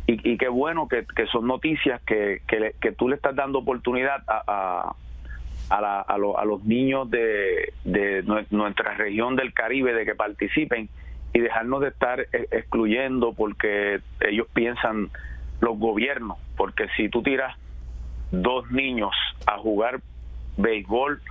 Y, 0.09 0.37
qué 0.37 0.47
bueno 0.47 0.87
que, 0.87 1.05
son 1.31 1.47
noticias 1.47 2.01
que, 2.03 2.41
que, 2.47 2.91
tú 2.93 3.09
le 3.09 3.15
estás 3.17 3.35
dando 3.35 3.59
oportunidad 3.59 4.23
a, 4.25 4.95
a, 5.69 6.01
a, 6.01 6.17
los 6.17 6.63
niños 6.63 7.11
de, 7.11 7.73
nuestra 8.49 8.93
región 8.93 9.35
del 9.35 9.53
Caribe 9.53 9.93
de 9.93 10.05
que 10.05 10.15
participen 10.15 10.87
y 11.33 11.39
dejarnos 11.39 11.81
de 11.81 11.89
estar 11.89 12.21
e, 12.21 12.27
excluyendo 12.51 13.33
porque 13.33 13.99
ellos 14.21 14.47
piensan 14.53 15.09
los 15.59 15.77
gobiernos, 15.77 16.37
porque 16.55 16.87
si 16.95 17.09
tú 17.09 17.21
tiras 17.21 17.57
dos 18.31 18.71
niños 18.71 19.11
a 19.45 19.57
jugar 19.57 19.99
béisbol, 20.55 21.21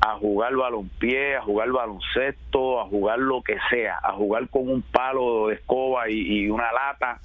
a 0.00 0.16
jugar 0.18 0.54
balonpié, 0.54 1.36
a 1.36 1.42
jugar 1.42 1.70
baloncesto, 1.70 2.80
a 2.80 2.86
jugar 2.86 3.18
lo 3.18 3.42
que 3.42 3.56
sea, 3.70 3.98
a 4.02 4.12
jugar 4.12 4.48
con 4.48 4.68
un 4.68 4.82
palo 4.82 5.48
de 5.48 5.54
escoba 5.54 6.08
y, 6.08 6.48
una 6.48 6.70
lata 6.72 7.20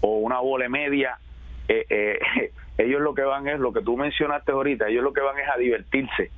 o 0.00 0.18
una 0.18 0.40
bola 0.40 0.68
media, 0.68 1.18
eh, 1.68 1.84
eh, 1.88 2.18
ellos 2.78 3.00
lo 3.00 3.14
que 3.14 3.22
van 3.22 3.48
es 3.48 3.58
lo 3.58 3.72
que 3.72 3.82
tú 3.82 3.96
mencionaste 3.96 4.52
ahorita, 4.52 4.88
ellos 4.88 5.04
lo 5.04 5.12
que 5.12 5.20
van 5.20 5.38
es 5.38 5.48
a 5.48 5.56
divertirse 5.56 6.30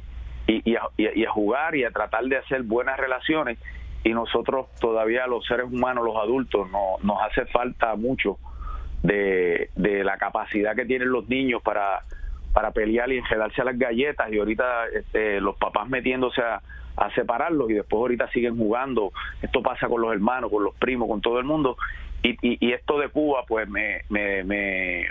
y, 0.47 0.75
a, 0.77 1.31
jugar 1.31 1.77
y 1.77 1.85
a 1.85 1.91
tratar 1.91 2.25
de 2.25 2.37
hacer 2.37 2.63
buenas 2.63 2.99
relaciones 2.99 3.59
y 4.03 4.11
nosotros 4.11 4.67
todavía 4.81 5.27
los 5.27 5.47
seres 5.47 5.67
humanos, 5.67 6.05
los 6.05 6.17
adultos, 6.17 6.71
no, 6.71 6.97
nos 7.03 7.23
hace 7.23 7.45
falta 7.47 7.95
mucho 7.95 8.39
de, 9.03 9.71
la 9.77 10.17
capacidad 10.17 10.75
que 10.75 10.87
tienen 10.87 11.11
los 11.11 11.29
niños 11.29 11.63
para, 11.63 12.03
para 12.53 12.71
pelear 12.73 13.13
y 13.13 13.19
enredarse 13.19 13.63
a 13.63 13.65
las 13.67 13.79
galletas 13.79 14.33
y 14.33 14.39
ahorita 14.39 14.87
este, 14.95 15.41
los 15.41 15.57
papás 15.57 15.89
metiéndose 15.89 16.43
a, 16.43 16.61
separarlos 17.15 17.71
y 17.71 17.75
después 17.75 17.99
ahorita 17.99 18.29
siguen 18.29 18.59
jugando. 18.59 19.11
Esto 19.41 19.63
pasa 19.63 19.89
con 19.89 20.03
los 20.03 20.13
hermanos, 20.13 20.51
con 20.51 20.63
los 20.63 20.75
primos, 20.75 21.09
con 21.09 21.23
todo 21.23 21.39
el 21.39 21.47
mundo. 21.47 21.79
Y, 22.23 22.37
y, 22.43 22.73
esto 22.73 22.99
de 22.99 23.09
Cuba, 23.09 23.45
pues 23.49 23.69
me, 23.69 24.03
me, 24.11 24.45
me, 24.45 25.09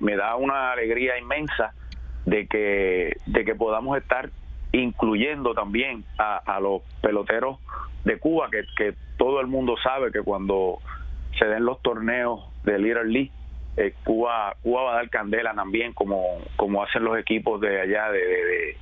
me, 0.00 0.16
da 0.16 0.36
una 0.36 0.72
alegría 0.72 1.18
inmensa 1.18 1.74
de 2.24 2.46
que, 2.46 3.16
de 3.26 3.44
que 3.44 3.54
podamos 3.54 3.98
estar 3.98 4.30
incluyendo 4.72 5.54
también 5.54 6.04
a, 6.18 6.58
los 6.60 6.82
peloteros 7.02 7.58
de 8.04 8.18
Cuba, 8.18 8.48
que, 8.50 8.64
que, 8.76 8.94
todo 9.18 9.40
el 9.40 9.48
mundo 9.48 9.74
sabe 9.82 10.12
que 10.12 10.22
cuando 10.22 10.78
se 11.38 11.44
den 11.44 11.64
los 11.64 11.82
torneos 11.82 12.44
de 12.62 12.78
Little 12.78 13.06
League, 13.06 13.32
eh, 13.76 13.94
Cuba, 14.04 14.54
Cuba 14.62 14.82
va 14.84 14.92
a 14.92 14.96
dar 14.96 15.10
candela 15.10 15.54
también, 15.54 15.92
como, 15.92 16.38
como 16.56 16.82
hacen 16.82 17.04
los 17.04 17.18
equipos 17.18 17.60
de 17.60 17.80
allá 17.80 18.10
de, 18.10 18.20
de, 18.20 18.76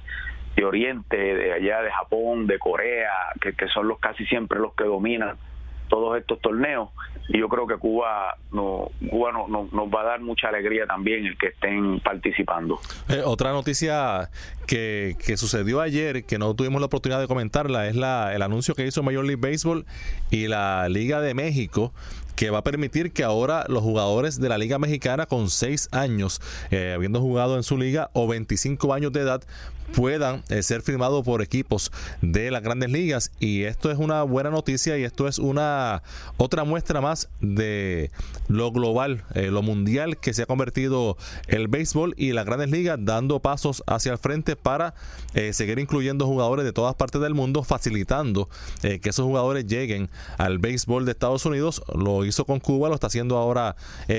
de 0.57 0.65
Oriente, 0.65 1.17
de 1.17 1.53
allá 1.55 1.83
de 1.83 1.91
Japón, 1.91 2.47
de 2.47 2.59
Corea, 2.59 3.11
que, 3.41 3.55
que 3.55 3.67
son 3.69 3.89
los 3.89 3.99
casi 3.99 4.25
siempre 4.27 4.59
los 4.61 4.75
que 4.75 4.85
dominan 4.85 5.37
todos 5.89 6.19
estos 6.19 6.41
torneos 6.41 6.91
y 7.29 7.39
yo 7.39 7.49
creo 7.49 7.67
que 7.67 7.77
Cuba 7.77 8.37
no 8.53 8.91
Cuba 9.11 9.33
no, 9.33 9.49
nos 9.49 9.89
va 9.89 10.03
a 10.03 10.05
dar 10.05 10.21
mucha 10.21 10.49
alegría 10.49 10.87
también 10.87 11.27
el 11.27 11.37
que 11.37 11.49
estén 11.49 12.01
participando. 12.01 12.79
Eh, 13.09 13.23
otra 13.25 13.53
noticia 13.53 14.31
que, 14.67 15.17
que, 15.25 15.37
sucedió 15.37 15.81
ayer 15.81 16.25
que 16.25 16.39
no 16.39 16.55
tuvimos 16.55 16.81
la 16.81 16.87
oportunidad 16.87 17.21
de 17.21 17.27
comentarla 17.27 17.89
es 17.89 17.97
la, 17.97 18.35
el 18.35 18.43
anuncio 18.43 18.75
que 18.75 18.87
hizo 18.87 19.03
Major 19.03 19.25
League 19.25 19.41
Baseball 19.41 19.85
y 20.31 20.47
la 20.47 20.89
Liga 20.89 21.21
de 21.21 21.35
México 21.35 21.93
que 22.37 22.51
va 22.51 22.59
a 22.59 22.63
permitir 22.63 23.13
que 23.13 23.25
ahora 23.25 23.65
los 23.69 23.83
jugadores 23.83 24.39
de 24.39 24.49
la 24.51 24.59
Liga 24.59 24.79
Mexicana 24.79 25.25
con 25.25 25.49
6 25.49 25.89
años, 25.93 26.41
eh, 26.71 26.93
habiendo 26.95 27.21
jugado 27.21 27.57
en 27.57 27.63
su 27.63 27.79
liga, 27.79 28.11
o 28.13 28.29
25 28.29 28.93
años 28.93 29.11
de 29.13 29.21
edad, 29.21 29.43
puedan 29.95 30.43
eh, 30.49 30.63
ser 30.63 30.83
firmados 30.83 31.25
por 31.25 31.43
equipos 31.43 31.93
de 32.21 32.51
las 32.51 32.63
grandes 32.63 32.91
ligas 32.91 33.33
y 33.41 33.63
esto 33.63 33.91
es 33.91 33.99
una 33.99 34.23
buena 34.23 34.51
noticia 34.51 34.99
y 34.99 35.05
esto 35.05 35.29
es 35.29 35.39
una 35.39 36.03
otra 36.37 36.65
muestra 36.65 37.01
más 37.01 37.29
de 37.41 38.11
lo 38.49 38.71
global, 38.73 39.25
eh, 39.35 39.51
lo 39.51 39.63
mundial 39.63 40.19
que 40.19 40.35
se 40.35 40.43
ha 40.43 40.47
convertido 40.47 41.17
el 41.49 41.69
béisbol 41.69 42.15
y 42.17 42.33
las 42.33 42.47
grandes 42.47 42.71
ligas 42.71 42.99
dando 43.01 43.41
pasos 43.41 43.83
hacia 43.87 44.13
el 44.13 44.19
frente 44.19 44.57
para 44.57 44.95
eh, 45.35 45.53
seguir 45.53 45.79
incluyendo 45.79 46.27
jugadores 46.27 46.65
de 46.65 46.73
todas 46.73 46.95
partes 46.95 47.21
del 47.21 47.35
mundo, 47.35 47.63
facilitando 47.63 48.49
que 48.83 49.09
esos 49.09 49.25
jugadores 49.25 49.67
lleguen 49.67 50.09
al 50.39 50.59
béisbol 50.59 51.05
de 51.05 51.13
Estados 51.13 51.45
Unidos. 51.45 51.83
Lo 51.95 52.25
hizo 52.25 52.45
con 52.45 52.61
Cuba, 52.61 52.89
lo 52.89 52.95
está 52.95 53.09
haciendo 53.09 53.37
ahora 53.37 53.77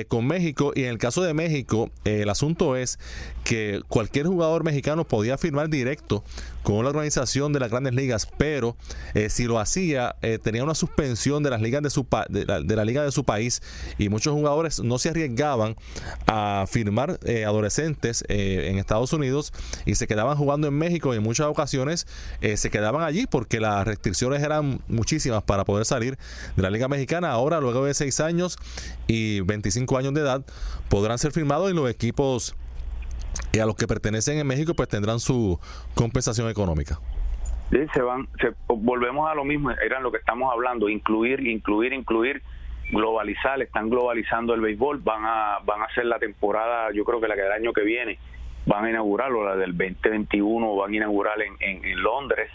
con 0.07 0.27
México 0.27 0.71
y 0.75 0.83
en 0.83 0.89
el 0.89 0.97
caso 0.97 1.21
de 1.21 1.33
México 1.33 1.89
el 2.03 2.29
asunto 2.29 2.75
es 2.75 2.99
que 3.43 3.81
cualquier 3.87 4.27
jugador 4.27 4.63
mexicano 4.63 5.05
podía 5.05 5.37
firmar 5.37 5.56
directo 5.65 6.23
con 6.63 6.83
la 6.83 6.89
organización 6.89 7.53
de 7.53 7.61
las 7.61 7.71
grandes 7.71 7.93
ligas, 7.93 8.27
pero 8.37 8.75
eh, 9.13 9.29
si 9.29 9.45
lo 9.45 9.57
hacía, 9.57 10.17
eh, 10.21 10.37
tenía 10.37 10.63
una 10.63 10.75
suspensión 10.75 11.41
de 11.41 11.49
las 11.49 11.61
ligas 11.61 11.81
de 11.81 11.89
su 11.89 12.05
de 12.29 12.75
la, 12.75 12.85
liga 12.85 13.03
de 13.03 13.11
su 13.11 13.23
país 13.23 13.61
y 13.97 14.09
muchos 14.09 14.33
jugadores 14.33 14.81
no 14.81 14.99
se 14.99 15.09
arriesgaban 15.09 15.75
a 16.25 16.65
firmar 16.67 17.19
eh, 17.23 17.45
adolescentes 17.45 18.23
en 18.27 18.77
Estados 18.77 19.13
Unidos 19.13 19.53
y 19.85 19.95
se 19.95 20.07
quedaban 20.07 20.37
jugando 20.37 20.67
en 20.67 20.73
México 20.73 21.13
y 21.13 21.17
en 21.17 21.23
muchas 21.23 21.47
ocasiones 21.47 22.05
se 22.55 22.69
quedaban 22.69 23.03
allí 23.03 23.27
porque 23.27 23.59
las 23.59 23.85
restricciones 23.87 24.43
eran 24.43 24.81
muchísimas 24.87 25.43
para 25.43 25.63
poder 25.63 25.85
salir 25.85 26.17
de 26.55 26.63
la 26.63 26.69
liga 26.69 26.87
mexicana. 26.87 27.31
Ahora, 27.31 27.59
luego 27.59 27.85
de 27.85 27.93
6 27.93 28.19
años 28.19 28.57
y 29.07 29.39
25 29.41 29.97
años 29.97 30.13
de 30.13 30.21
edad, 30.21 30.45
podrán 30.89 31.17
ser 31.17 31.31
firmados 31.31 31.71
y 31.71 31.73
los 31.73 31.89
equipos 31.89 32.55
y 33.51 33.59
a 33.59 33.65
los 33.65 33.75
que 33.75 33.87
pertenecen 33.87 34.37
en 34.39 34.47
México 34.47 34.73
pues 34.73 34.89
tendrán 34.89 35.19
su 35.19 35.59
compensación 35.93 36.49
económica. 36.49 36.99
Sí, 37.71 37.79
se 37.93 38.01
van, 38.01 38.27
volvemos 38.67 39.29
a 39.29 39.35
lo 39.35 39.43
mismo, 39.43 39.71
eran 39.71 40.01
lo 40.01 40.11
que 40.11 40.17
estamos 40.17 40.51
hablando, 40.53 40.87
incluir, 40.87 41.45
incluir, 41.45 41.91
incluir, 41.91 42.41
globalizar, 42.91 43.61
están 43.61 43.89
globalizando 43.89 44.53
el 44.53 44.61
béisbol, 44.61 44.99
van 44.99 45.25
a, 45.25 45.59
van 45.65 45.81
a 45.81 45.85
hacer 45.85 46.05
la 46.05 46.17
temporada, 46.17 46.91
yo 46.93 47.03
creo 47.03 47.19
que 47.19 47.27
la 47.27 47.35
que 47.35 47.41
del 47.41 47.51
año 47.51 47.73
que 47.73 47.83
viene, 47.83 48.19
van 48.65 48.85
a 48.85 48.89
inaugurarlo, 48.89 49.45
la 49.45 49.55
del 49.55 49.77
2021 49.77 50.75
van 50.75 50.93
a 50.93 50.95
inaugurar 50.95 51.37
en, 51.41 51.83
en, 51.83 52.01
Londres, 52.01 52.49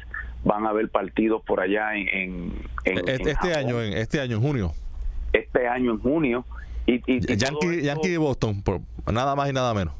van 0.44 0.66
a 0.66 0.70
haber 0.70 0.88
partidos 0.88 1.42
por 1.42 1.60
allá 1.60 1.94
en, 1.94 2.52
este, 2.84 3.30
este 3.30 3.54
año, 3.54 3.82
en 3.82 3.92
este 3.94 4.20
año 4.20 4.36
en 4.36 4.42
junio. 4.42 4.72
Este 5.32 5.66
año 5.68 5.92
en 5.92 5.98
junio. 5.98 6.44
Y, 6.86 7.00
y, 7.06 7.36
Yankee, 7.36 7.82
Yankee 7.82 8.08
de 8.08 8.18
Boston, 8.18 8.62
por 8.62 8.80
nada 9.10 9.34
más 9.36 9.48
y 9.50 9.52
nada 9.52 9.72
menos. 9.72 9.94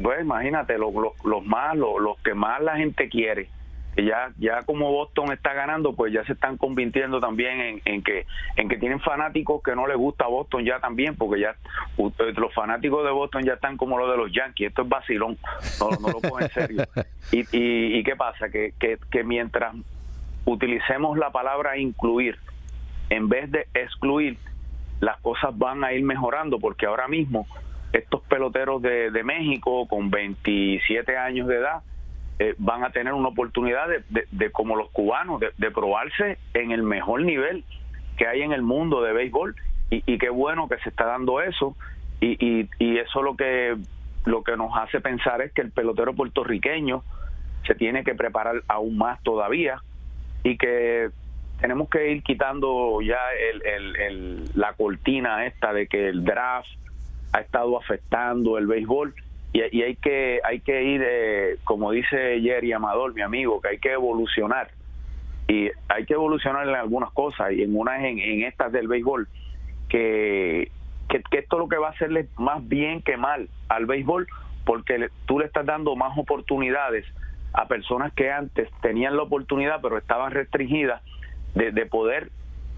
Pues 0.00 0.20
imagínate, 0.20 0.78
los, 0.78 0.92
los, 1.24 1.44
más, 1.44 1.76
los, 1.76 2.18
que 2.22 2.34
más 2.34 2.62
la 2.62 2.76
gente 2.76 3.08
quiere, 3.08 3.48
que 3.94 4.04
ya, 4.04 4.30
ya 4.38 4.62
como 4.62 4.92
Boston 4.92 5.32
está 5.32 5.52
ganando, 5.52 5.94
pues 5.94 6.12
ya 6.12 6.24
se 6.24 6.34
están 6.34 6.56
convirtiendo 6.56 7.20
también 7.20 7.60
en, 7.60 7.82
en, 7.84 8.02
que 8.02 8.24
en 8.56 8.68
que 8.68 8.76
tienen 8.76 9.00
fanáticos 9.00 9.62
que 9.62 9.74
no 9.74 9.86
les 9.86 9.96
gusta 9.96 10.26
Boston 10.26 10.64
ya 10.64 10.78
también, 10.78 11.16
porque 11.16 11.40
ya 11.40 11.56
los 12.36 12.54
fanáticos 12.54 13.04
de 13.04 13.10
Boston 13.10 13.44
ya 13.44 13.54
están 13.54 13.76
como 13.76 13.98
los 13.98 14.10
de 14.10 14.16
los 14.16 14.32
Yankees, 14.32 14.68
esto 14.68 14.82
es 14.82 14.88
vacilón, 14.88 15.36
no, 15.80 15.90
no 16.00 16.08
lo 16.08 16.20
cogen 16.20 16.44
en 16.44 16.50
serio. 16.50 16.84
Y, 17.32 17.42
y, 17.56 17.98
y 17.98 18.02
qué 18.02 18.16
pasa, 18.16 18.48
que, 18.48 18.74
que, 18.80 18.98
que 19.08 19.22
mientras 19.22 19.72
utilicemos 20.44 21.16
la 21.16 21.30
palabra 21.30 21.78
incluir 21.78 22.36
en 23.10 23.28
vez 23.28 23.50
de 23.50 23.66
excluir, 23.74 24.38
las 25.00 25.20
cosas 25.20 25.56
van 25.58 25.84
a 25.84 25.92
ir 25.92 26.02
mejorando, 26.04 26.58
porque 26.58 26.86
ahora 26.86 27.08
mismo 27.08 27.46
estos 27.92 28.22
peloteros 28.22 28.80
de, 28.82 29.22
México 29.24 29.86
con 29.88 30.10
27 30.10 31.16
años 31.16 31.48
de 31.48 31.56
edad 31.56 31.82
eh, 32.38 32.54
van 32.58 32.84
a 32.84 32.90
tener 32.90 33.12
una 33.12 33.28
oportunidad 33.28 33.86
de, 34.08 34.50
como 34.50 34.76
los 34.76 34.90
cubanos, 34.90 35.40
de, 35.40 35.70
probarse 35.70 36.38
en 36.54 36.70
el 36.70 36.82
mejor 36.82 37.22
nivel 37.22 37.64
que 38.16 38.26
hay 38.26 38.42
en 38.42 38.52
el 38.52 38.62
mundo 38.62 39.02
de 39.02 39.12
béisbol. 39.12 39.56
Y, 39.90 40.18
qué 40.18 40.30
bueno 40.30 40.68
que 40.68 40.78
se 40.78 40.90
está 40.90 41.04
dando 41.04 41.40
eso. 41.40 41.76
Y, 42.20 42.68
y, 42.78 42.98
eso 42.98 43.22
lo 43.22 43.34
que 43.36 43.76
lo 44.24 44.44
que 44.44 44.56
nos 44.56 44.76
hace 44.76 45.00
pensar 45.00 45.40
es 45.40 45.52
que 45.52 45.62
el 45.62 45.70
pelotero 45.70 46.14
puertorriqueño 46.14 47.02
se 47.66 47.74
tiene 47.74 48.04
que 48.04 48.14
preparar 48.14 48.62
aún 48.68 48.98
más 48.98 49.22
todavía 49.22 49.82
y 50.44 50.56
que 50.56 51.08
tenemos 51.60 51.88
que 51.88 52.12
ir 52.12 52.22
quitando 52.22 53.00
ya 53.02 53.18
el, 53.52 54.44
la 54.54 54.72
cortina 54.74 55.46
esta 55.46 55.72
de 55.72 55.86
que 55.86 56.08
el 56.08 56.24
draft 56.24 56.68
ha 57.32 57.40
estado 57.40 57.78
afectando 57.78 58.58
el 58.58 58.66
béisbol. 58.66 59.14
Y, 59.52 59.60
hay 59.60 59.96
que 59.96 60.40
hay 60.44 60.60
que 60.60 60.82
ir 60.84 61.02
eh, 61.04 61.56
como 61.64 61.90
dice 61.90 62.40
Jerry 62.40 62.72
Amador 62.72 63.14
mi 63.14 63.22
amigo 63.22 63.60
que 63.60 63.68
hay 63.68 63.78
que 63.78 63.92
evolucionar. 63.92 64.70
Y 65.48 65.68
hay 65.88 66.06
que 66.06 66.14
evolucionar 66.14 66.68
en 66.68 66.76
algunas 66.76 67.10
cosas 67.10 67.52
y 67.52 67.62
en 67.62 67.76
una 67.76 68.06
en, 68.06 68.20
en 68.20 68.44
estas 68.44 68.70
del 68.70 68.86
béisbol 68.86 69.26
que, 69.88 70.70
que, 71.08 71.38
esto 71.38 71.58
lo 71.58 71.68
que 71.68 71.76
va 71.76 71.88
a 71.88 71.90
hacerle 71.90 72.28
más 72.38 72.66
bien 72.68 73.02
que 73.02 73.16
mal 73.16 73.48
al 73.68 73.86
béisbol 73.86 74.28
porque 74.64 75.08
tú 75.26 75.40
le 75.40 75.46
estás 75.46 75.66
dando 75.66 75.96
más 75.96 76.16
oportunidades 76.16 77.04
a 77.52 77.66
personas 77.66 78.12
que 78.12 78.30
antes 78.30 78.68
tenían 78.82 79.16
la 79.16 79.24
oportunidad 79.24 79.80
pero 79.82 79.98
estaban 79.98 80.30
restringidas 80.30 81.02
de, 81.56 81.72
de 81.72 81.86
poder 81.86 82.30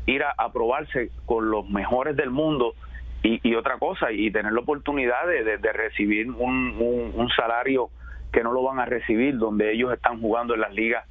ir 0.06 0.22
a, 0.22 0.30
a 0.38 0.50
probarse 0.50 1.10
con 1.26 1.50
los 1.50 1.68
mejores 1.68 2.16
del 2.16 2.30
mundo 2.30 2.74
y, 3.22 3.54
otra 3.54 3.78
cosa, 3.78 4.10
y 4.10 4.30
tener 4.32 4.52
la 4.52 4.60
oportunidad 4.60 5.26
de, 5.26 5.72
recibir 5.72 6.30
un, 6.30 7.12
un, 7.14 7.28
salario 7.30 7.90
que 8.32 8.42
no 8.42 8.52
lo 8.52 8.62
van 8.62 8.80
a 8.80 8.84
recibir, 8.84 9.38
donde 9.38 9.72
ellos 9.72 9.92
están 9.92 10.20
jugando 10.20 10.54
en 10.54 10.60
las 10.60 10.74
ligas 10.74 11.06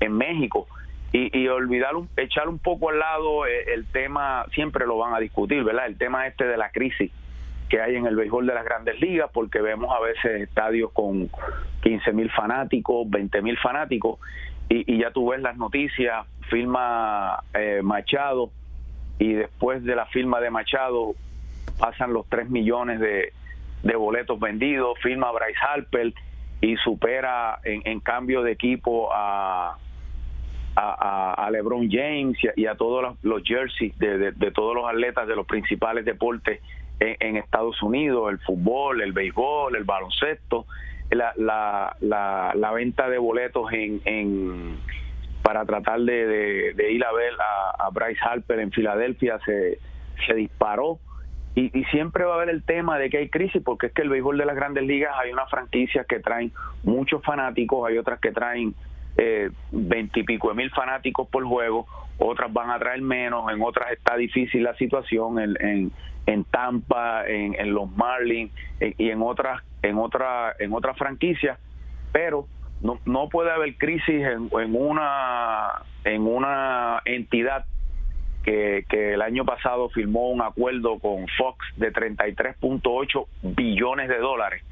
en 0.00 0.12
México. 0.12 0.66
Y, 1.12 1.30
y 1.38 1.48
olvidar, 1.48 1.92
echar 2.16 2.48
un 2.48 2.58
poco 2.58 2.90
al 2.90 2.98
lado 2.98 3.46
eh, 3.46 3.72
el, 3.72 3.86
tema, 3.86 4.44
siempre 4.52 4.84
lo 4.84 4.98
van 4.98 5.14
a 5.14 5.20
discutir, 5.20 5.62
¿verdad? 5.64 5.86
El 5.86 5.96
tema 5.96 6.26
este 6.26 6.44
de 6.44 6.56
la 6.56 6.70
crisis 6.70 7.10
que 7.68 7.80
hay 7.80 7.96
en 7.96 8.06
el 8.06 8.16
béisbol 8.16 8.46
de 8.46 8.54
las 8.54 8.64
grandes 8.64 9.00
ligas, 9.00 9.30
porque 9.32 9.62
vemos 9.62 9.90
a 9.96 10.00
veces 10.02 10.42
estadios 10.42 10.92
con 10.92 11.30
15 11.82 12.12
mil 12.12 12.30
fanáticos, 12.30 13.08
20 13.08 13.40
mil 13.40 13.56
fanáticos, 13.58 14.18
y, 14.68 14.92
y, 14.92 14.98
ya 14.98 15.12
tú 15.12 15.30
ves 15.30 15.40
las 15.40 15.56
noticias, 15.56 16.26
firma 16.50 17.42
eh, 17.54 17.80
Machado, 17.82 18.50
y 19.18 19.32
después 19.32 19.82
de 19.84 19.96
la 19.96 20.06
firma 20.06 20.40
de 20.40 20.50
Machado 20.50 21.14
pasan 21.78 22.12
los 22.12 22.28
3 22.28 22.50
millones 22.50 23.00
de, 23.00 23.32
boletos 23.96 24.38
vendidos, 24.40 24.98
firma 25.02 25.30
Bryce 25.32 25.58
Harper 25.60 26.12
y 26.60 26.76
supera 26.78 27.60
en, 27.64 28.00
cambio 28.00 28.42
de 28.42 28.52
equipo 28.52 29.10
a, 29.12 29.76
a, 30.76 31.48
LeBron 31.50 31.90
James 31.90 32.38
y 32.56 32.66
a, 32.66 32.74
todos 32.76 33.16
los, 33.22 33.42
jerseys 33.42 33.96
de, 33.98 34.32
todos 34.54 34.74
los 34.74 34.88
atletas 34.88 35.28
de 35.28 35.36
los 35.36 35.46
principales 35.46 36.04
deportes 36.04 36.60
en, 37.00 37.36
Estados 37.36 37.82
Unidos, 37.82 38.30
el 38.30 38.38
fútbol, 38.38 39.02
el 39.02 39.12
béisbol, 39.12 39.76
el 39.76 39.84
baloncesto, 39.84 40.66
la, 41.10 41.34
la, 41.36 41.96
la, 42.54 42.72
venta 42.72 43.08
de 43.10 43.18
boletos 43.18 43.70
en, 43.72 44.00
en 44.04 44.78
para 45.42 45.66
tratar 45.66 46.00
de, 46.00 46.72
de, 46.74 46.92
ir 46.92 47.04
a 47.04 47.12
ver 47.12 47.34
a, 47.38 47.86
a 47.86 47.90
Bryce 47.90 48.20
Harper 48.22 48.60
en 48.60 48.72
Filadelfia 48.72 49.38
se, 49.44 49.78
se 50.26 50.34
disparó 50.34 50.98
y, 51.56 51.84
siempre 51.84 52.24
va 52.24 52.32
a 52.32 52.36
haber 52.36 52.48
el 52.48 52.64
tema 52.64 52.98
de 52.98 53.08
que 53.10 53.18
hay 53.18 53.28
crisis, 53.28 53.62
porque 53.64 53.86
es 53.86 53.92
que 53.92 54.02
el 54.02 54.08
béisbol 54.08 54.38
de 54.38 54.44
las 54.44 54.56
grandes 54.56 54.84
ligas 54.84 55.12
hay 55.16 55.32
unas 55.32 55.48
franquicias 55.48 56.04
que 56.06 56.18
traen 56.18 56.52
muchos 56.82 57.22
fanáticos, 57.22 57.88
hay 57.88 57.96
otras 57.96 58.18
que 58.18 58.32
traen 58.32 58.74
eh, 59.16 59.50
veintipico 59.70 60.48
de 60.48 60.54
mil 60.54 60.70
fanáticos 60.70 61.28
por 61.28 61.44
juego, 61.44 61.86
otras 62.18 62.52
van 62.52 62.70
a 62.70 62.78
traer 62.78 63.02
menos, 63.02 63.50
en 63.52 63.62
otras 63.62 63.92
está 63.92 64.16
difícil 64.16 64.64
la 64.64 64.74
situación, 64.74 65.38
en, 65.38 65.92
en, 66.26 66.44
Tampa, 66.44 67.24
en, 67.26 67.54
en, 67.54 67.72
los 67.72 67.88
Marlins 67.96 68.52
eh, 68.80 68.94
y 68.98 69.10
en 69.10 69.22
otras 69.22 69.62
en 69.82 69.98
otra, 69.98 70.54
en 70.58 70.72
otras 70.72 70.96
franquicias, 70.96 71.58
pero 72.10 72.46
no, 72.80 72.98
no 73.04 73.28
puede 73.28 73.52
haber 73.52 73.76
crisis 73.76 74.08
en, 74.08 74.48
en 74.58 74.74
una 74.74 75.82
en 76.04 76.26
una 76.26 77.00
entidad 77.04 77.64
que, 78.44 78.84
el 79.14 79.22
año 79.22 79.44
pasado 79.44 79.88
firmó 79.88 80.30
un 80.30 80.42
acuerdo 80.42 80.98
con 80.98 81.26
Fox 81.36 81.66
de 81.76 81.92
33.8 81.92 83.26
billones 83.42 84.08
de 84.08 84.18
dólares 84.18 84.62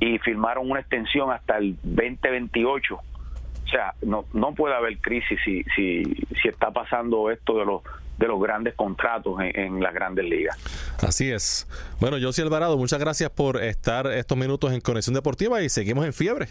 y 0.00 0.18
firmaron 0.18 0.70
una 0.70 0.80
extensión 0.80 1.30
hasta 1.30 1.58
el 1.58 1.76
2028. 1.82 2.94
O 2.94 3.70
sea, 3.70 3.94
no, 4.02 4.24
no 4.32 4.54
puede 4.54 4.74
haber 4.74 4.98
crisis 4.98 5.38
si, 5.44 5.62
si, 5.74 6.04
si 6.40 6.48
está 6.48 6.70
pasando 6.70 7.30
esto 7.30 7.58
de 7.58 7.64
los 7.64 7.82
de 8.18 8.26
los 8.26 8.40
grandes 8.40 8.74
contratos 8.74 9.38
en, 9.40 9.80
las 9.80 9.94
grandes 9.94 10.24
ligas. 10.24 10.58
Así 11.00 11.30
es. 11.30 11.68
Bueno, 12.00 12.16
José 12.20 12.42
Alvarado, 12.42 12.76
muchas 12.76 12.98
gracias 12.98 13.30
por 13.30 13.62
estar 13.62 14.08
estos 14.08 14.36
minutos 14.36 14.72
en 14.72 14.80
Conexión 14.80 15.14
Deportiva 15.14 15.62
y 15.62 15.68
seguimos 15.68 16.04
en 16.04 16.12
fiebre. 16.12 16.48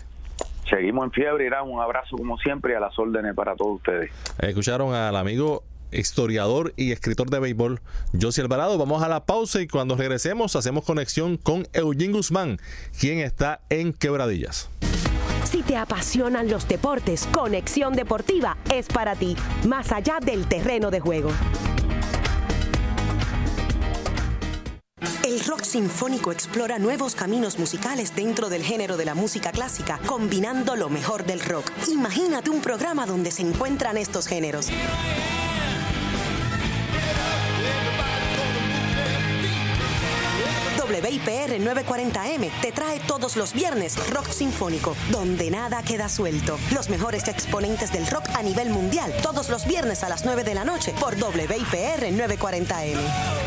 Seguimos 0.70 1.06
en 1.06 1.12
fiebre, 1.12 1.46
Irán. 1.46 1.70
Un 1.70 1.82
abrazo 1.82 2.16
como 2.16 2.38
siempre 2.38 2.72
y 2.72 2.76
a 2.78 2.80
las 2.80 2.98
órdenes 2.98 3.36
para 3.36 3.54
todos 3.56 3.78
ustedes. 3.78 4.12
Escucharon 4.40 4.94
al 4.94 5.18
amigo 5.18 5.64
historiador 5.92 6.74
y 6.76 6.92
escritor 6.92 7.30
de 7.30 7.40
béisbol, 7.40 7.82
José 8.20 8.42
Alvarado. 8.42 8.78
Vamos 8.78 9.04
a 9.04 9.08
la 9.08 9.26
pausa 9.26 9.62
y 9.62 9.68
cuando 9.68 9.96
regresemos 9.96 10.56
hacemos 10.56 10.84
conexión 10.84 11.38
con 11.38 11.68
Eugene 11.74 12.14
Guzmán, 12.14 12.60
quien 13.00 13.20
está 13.20 13.62
en 13.70 13.94
Quebradillas. 13.94 14.70
Si 15.50 15.64
te 15.64 15.78
apasionan 15.78 16.50
los 16.50 16.68
deportes, 16.68 17.26
Conexión 17.32 17.94
Deportiva 17.94 18.58
es 18.74 18.88
para 18.88 19.16
ti, 19.16 19.38
más 19.66 19.94
allá 19.94 20.20
del 20.22 20.46
terreno 20.46 20.92
de 20.92 21.00
juego. 21.00 21.32
El 25.24 25.40
rock 25.46 25.64
sinfónico 25.64 26.32
explora 26.32 26.80
nuevos 26.80 27.16
caminos 27.16 27.60
musicales 27.60 28.16
dentro 28.16 28.50
del 28.50 28.64
género 28.64 28.98
de 28.98 29.06
la 29.06 29.14
música 29.14 29.52
clásica, 29.52 30.00
combinando 30.06 30.76
lo 30.76 30.90
mejor 30.90 31.26
del 31.26 31.40
rock. 31.40 31.70
Imagínate 31.90 32.50
un 32.50 32.62
programa 32.62 33.06
donde 33.06 33.32
se 33.32 33.42
encuentran 33.42 33.98
estos 33.98 34.28
géneros. 34.28 34.70
WIPR 41.08 41.60
940M 41.60 42.50
te 42.62 42.72
trae 42.72 43.00
todos 43.02 43.36
los 43.38 43.54
viernes 43.54 43.96
Rock 44.10 44.32
Sinfónico, 44.32 44.96
donde 45.12 45.52
nada 45.52 45.84
queda 45.84 46.10
suelto. 46.10 46.58
Los 46.74 46.90
mejores 46.90 47.28
exponentes 47.28 47.92
del 47.92 48.08
rock 48.08 48.26
a 48.36 48.42
nivel 48.42 48.70
mundial, 48.70 49.14
todos 49.22 49.50
los 49.50 49.66
viernes 49.66 50.04
a 50.04 50.10
las 50.10 50.26
9 50.26 50.44
de 50.44 50.56
la 50.56 50.66
noche 50.66 50.94
por 51.00 51.16
WIPR 51.16 52.12
940M. 52.12 53.47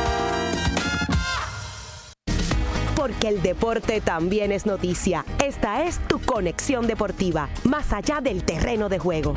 Porque 3.01 3.29
el 3.29 3.41
deporte 3.41 3.99
también 3.99 4.51
es 4.51 4.67
noticia. 4.67 5.25
Esta 5.43 5.85
es 5.87 5.97
tu 6.07 6.19
conexión 6.19 6.85
deportiva, 6.85 7.49
más 7.63 7.93
allá 7.93 8.21
del 8.21 8.43
terreno 8.43 8.89
de 8.89 8.99
juego. 8.99 9.33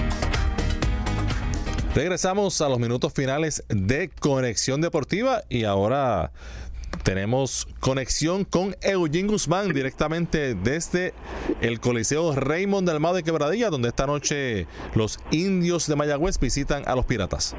Regresamos 1.94 2.60
a 2.60 2.68
los 2.68 2.78
minutos 2.78 3.14
finales 3.14 3.64
de 3.70 4.10
Conexión 4.20 4.82
Deportiva 4.82 5.44
y 5.48 5.64
ahora 5.64 6.30
tenemos 7.04 7.66
conexión 7.80 8.44
con 8.44 8.76
Eugene 8.82 9.28
Guzmán 9.28 9.72
directamente 9.72 10.54
desde 10.54 11.14
el 11.62 11.80
Coliseo 11.80 12.34
Raymond 12.34 12.86
del 12.86 12.96
Almado 12.96 13.14
de 13.14 13.22
Quebradilla, 13.22 13.70
donde 13.70 13.88
esta 13.88 14.06
noche 14.06 14.66
los 14.94 15.18
indios 15.30 15.86
de 15.86 15.96
Mayagüez 15.96 16.38
visitan 16.38 16.82
a 16.86 16.94
los 16.94 17.06
piratas. 17.06 17.56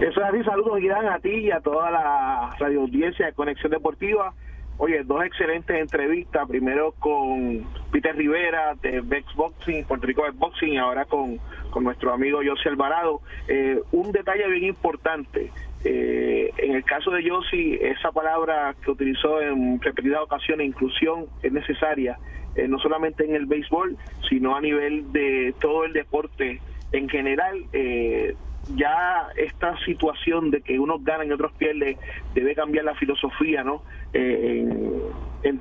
Eso 0.00 0.20
es 0.20 0.26
así, 0.26 0.42
saludos 0.42 0.80
Irán 0.80 1.06
a 1.06 1.20
ti 1.20 1.30
y 1.30 1.50
a 1.52 1.60
toda 1.60 1.88
la 1.92 2.56
radio 2.58 2.80
audiencia 2.80 3.26
de 3.26 3.32
Conexión 3.32 3.70
Deportiva. 3.70 4.34
Oye, 4.78 5.02
dos 5.02 5.24
excelentes 5.24 5.76
entrevistas, 5.76 6.48
primero 6.48 6.92
con 7.00 7.66
Peter 7.90 8.14
Rivera 8.14 8.74
de 8.80 9.00
Bex 9.00 9.34
Boxing, 9.34 9.84
Puerto 9.84 10.06
Rico 10.06 10.22
Bex 10.22 10.38
Boxing, 10.38 10.74
y 10.74 10.78
ahora 10.78 11.04
con, 11.04 11.38
con 11.70 11.82
nuestro 11.82 12.12
amigo 12.12 12.38
José 12.46 12.68
Alvarado. 12.68 13.20
Eh, 13.48 13.80
un 13.90 14.12
detalle 14.12 14.48
bien 14.48 14.64
importante, 14.64 15.50
eh, 15.84 16.52
en 16.58 16.74
el 16.74 16.84
caso 16.84 17.10
de 17.10 17.22
Yossi, 17.22 17.78
esa 17.80 18.10
palabra 18.12 18.74
que 18.84 18.90
utilizó 18.90 19.40
en 19.40 19.80
repetidas 19.80 20.20
ocasiones, 20.22 20.66
inclusión, 20.66 21.26
es 21.42 21.52
necesaria, 21.52 22.18
eh, 22.54 22.66
no 22.66 22.78
solamente 22.78 23.24
en 23.24 23.34
el 23.34 23.46
béisbol, 23.46 23.96
sino 24.28 24.56
a 24.56 24.60
nivel 24.60 25.12
de 25.12 25.54
todo 25.60 25.84
el 25.84 25.92
deporte 25.92 26.60
en 26.92 27.08
general. 27.08 27.64
Eh, 27.72 28.34
ya 28.74 29.28
esta 29.36 29.76
situación 29.84 30.50
de 30.50 30.60
que 30.60 30.78
unos 30.78 31.04
ganan 31.04 31.28
y 31.28 31.32
otros 31.32 31.52
pierden 31.52 31.96
debe 32.34 32.54
cambiar 32.54 32.84
la 32.84 32.94
filosofía, 32.94 33.64
¿no? 33.64 33.82
en, 34.12 35.60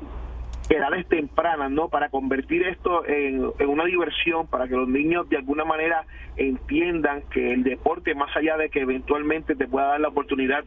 edades 0.70 1.08
tempranas, 1.08 1.72
¿no? 1.72 1.88
Para 1.90 2.10
convertir 2.10 2.64
esto 2.68 3.06
en, 3.08 3.52
una 3.68 3.86
diversión, 3.86 4.48
para 4.48 4.68
que 4.68 4.76
los 4.76 4.88
niños 4.88 5.30
de 5.30 5.38
alguna 5.38 5.64
manera 5.64 6.06
entiendan 6.36 7.22
que 7.32 7.54
el 7.54 7.64
deporte, 7.64 8.14
más 8.16 8.36
allá 8.36 8.58
de 8.58 8.70
que 8.70 8.82
eventualmente 8.82 9.56
te 9.56 9.68
pueda 9.68 9.88
dar 9.88 10.02
la 10.02 10.10
oportunidad 10.10 10.64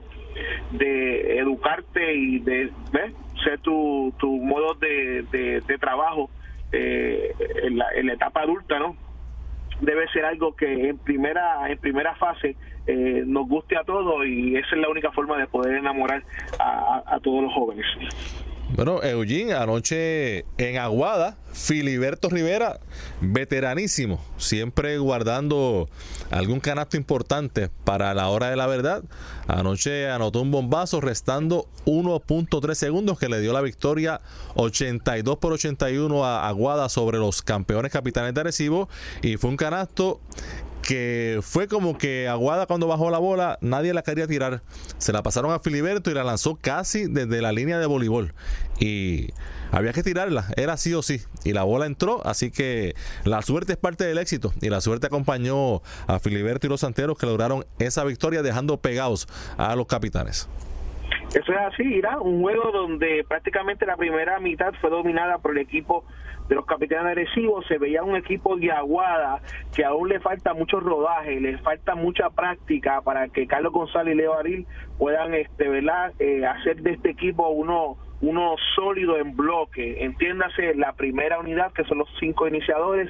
de 0.72 1.38
educarte 1.38 2.14
y 2.14 2.38
de 2.38 2.70
ser 3.44 3.58
tu, 3.60 4.14
tu 4.18 4.36
modo 4.38 4.74
de, 4.74 5.24
de, 5.30 5.78
trabajo 5.78 6.30
eh, 6.72 7.34
en, 7.62 7.78
la, 7.78 7.86
en 7.94 8.06
la 8.06 8.14
etapa 8.14 8.42
adulta, 8.42 8.78
¿no? 8.78 8.96
Debe 9.80 10.08
ser 10.08 10.24
algo 10.24 10.54
que 10.54 10.90
en 10.90 10.98
primera 10.98 11.70
en 11.70 11.78
primera 11.78 12.14
fase 12.16 12.56
eh, 12.86 13.22
nos 13.26 13.48
guste 13.48 13.76
a 13.76 13.84
todos 13.84 14.26
y 14.26 14.56
esa 14.56 14.74
es 14.74 14.80
la 14.80 14.88
única 14.88 15.10
forma 15.12 15.38
de 15.38 15.46
poder 15.46 15.76
enamorar 15.76 16.22
a 16.58 17.18
todos 17.22 17.42
los 17.42 17.52
jóvenes. 17.52 17.86
Bueno, 18.76 19.02
Eugene, 19.02 19.52
anoche 19.52 20.44
en 20.56 20.78
Aguada, 20.78 21.36
Filiberto 21.52 22.28
Rivera, 22.28 22.80
veteranísimo, 23.20 24.24
siempre 24.36 24.98
guardando 24.98 25.88
algún 26.30 26.60
canasto 26.60 26.96
importante 26.96 27.70
para 27.84 28.14
la 28.14 28.28
hora 28.28 28.50
de 28.50 28.56
la 28.56 28.66
verdad. 28.66 29.02
Anoche 29.46 30.08
anotó 30.10 30.42
un 30.42 30.50
bombazo 30.50 31.00
restando 31.00 31.66
1.3 31.86 32.74
segundos 32.74 33.18
que 33.18 33.28
le 33.28 33.40
dio 33.40 33.52
la 33.52 33.60
victoria 33.60 34.20
82 34.54 35.38
por 35.38 35.52
81 35.52 36.24
a 36.24 36.48
Aguada 36.48 36.88
sobre 36.88 37.18
los 37.18 37.42
campeones 37.42 37.92
capitanes 37.92 38.34
de 38.34 38.40
Arecibo 38.40 38.88
y 39.22 39.36
fue 39.36 39.50
un 39.50 39.56
canasto 39.56 40.20
que 40.82 41.40
fue 41.42 41.68
como 41.68 41.98
que 41.98 42.26
Aguada 42.28 42.66
cuando 42.66 42.86
bajó 42.86 43.10
la 43.10 43.18
bola, 43.18 43.58
nadie 43.60 43.94
la 43.94 44.02
quería 44.02 44.26
tirar. 44.26 44.62
Se 44.98 45.12
la 45.12 45.22
pasaron 45.22 45.52
a 45.52 45.60
Filiberto 45.60 46.10
y 46.10 46.14
la 46.14 46.24
lanzó 46.24 46.58
casi 46.60 47.06
desde 47.06 47.40
la 47.42 47.52
línea 47.52 47.78
de 47.78 47.86
voleibol. 47.86 48.34
Y 48.80 49.28
había 49.70 49.92
que 49.92 50.02
tirarla, 50.02 50.46
era 50.56 50.76
sí 50.76 50.94
o 50.94 51.02
sí. 51.02 51.20
Y 51.44 51.52
la 51.52 51.62
bola 51.62 51.86
entró, 51.86 52.26
así 52.26 52.50
que 52.50 52.94
la 53.24 53.42
suerte 53.42 53.72
es 53.72 53.78
parte 53.78 54.04
del 54.04 54.18
éxito. 54.18 54.52
Y 54.60 54.70
la 54.70 54.80
suerte 54.80 55.06
acompañó 55.06 55.82
a 56.06 56.18
Filiberto 56.18 56.66
y 56.66 56.70
los 56.70 56.80
santeros 56.80 57.18
que 57.18 57.26
lograron 57.26 57.64
esa 57.78 58.04
victoria 58.04 58.42
dejando 58.42 58.78
pegados 58.78 59.28
a 59.58 59.76
los 59.76 59.86
capitanes. 59.86 60.48
Eso 61.34 61.52
es 61.52 61.58
así, 61.58 61.84
irá 61.84 62.18
un 62.18 62.40
juego 62.40 62.72
donde 62.72 63.24
prácticamente 63.28 63.86
la 63.86 63.96
primera 63.96 64.40
mitad 64.40 64.72
fue 64.80 64.90
dominada 64.90 65.38
por 65.38 65.52
el 65.52 65.58
equipo 65.58 66.04
de 66.48 66.56
los 66.56 66.66
capitanes 66.66 67.06
agresivos, 67.06 67.64
se 67.68 67.78
veía 67.78 68.02
un 68.02 68.16
equipo 68.16 68.56
de 68.56 68.72
aguada 68.72 69.40
que 69.72 69.84
aún 69.84 70.08
le 70.08 70.18
falta 70.18 70.54
mucho 70.54 70.80
rodaje, 70.80 71.40
le 71.40 71.56
falta 71.58 71.94
mucha 71.94 72.30
práctica 72.30 73.00
para 73.02 73.28
que 73.28 73.46
Carlos 73.46 73.72
González 73.72 74.14
y 74.14 74.16
Leo 74.18 74.34
Aril 74.34 74.66
puedan 74.98 75.32
este, 75.32 75.68
¿verdad? 75.68 76.12
Eh, 76.18 76.44
hacer 76.44 76.82
de 76.82 76.94
este 76.94 77.10
equipo 77.10 77.48
uno 77.50 77.96
uno 78.22 78.54
sólido 78.74 79.16
en 79.16 79.34
bloque, 79.36 80.04
entiéndase 80.04 80.74
la 80.74 80.92
primera 80.92 81.38
unidad 81.38 81.72
que 81.72 81.84
son 81.84 81.98
los 81.98 82.08
cinco 82.18 82.46
iniciadores 82.46 83.08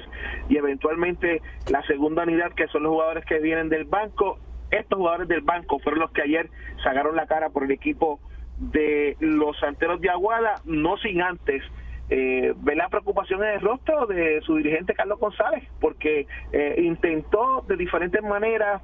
y 0.49 0.57
eventualmente 0.57 1.41
la 1.69 1.81
segunda 1.83 2.23
unidad 2.23 2.53
que 2.53 2.67
son 2.67 2.83
los 2.83 2.93
jugadores 2.93 3.25
que 3.25 3.39
vienen 3.39 3.69
del 3.69 3.85
banco. 3.85 4.39
Estos 4.69 4.97
jugadores 4.97 5.27
del 5.27 5.41
banco 5.41 5.79
fueron 5.79 5.99
los 5.99 6.11
que 6.11 6.21
ayer 6.21 6.49
sacaron 6.83 7.15
la 7.15 7.27
cara 7.27 7.49
por 7.49 7.63
el 7.63 7.71
equipo 7.71 8.19
de 8.57 9.17
los 9.19 9.57
santeros 9.59 9.99
de 9.99 10.09
Aguada, 10.09 10.61
no 10.65 10.95
sin 10.97 11.21
antes 11.21 11.61
eh, 12.09 12.53
ver 12.57 12.77
la 12.77 12.87
preocupación 12.89 13.43
en 13.43 13.55
el 13.55 13.61
rostro 13.61 14.05
de 14.05 14.41
su 14.41 14.55
dirigente 14.55 14.93
Carlos 14.93 15.19
González, 15.19 15.63
porque 15.79 16.27
eh, 16.51 16.75
intentó 16.77 17.65
de 17.67 17.75
diferentes 17.75 18.21
maneras 18.21 18.81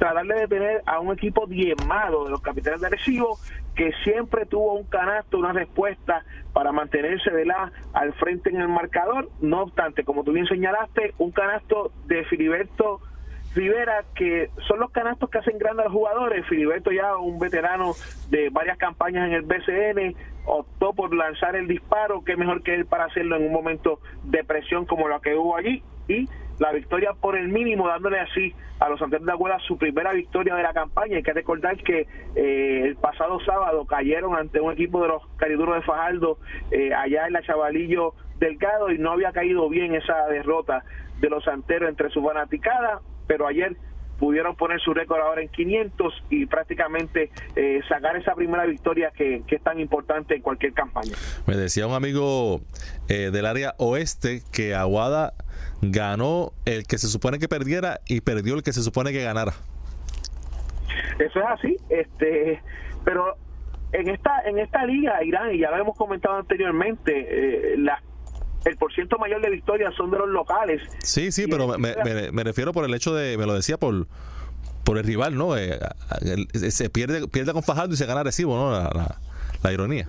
tratar 0.00 0.26
de 0.26 0.34
detener 0.34 0.82
a 0.86 0.98
un 0.98 1.12
equipo 1.12 1.46
diezmado 1.46 2.24
de 2.24 2.30
los 2.30 2.40
capitanes 2.40 2.80
de 2.80 2.86
Arecibo 2.86 3.38
que 3.76 3.92
siempre 4.02 4.46
tuvo 4.46 4.72
un 4.72 4.84
canasto, 4.84 5.38
una 5.38 5.52
respuesta 5.52 6.24
para 6.54 6.72
mantenerse 6.72 7.30
de 7.30 7.44
la 7.44 7.70
al 7.92 8.14
frente 8.14 8.48
en 8.48 8.62
el 8.62 8.68
marcador. 8.68 9.28
No 9.42 9.62
obstante, 9.62 10.02
como 10.02 10.24
tú 10.24 10.32
bien 10.32 10.46
señalaste, 10.46 11.12
un 11.18 11.32
canasto 11.32 11.92
de 12.06 12.24
Filiberto 12.24 13.00
Rivera, 13.54 14.04
que 14.14 14.48
son 14.66 14.80
los 14.80 14.90
canastos 14.90 15.28
que 15.28 15.38
hacen 15.38 15.58
grandes 15.58 15.80
a 15.80 15.88
los 15.88 15.92
jugadores. 15.92 16.46
Filiberto 16.46 16.92
ya 16.92 17.18
un 17.18 17.38
veterano 17.38 17.92
de 18.30 18.48
varias 18.48 18.78
campañas 18.78 19.28
en 19.28 19.34
el 19.34 19.42
BCN, 19.42 20.16
optó 20.46 20.94
por 20.94 21.14
lanzar 21.14 21.56
el 21.56 21.68
disparo, 21.68 22.24
que 22.24 22.36
mejor 22.36 22.62
que 22.62 22.74
él 22.74 22.86
para 22.86 23.04
hacerlo 23.04 23.36
en 23.36 23.44
un 23.44 23.52
momento 23.52 24.00
de 24.24 24.44
presión 24.44 24.86
como 24.86 25.08
lo 25.08 25.20
que 25.20 25.34
hubo 25.34 25.56
allí. 25.56 25.82
Y 26.10 26.28
la 26.58 26.72
victoria 26.72 27.12
por 27.18 27.36
el 27.36 27.48
mínimo, 27.48 27.88
dándole 27.88 28.20
así 28.20 28.54
a 28.80 28.88
los 28.88 28.98
Santos 28.98 29.24
de 29.24 29.32
Aguada 29.32 29.58
su 29.60 29.78
primera 29.78 30.12
victoria 30.12 30.54
de 30.54 30.62
la 30.62 30.72
campaña. 30.72 31.16
Hay 31.16 31.22
que 31.22 31.32
recordar 31.32 31.76
que 31.78 32.06
eh, 32.34 32.82
el 32.84 32.96
pasado 32.96 33.40
sábado 33.40 33.86
cayeron 33.86 34.36
ante 34.36 34.60
un 34.60 34.72
equipo 34.72 35.00
de 35.02 35.08
los 35.08 35.22
cariduros 35.36 35.76
de 35.76 35.82
Fajardo 35.82 36.38
eh, 36.70 36.92
allá 36.92 37.26
en 37.26 37.32
la 37.34 37.42
Chavalillo 37.42 38.14
Delgado 38.38 38.90
y 38.90 38.98
no 38.98 39.12
había 39.12 39.32
caído 39.32 39.68
bien 39.68 39.94
esa 39.94 40.26
derrota 40.28 40.82
de 41.20 41.28
los 41.28 41.44
santeros 41.44 41.88
entre 41.88 42.10
su 42.10 42.22
fanaticada, 42.22 43.00
pero 43.26 43.46
ayer 43.46 43.76
pudieron 44.20 44.54
poner 44.54 44.78
su 44.80 44.92
récord 44.92 45.20
ahora 45.20 45.40
en 45.40 45.48
500 45.48 46.24
y 46.28 46.44
prácticamente 46.44 47.30
eh, 47.56 47.80
sacar 47.88 48.16
esa 48.16 48.34
primera 48.34 48.66
victoria 48.66 49.10
que, 49.16 49.42
es 49.48 49.62
tan 49.62 49.80
importante 49.80 50.36
en 50.36 50.42
cualquier 50.42 50.74
campaña. 50.74 51.16
Me 51.46 51.56
decía 51.56 51.86
un 51.86 51.94
amigo 51.94 52.60
eh, 53.08 53.30
del 53.32 53.46
área 53.46 53.74
oeste 53.78 54.42
que 54.52 54.74
Aguada 54.74 55.32
ganó 55.80 56.52
el 56.66 56.86
que 56.86 56.98
se 56.98 57.08
supone 57.08 57.38
que 57.38 57.48
perdiera 57.48 58.00
y 58.06 58.20
perdió 58.20 58.54
el 58.54 58.62
que 58.62 58.74
se 58.74 58.82
supone 58.82 59.10
que 59.10 59.22
ganara. 59.22 59.54
Eso 61.18 61.40
es 61.40 61.46
así, 61.46 61.76
este, 61.88 62.62
pero 63.04 63.36
en 63.92 64.08
esta 64.08 64.42
en 64.44 64.58
esta 64.58 64.84
liga 64.84 65.22
Irán 65.24 65.54
y 65.54 65.58
ya 65.58 65.70
lo 65.70 65.78
hemos 65.78 65.96
comentado 65.96 66.36
anteriormente, 66.36 67.72
eh, 67.72 67.76
las 67.78 68.02
el 68.64 68.76
porciento 68.76 69.18
mayor 69.18 69.40
de 69.40 69.50
victorias 69.50 69.94
son 69.94 70.10
de 70.10 70.18
los 70.18 70.28
locales. 70.28 70.82
Sí, 71.02 71.32
sí, 71.32 71.46
pero 71.46 71.78
me, 71.78 71.94
me, 72.32 72.44
refiero 72.44 72.72
por 72.72 72.84
el 72.84 72.94
hecho 72.94 73.14
de, 73.14 73.38
me 73.38 73.46
lo 73.46 73.54
decía 73.54 73.76
por 73.78 74.06
por 74.84 74.98
el 74.98 75.04
rival, 75.04 75.36
¿no? 75.36 75.56
Eh, 75.56 75.78
se 76.54 76.90
pierde 76.90 77.28
pierde 77.28 77.52
con 77.52 77.62
Fajardo 77.62 77.94
y 77.94 77.96
se 77.96 78.06
gana 78.06 78.22
Recibo, 78.22 78.56
¿no? 78.56 78.70
La, 78.72 79.16
la, 79.62 79.72
ironía. 79.72 80.06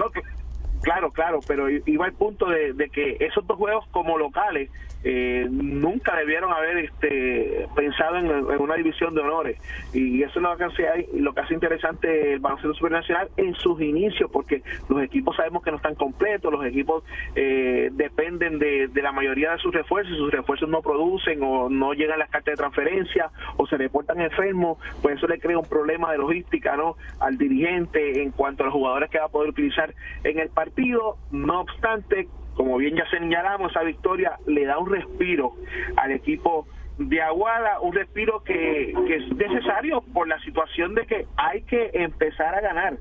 claro, 0.82 1.12
claro, 1.12 1.39
pero 1.45 1.70
iba 1.70 2.06
al 2.06 2.14
punto 2.14 2.47
de, 2.47 2.74
de 2.74 2.89
que 2.89 3.18
esos 3.20 3.45
dos 3.45 3.58
juegos 3.58 3.86
como 3.91 4.18
locales 4.18 4.70
eh, 5.04 5.47
nunca 5.49 6.16
debieron 6.16 6.52
haber 6.54 6.78
este, 6.78 7.68
pensado 7.76 8.18
en, 8.18 8.30
una 8.62 8.76
división 8.76 9.16
de 9.16 9.22
honores. 9.22 9.58
Y 9.93 10.22
eso 10.24 10.39
es 10.39 10.43
lo 10.43 10.58
que 10.58 10.64
hace, 10.66 11.10
lo 11.14 11.34
que 11.34 11.41
hace 11.41 11.54
interesante 11.54 12.34
el 12.34 12.39
baloncesto 12.39 12.74
supernacional 12.76 13.30
en 13.38 13.56
sus 13.56 13.82
inicios, 13.82 14.30
porque 14.32 14.62
los 14.89 15.02
equipos 15.02 15.36
sabemos 15.36 15.64
que 15.64 15.72
no 15.72 15.78
están 15.78 15.95
completos, 15.95 16.52
los 16.52 16.66
equipos 16.66 17.04
eh, 17.36 17.89
dependen 17.93 18.60
de, 18.60 18.89
la 19.02 19.12
mayoría 19.12 19.54
de 19.54 19.58
sus 19.58 19.74
refuerzos, 19.74 20.16
sus 20.16 20.32
refuerzos 20.32 20.70
no 20.70 20.82
producen 20.82 21.41
o 21.41 21.70
no 21.70 21.93
llegan 21.93 22.20
las 22.20 22.30
cartas 22.30 22.54
de 22.54 22.58
transferencia 22.58 23.32
o 23.58 23.66
se 23.66 23.78
reportan 23.78 24.22
enfermos, 24.22 24.78
pues 25.02 25.18
eso 25.18 25.28
le 25.28 25.39
crea 25.39 25.58
un 25.58 25.66
problema 25.66 26.12
de 26.12 26.20
logística 26.20 26.78
¿no? 26.78 26.97
al 27.20 27.38
dirigente 27.38 28.22
en 28.22 28.32
cuanto 28.32 28.64
a 28.64 28.68
los 28.68 28.74
jugadores 28.74 29.10
que 29.10 29.18
va 29.18 29.26
a 29.26 29.30
poder 29.30 29.49
utilizar 29.49 29.93
en 30.24 30.38
el 30.38 30.49
partido. 30.49 31.18
No 31.32 31.62
obstante, 31.62 32.28
como 32.56 32.78
bien 32.78 32.95
ya 32.95 33.10
señalamos, 33.10 33.72
esa 33.72 33.84
victoria 33.84 34.38
le 34.45 34.66
da 34.66 34.78
un 34.78 34.89
respiro 34.89 35.54
al 35.95 36.12
equipo 36.12 36.68
de 36.97 37.22
Aguada, 37.22 37.80
un 37.80 37.93
respiro 37.93 38.43
que, 38.43 38.91
es 38.91 39.36
necesario 39.36 40.02
por 40.14 40.28
la 40.28 40.39
situación 40.39 40.95
de 40.95 41.06
que 41.06 41.26
hay 41.38 41.62
que 41.64 41.91
empezar 41.93 42.56
a 42.56 42.62
ganar. 42.62 42.97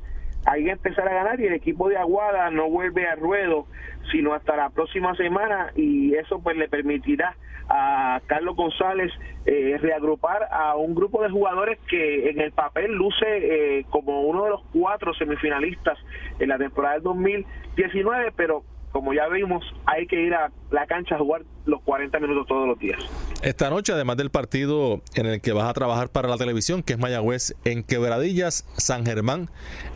Hay 0.46 0.64
que 0.64 0.70
empezar 0.70 1.07
a 1.07 1.12
ganar 1.12 1.38
y 1.40 1.46
el 1.46 1.53
equipo 1.53 1.88
de 1.88 1.98
Aguada 1.98 2.51
no 2.51 2.70
vuelve 2.70 3.07
a 3.07 3.14
ruedo 3.14 3.66
sino 4.11 4.32
hasta 4.32 4.57
la 4.57 4.70
próxima 4.70 5.14
semana 5.14 5.72
y 5.76 6.14
eso 6.14 6.40
pues 6.40 6.57
le 6.57 6.68
permitirá 6.68 7.36
a 7.68 8.20
Carlos 8.26 8.57
González 8.57 9.12
eh, 9.46 9.78
reagrupar 9.80 10.48
a 10.51 10.76
un 10.76 10.94
grupo 10.94 11.22
de 11.22 11.30
jugadores 11.30 11.78
que 11.88 12.30
en 12.30 12.40
el 12.40 12.51
papel 12.53 12.92
luce 12.92 13.24
eh, 13.26 13.84
como 13.90 14.22
uno 14.22 14.44
de 14.44 14.51
los 14.51 14.62
cuatro 14.72 15.14
semifinalistas 15.14 15.98
en 16.40 16.48
la 16.48 16.59
temporada 16.59 16.94
del 16.94 17.05
2019 17.05 18.32
pero 18.34 18.64
como 18.93 19.14
ya 19.14 19.28
vimos, 19.28 19.64
hay 19.86 20.07
que 20.07 20.20
ir 20.20 20.34
a 20.34 20.51
la 20.70 20.86
cancha 20.86 21.14
a 21.14 21.18
jugar 21.18 21.43
los 21.64 21.80
40 21.82 22.18
minutos 22.18 22.47
todos 22.47 22.66
los 22.66 22.78
días. 22.78 22.99
Esta 23.43 23.70
noche, 23.70 23.93
además 23.93 24.16
del 24.16 24.30
partido 24.30 25.01
en 25.14 25.26
el 25.26 25.41
que 25.41 25.53
vas 25.53 25.68
a 25.68 25.72
trabajar 25.72 26.09
para 26.11 26.28
la 26.28 26.36
televisión, 26.36 26.82
que 26.82 26.95
es 26.95 26.99
Mayagüez 26.99 27.55
en 27.64 27.84
Quebradillas, 27.84 28.66
San 28.76 29.07
Germán 29.07 29.49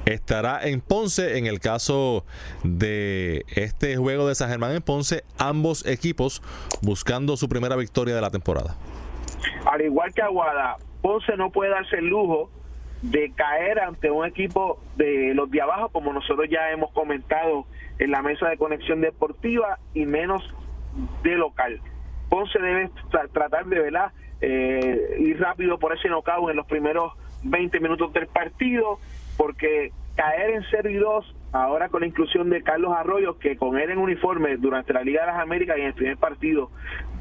estará 0.07 0.67
en 0.67 0.81
Ponce. 0.81 1.39
En 1.39 1.47
el 1.47 1.61
caso 1.61 2.25
de 2.63 3.45
este 3.49 3.97
juego 3.97 4.29
de 4.29 4.35
San 4.35 4.49
Germán 4.49 4.73
en 4.73 4.83
Ponce, 4.83 5.25
ambos 5.39 5.85
equipos 5.87 6.43
buscando 6.83 7.37
su 7.37 7.49
primera 7.49 7.77
victoria 7.77 8.15
de 8.15 8.21
la 8.21 8.31
temporada. 8.31 8.77
Al 9.71 9.83
igual 9.83 10.15
que 10.15 10.23
Aguada, 10.23 10.77
Ponce 11.03 11.37
no 11.37 11.51
puede 11.51 11.71
darse 11.71 11.97
el 11.97 12.07
lujo 12.07 12.51
de 13.05 13.33
caer 13.33 13.81
ante 13.81 14.11
un 14.11 14.25
equipo 14.25 14.81
de 14.97 15.35
los 15.35 15.51
de 15.51 15.61
abajo, 15.61 15.91
como 15.91 16.13
nosotros 16.13 16.49
ya 16.51 16.71
hemos 16.71 16.91
comentado 16.93 17.67
en 17.99 18.11
la 18.11 18.23
mesa 18.23 18.49
de 18.49 18.57
conexión 18.57 19.03
deportiva 19.03 19.79
y 19.93 20.07
menos 20.07 20.43
de 21.23 21.37
local. 21.37 21.81
Ponce 22.31 22.59
debe 22.59 22.91
tratar 23.33 23.67
de 23.67 23.79
¿verdad? 23.79 24.13
Eh, 24.41 25.17
ir 25.19 25.39
rápido 25.39 25.79
por 25.79 25.95
ese 25.95 26.09
knockout 26.09 26.49
en 26.49 26.57
los 26.57 26.67
primeros 26.67 27.13
20 27.43 27.79
minutos 27.81 28.11
del 28.15 28.27
partido, 28.27 28.99
porque 29.37 29.93
caer 30.17 30.51
en 30.51 30.65
0 30.71 30.89
y 30.89 30.95
2, 30.95 31.37
ahora 31.53 31.91
con 31.91 32.01
la 32.01 32.07
inclusión 32.07 32.49
de 32.49 32.63
Carlos 32.63 32.95
Arroyo, 32.97 33.39
que 33.39 33.59
con 33.59 33.79
él 33.79 33.91
en 33.91 33.99
uniforme 33.99 34.57
durante 34.57 34.95
la 34.95 35.03
Liga 35.03 35.21
de 35.21 35.27
las 35.27 35.41
Américas 35.41 35.77
y 35.77 35.83
en 35.83 35.87
el 35.89 35.95
primer 35.95 36.17
partido 36.17 36.71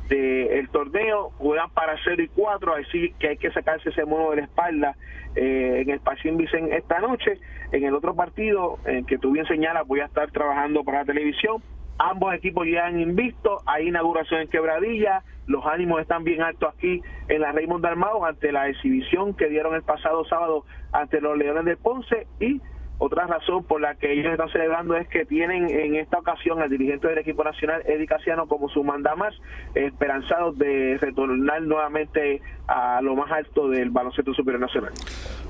del 0.10 0.70
torneo, 0.70 1.32
juegan 1.38 1.70
para 1.72 1.96
0 2.04 2.22
y 2.22 2.28
4, 2.28 2.76
así 2.76 3.14
que 3.20 3.30
hay 3.30 3.38
que 3.38 3.52
sacarse 3.52 3.90
ese 3.90 4.06
mono 4.06 4.32
de 4.32 4.38
la 4.38 4.44
espalda 4.44 4.96
eh, 5.36 5.82
en 5.82 5.90
el 5.90 6.00
Pacín 6.00 6.38
Vicente 6.38 6.76
esta 6.76 7.00
noche. 7.00 7.40
En 7.72 7.84
el 7.84 7.94
otro 7.96 8.14
partido, 8.14 8.78
en 8.86 9.06
que 9.06 9.18
tú 9.18 9.32
bien 9.32 9.48
señalas, 9.48 9.88
voy 9.88 10.02
a 10.02 10.06
estar 10.06 10.30
trabajando 10.32 10.84
para 10.84 11.00
la 11.00 11.06
televisión. 11.06 11.64
Ambos 11.98 12.34
equipos 12.34 12.68
ya 12.68 12.86
han 12.88 13.00
invisto, 13.00 13.62
hay 13.66 13.88
inauguración 13.88 14.42
en 14.42 14.48
Quebradilla, 14.48 15.24
los 15.46 15.66
ánimos 15.66 16.02
están 16.02 16.24
bien 16.24 16.42
altos 16.42 16.74
aquí 16.74 17.02
en 17.28 17.42
la 17.42 17.52
Raymond 17.52 17.84
Dalmao 17.84 18.26
ante 18.26 18.52
la 18.52 18.70
exhibición 18.70 19.34
que 19.36 19.48
dieron 19.48 19.76
el 19.76 19.84
pasado 19.84 20.24
sábado 20.26 20.66
ante 20.92 21.22
los 21.22 21.38
Leones 21.38 21.66
de 21.66 21.78
Ponce 21.78 22.28
y 22.40 22.62
otra 23.04 23.28
razón 23.28 23.66
por 23.66 23.82
la 23.82 23.96
que 23.96 24.14
ellos 24.14 24.32
están 24.32 24.50
celebrando 24.50 24.96
es 24.96 25.08
que 25.10 25.26
tienen 25.26 25.70
en 25.70 25.96
esta 25.96 26.20
ocasión 26.20 26.62
al 26.62 26.70
dirigente 26.70 27.08
del 27.10 27.18
equipo 27.18 27.44
nacional, 27.44 27.82
Eddie 27.86 28.08
Casiano, 28.08 28.48
como 28.48 28.70
su 28.70 28.82
más 28.82 29.34
esperanzados 29.76 30.58
de 30.58 30.98
retornar 31.02 31.62
nuevamente 31.64 32.42
a 32.68 33.02
lo 33.02 33.16
más 33.16 33.30
alto 33.30 33.68
del 33.68 33.90
baloncesto 33.90 34.34
superior 34.34 34.62
nacional. 34.62 34.94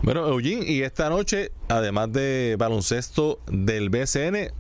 Bueno, 0.02 0.28
Eugene, 0.28 0.66
y 0.66 0.82
esta 0.82 1.10
noche, 1.10 1.52
además 1.70 2.12
de 2.12 2.56
baloncesto 2.58 3.40
del 3.52 3.90
BCN, 3.92 4.52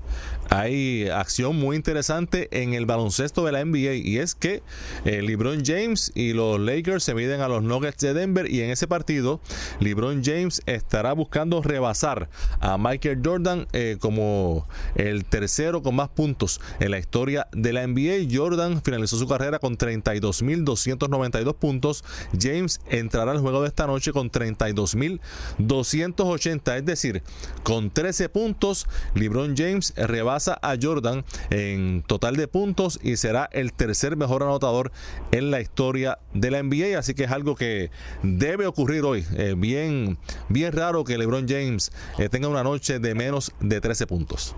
hay 0.53 1.09
acción 1.09 1.57
muy 1.57 1.75
interesante 1.75 2.47
en 2.51 2.75
el 2.75 2.85
baloncesto 2.85 3.43
de 3.43 3.51
la 3.51 3.65
NBA 3.65 3.95
y 3.95 4.19
es 4.19 4.35
que 4.35 4.61
eh, 5.03 5.23
LeBron 5.23 5.65
James 5.65 6.11
y 6.13 6.33
los 6.33 6.59
Lakers 6.59 7.03
se 7.03 7.15
miden 7.15 7.41
a 7.41 7.47
los 7.47 7.63
Nuggets 7.63 8.01
de 8.01 8.13
Denver 8.13 8.47
y 8.47 8.61
en 8.61 8.69
ese 8.69 8.87
partido 8.87 9.41
LeBron 9.79 10.23
James 10.23 10.61
estará 10.67 11.13
buscando 11.13 11.63
rebasar 11.63 12.29
a 12.59 12.77
Michael 12.77 13.21
Jordan 13.25 13.65
eh, 13.73 13.97
como 13.99 14.67
el 14.93 15.25
tercero 15.25 15.81
con 15.81 15.95
más 15.95 16.09
puntos 16.09 16.61
en 16.79 16.91
la 16.91 16.99
historia 16.99 17.47
de 17.51 17.73
la 17.73 17.87
NBA. 17.87 18.27
Jordan 18.31 18.83
finalizó 18.83 19.17
su 19.17 19.27
carrera 19.27 19.57
con 19.57 19.75
32.292 19.75 21.55
puntos. 21.55 22.03
James 22.39 22.79
entrará 22.91 23.31
al 23.31 23.39
juego 23.39 23.63
de 23.63 23.69
esta 23.69 23.87
noche 23.87 24.11
con 24.11 24.29
32.280, 24.29 26.77
es 26.77 26.85
decir, 26.85 27.23
con 27.63 27.89
13 27.89 28.29
puntos. 28.29 28.85
LeBron 29.15 29.57
James 29.57 29.95
rebasa 29.95 30.42
a 30.47 30.75
Jordan 30.81 31.23
en 31.49 32.03
total 32.03 32.35
de 32.35 32.47
puntos 32.47 32.99
y 33.01 33.17
será 33.17 33.49
el 33.51 33.73
tercer 33.73 34.17
mejor 34.17 34.43
anotador 34.43 34.91
en 35.31 35.51
la 35.51 35.61
historia 35.61 36.19
de 36.33 36.51
la 36.51 36.61
NBA. 36.61 36.97
Así 36.97 37.13
que 37.13 37.23
es 37.25 37.31
algo 37.31 37.55
que 37.55 37.89
debe 38.21 38.67
ocurrir 38.67 39.03
hoy. 39.03 39.23
Eh, 39.37 39.55
bien, 39.57 40.17
bien 40.49 40.73
raro 40.73 41.03
que 41.03 41.17
LeBron 41.17 41.47
James 41.47 41.91
eh, 42.17 42.29
tenga 42.29 42.47
una 42.47 42.63
noche 42.63 42.99
de 42.99 43.15
menos 43.15 43.53
de 43.59 43.81
13 43.81 44.07
puntos. 44.07 44.55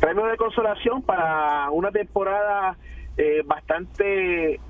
Premio 0.00 0.26
de 0.26 0.36
consolación 0.36 1.02
para 1.02 1.70
una 1.70 1.90
temporada 1.90 2.76
eh, 3.16 3.42
bastante 3.46 4.60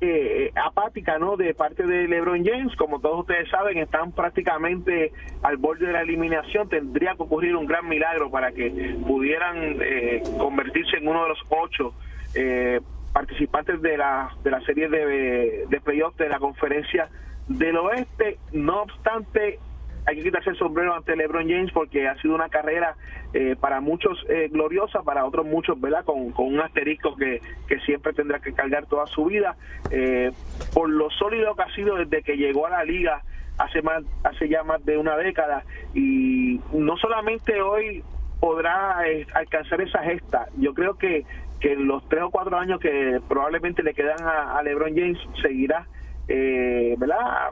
eh, 0.00 0.52
apática 0.54 1.18
no 1.18 1.36
de 1.36 1.54
parte 1.54 1.84
de 1.86 2.08
LeBron 2.08 2.44
James. 2.44 2.74
Como 2.76 3.00
todos 3.00 3.20
ustedes 3.20 3.48
saben 3.50 3.78
están 3.78 4.12
prácticamente 4.12 5.12
al 5.42 5.56
borde 5.56 5.86
de 5.86 5.92
la 5.92 6.02
eliminación. 6.02 6.68
Tendría 6.68 7.14
que 7.14 7.22
ocurrir 7.22 7.56
un 7.56 7.66
gran 7.66 7.88
milagro 7.88 8.30
para 8.30 8.52
que 8.52 8.96
pudieran 9.06 9.78
eh, 9.80 10.22
convertirse 10.38 10.96
en 10.96 11.08
uno 11.08 11.22
de 11.24 11.28
los 11.30 11.38
ocho 11.48 11.94
eh, 12.34 12.80
participantes 13.12 13.82
de 13.82 13.96
la 13.96 14.30
de 14.42 14.50
la 14.50 14.60
serie 14.62 14.88
de, 14.88 15.66
de 15.68 15.80
playoffs 15.80 16.16
de 16.16 16.28
la 16.28 16.38
conferencia 16.38 17.08
del 17.48 17.76
oeste. 17.76 18.38
No 18.52 18.82
obstante 18.82 19.58
hay 20.06 20.16
que 20.16 20.22
quitarse 20.22 20.50
el 20.50 20.56
sombrero 20.56 20.94
ante 20.94 21.16
LeBron 21.16 21.48
James 21.48 21.72
porque 21.72 22.08
ha 22.08 22.20
sido 22.20 22.34
una 22.34 22.48
carrera 22.48 22.96
eh, 23.32 23.56
para 23.58 23.80
muchos 23.80 24.18
eh, 24.28 24.48
gloriosa, 24.50 25.02
para 25.02 25.24
otros 25.24 25.46
muchos, 25.46 25.80
¿verdad? 25.80 26.04
Con, 26.04 26.32
un 26.36 26.60
asterisco 26.60 27.16
que, 27.16 27.40
siempre 27.84 28.12
tendrá 28.12 28.40
que 28.40 28.52
cargar 28.52 28.86
toda 28.86 29.06
su 29.06 29.26
vida, 29.26 29.56
eh, 29.90 30.32
por 30.74 30.88
lo 30.88 31.10
sólido 31.10 31.54
que 31.54 31.62
ha 31.62 31.74
sido 31.74 31.96
desde 31.96 32.22
que 32.22 32.36
llegó 32.36 32.66
a 32.66 32.70
la 32.70 32.84
liga 32.84 33.22
hace 33.58 33.82
más 33.82 34.02
hace 34.24 34.48
ya 34.48 34.62
más 34.62 34.82
de 34.86 34.96
una 34.96 35.16
década 35.16 35.64
y 35.92 36.60
no 36.72 36.96
solamente 36.96 37.60
hoy 37.60 38.02
podrá 38.40 39.00
alcanzar 39.34 39.82
esa 39.82 40.02
gesta, 40.02 40.46
yo 40.56 40.72
creo 40.72 40.94
que 40.96 41.26
que 41.60 41.74
en 41.74 41.86
los 41.86 42.06
tres 42.08 42.22
o 42.22 42.30
cuatro 42.30 42.56
años 42.58 42.80
que 42.80 43.20
probablemente 43.28 43.82
le 43.82 43.94
quedan 43.94 44.16
a, 44.22 44.60
LeBron 44.62 44.94
James 44.96 45.18
seguirá, 45.42 45.86
eh, 46.26 46.94
¿verdad? 46.98 47.50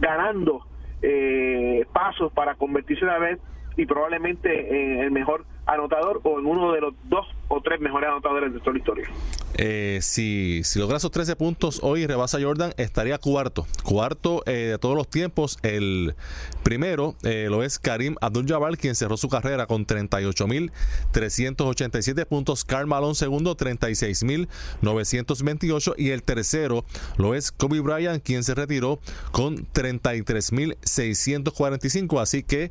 Ganando 0.00 0.66
eh, 1.02 1.84
pasos 1.92 2.32
para 2.32 2.54
convertirse 2.54 3.04
una 3.04 3.18
vez 3.18 3.38
y 3.76 3.86
probablemente 3.86 4.94
en 4.94 5.00
el 5.00 5.10
mejor 5.10 5.44
anotador 5.66 6.20
o 6.24 6.38
en 6.38 6.46
uno 6.46 6.72
de 6.72 6.80
los 6.80 6.94
dos 7.04 7.26
o 7.48 7.60
tres 7.60 7.80
mejores 7.80 8.08
anotadores 8.08 8.52
de 8.52 8.60
toda 8.60 8.72
la 8.72 8.78
historia. 8.78 9.08
Eh, 9.54 9.98
si, 10.00 10.62
si 10.64 10.78
logra 10.78 10.96
esos 10.96 11.10
13 11.10 11.36
puntos 11.36 11.80
hoy 11.82 12.06
rebasa 12.06 12.40
Jordan, 12.40 12.72
estaría 12.78 13.18
cuarto. 13.18 13.66
Cuarto 13.82 14.42
eh, 14.46 14.68
de 14.70 14.78
todos 14.78 14.96
los 14.96 15.06
tiempos. 15.08 15.58
El 15.62 16.14
primero 16.62 17.14
eh, 17.22 17.48
lo 17.50 17.62
es 17.62 17.78
Karim 17.78 18.16
Abdul-Jabbar, 18.22 18.78
quien 18.78 18.94
cerró 18.94 19.18
su 19.18 19.28
carrera 19.28 19.66
con 19.66 19.86
38.387 19.86 22.26
puntos. 22.26 22.64
Karl 22.64 22.86
Malone 22.86 23.14
segundo, 23.14 23.54
36.928. 23.56 25.94
Y 25.98 26.08
el 26.10 26.22
tercero 26.22 26.86
lo 27.18 27.34
es 27.34 27.52
Kobe 27.52 27.80
Bryant, 27.80 28.22
quien 28.22 28.42
se 28.44 28.54
retiró 28.54 29.00
con 29.32 29.66
33.645. 29.72 32.22
Así 32.22 32.42
que 32.42 32.70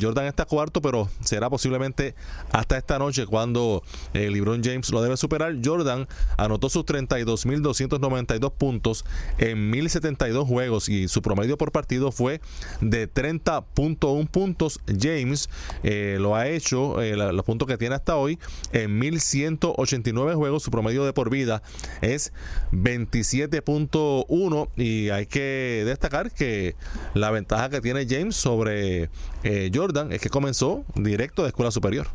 Jordan 0.00 0.24
está 0.26 0.46
cuarto, 0.46 0.80
pero 0.80 1.10
será 1.20 1.50
posiblemente 1.50 2.14
hasta 2.50 2.76
esta 2.76 2.98
noche 2.98 3.26
cuando 3.26 3.82
LeBron 4.12 4.62
James 4.62 4.90
lo 4.90 5.02
debe 5.02 5.16
superar. 5.16 5.56
Jordan 5.62 6.06
anotó 6.36 6.68
sus 6.68 6.84
32.292 6.84 8.52
puntos 8.52 9.04
en 9.38 9.72
1.072 9.72 10.46
juegos 10.46 10.88
y 10.88 11.08
su 11.08 11.22
promedio 11.22 11.56
por 11.58 11.72
partido 11.72 12.12
fue 12.12 12.40
de 12.80 13.12
30.1 13.12 14.28
puntos. 14.28 14.80
James 14.86 15.48
eh, 15.82 16.16
lo 16.20 16.36
ha 16.36 16.48
hecho, 16.48 17.00
eh, 17.02 17.16
los 17.16 17.44
puntos 17.44 17.68
que 17.68 17.78
tiene 17.78 17.94
hasta 17.94 18.16
hoy, 18.16 18.38
en 18.72 19.00
1.189 19.00 20.34
juegos. 20.34 20.62
Su 20.62 20.70
promedio 20.70 21.04
de 21.04 21.12
por 21.12 21.30
vida 21.30 21.62
es 22.00 22.32
27.1 22.72 24.68
y 24.76 25.10
hay 25.10 25.26
que 25.26 25.82
destacar 25.86 26.30
que 26.30 26.74
la 27.14 27.30
ventaja 27.30 27.68
que 27.70 27.80
tiene 27.80 28.06
James 28.08 28.36
sobre 28.36 29.10
eh, 29.44 29.70
Jordan 29.72 30.12
es 30.12 30.20
que 30.20 30.28
comenzó 30.28 30.84
directo 30.94 31.42
de 31.42 31.48
escuela 31.48 31.70
superior. 31.70 32.08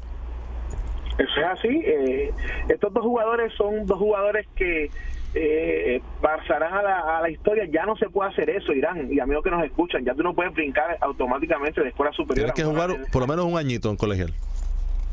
Eso 1.17 1.39
es 1.39 1.45
así. 1.45 1.81
Eh, 1.83 2.31
estos 2.69 2.93
dos 2.93 3.03
jugadores 3.03 3.53
son 3.53 3.85
dos 3.85 3.97
jugadores 3.97 4.47
que 4.55 4.89
eh, 5.33 6.01
pasarán 6.21 6.73
a 6.73 6.81
la, 6.81 7.17
a 7.17 7.21
la, 7.21 7.29
historia. 7.29 7.65
Ya 7.69 7.85
no 7.85 7.95
se 7.97 8.09
puede 8.09 8.29
hacer 8.29 8.49
eso, 8.49 8.73
Irán, 8.73 9.11
y 9.11 9.19
amigos 9.19 9.43
que 9.43 9.51
nos 9.51 9.63
escuchan. 9.63 10.05
Ya 10.05 10.13
tú 10.13 10.23
no 10.23 10.33
puedes 10.33 10.53
brincar 10.53 10.97
automáticamente 11.01 11.81
de 11.81 11.89
escuela 11.89 12.11
superior. 12.11 12.51
Tienes 12.53 12.53
que 12.53 12.63
jugar 12.63 13.11
por 13.11 13.21
lo 13.21 13.27
menos 13.27 13.45
un 13.45 13.57
añito 13.57 13.89
en 13.89 13.97
colegial. 13.97 14.33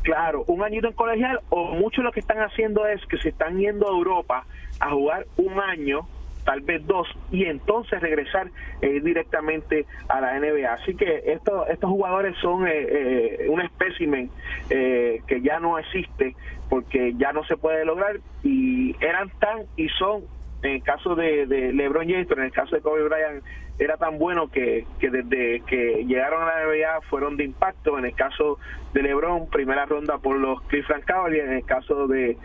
Claro, 0.03 0.43
un 0.45 0.63
añito 0.63 0.87
en 0.87 0.93
colegial, 0.93 1.39
o 1.49 1.73
muchos 1.73 2.03
lo 2.03 2.11
que 2.11 2.19
están 2.19 2.37
haciendo 2.37 2.85
es 2.85 3.03
que 3.07 3.17
se 3.17 3.29
están 3.29 3.57
yendo 3.57 3.87
a 3.87 3.91
Europa 3.91 4.45
a 4.79 4.91
jugar 4.91 5.25
un 5.37 5.59
año 5.59 6.07
tal 6.45 6.61
vez 6.61 6.85
dos, 6.85 7.07
y 7.31 7.45
entonces 7.45 7.99
regresar 7.99 8.49
eh, 8.81 9.01
directamente 9.01 9.85
a 10.07 10.21
la 10.21 10.39
NBA. 10.39 10.71
Así 10.71 10.95
que 10.95 11.23
estos, 11.25 11.67
estos 11.69 11.89
jugadores 11.89 12.37
son 12.37 12.67
eh, 12.67 12.71
eh, 12.73 13.47
un 13.49 13.61
espécimen 13.61 14.29
que 14.69 15.41
ya 15.41 15.59
no 15.59 15.77
existe 15.77 16.35
porque 16.69 17.13
ya 17.17 17.33
no 17.33 17.43
se 17.45 17.57
puede 17.57 17.85
lograr 17.85 18.19
y 18.43 18.95
eran 19.03 19.29
tan 19.39 19.63
y 19.75 19.89
son 19.89 20.23
en 20.63 20.71
el 20.73 20.83
caso 20.83 21.15
de, 21.15 21.45
LeBron 21.73 22.07
James, 22.07 22.27
en 22.31 22.43
el 22.43 22.51
caso 22.51 22.75
de 22.75 22.81
Kobe 22.81 23.03
Bryant 23.03 23.43
era 23.77 23.97
tan 23.97 24.17
bueno 24.17 24.49
que, 24.49 24.85
que 24.99 25.09
desde 25.09 25.61
que 25.67 26.05
llegaron 26.05 26.41
a 26.41 26.45
la 26.45 26.65
NBA 26.65 27.01
fueron 27.09 27.37
de 27.37 27.43
impacto. 27.43 27.99
En 27.99 28.05
el 28.05 28.15
caso 28.15 28.57
de 28.93 29.03
LeBron, 29.03 29.49
primera 29.49 29.85
ronda 29.85 30.17
por 30.17 30.37
los 30.37 30.61
Cleveland 30.63 31.03
Cavaliers. 31.03 31.47
En 31.47 31.57
el 31.57 31.65
caso 31.65 32.07
de 32.07 32.37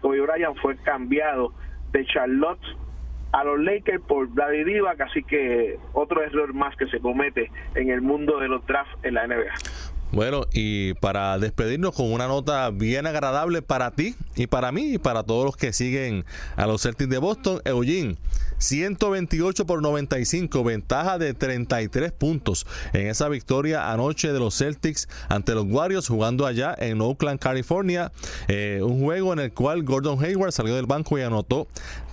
Kobe 0.00 0.20
Bryant 0.20 0.56
fue 0.58 0.76
cambiado 0.76 1.52
de 1.90 2.04
Charlotte 2.06 2.60
a 3.34 3.42
los 3.42 3.58
Lakers 3.58 4.00
por 4.02 4.28
Vladi 4.28 4.62
Divac, 4.62 5.00
así 5.00 5.24
que 5.24 5.76
otro 5.92 6.22
error 6.22 6.54
más 6.54 6.76
que 6.76 6.86
se 6.86 7.00
comete 7.00 7.50
en 7.74 7.90
el 7.90 8.00
mundo 8.00 8.38
de 8.38 8.46
los 8.46 8.64
drafts 8.64 8.96
en 9.02 9.14
la 9.14 9.26
NBA. 9.26 9.93
Bueno, 10.14 10.46
y 10.52 10.94
para 10.94 11.40
despedirnos 11.40 11.92
con 11.92 12.12
una 12.12 12.28
nota 12.28 12.70
bien 12.70 13.04
agradable 13.04 13.62
para 13.62 13.90
ti 13.90 14.14
y 14.36 14.46
para 14.46 14.70
mí 14.70 14.94
y 14.94 14.98
para 14.98 15.24
todos 15.24 15.44
los 15.44 15.56
que 15.56 15.72
siguen 15.72 16.24
a 16.54 16.68
los 16.68 16.82
Celtics 16.82 17.10
de 17.10 17.18
Boston, 17.18 17.60
Eugene, 17.64 18.16
128 18.58 19.66
por 19.66 19.82
95, 19.82 20.62
ventaja 20.62 21.18
de 21.18 21.34
33 21.34 22.12
puntos 22.12 22.64
en 22.92 23.08
esa 23.08 23.28
victoria 23.28 23.92
anoche 23.92 24.32
de 24.32 24.38
los 24.38 24.56
Celtics 24.56 25.08
ante 25.28 25.52
los 25.52 25.66
Warriors 25.66 26.06
jugando 26.06 26.46
allá 26.46 26.76
en 26.78 27.00
Oakland, 27.00 27.40
California. 27.40 28.12
Eh, 28.46 28.80
un 28.82 29.00
juego 29.02 29.32
en 29.32 29.40
el 29.40 29.52
cual 29.52 29.82
Gordon 29.82 30.24
Hayward 30.24 30.52
salió 30.52 30.76
del 30.76 30.86
banco 30.86 31.18
y 31.18 31.22
anotó 31.22 31.66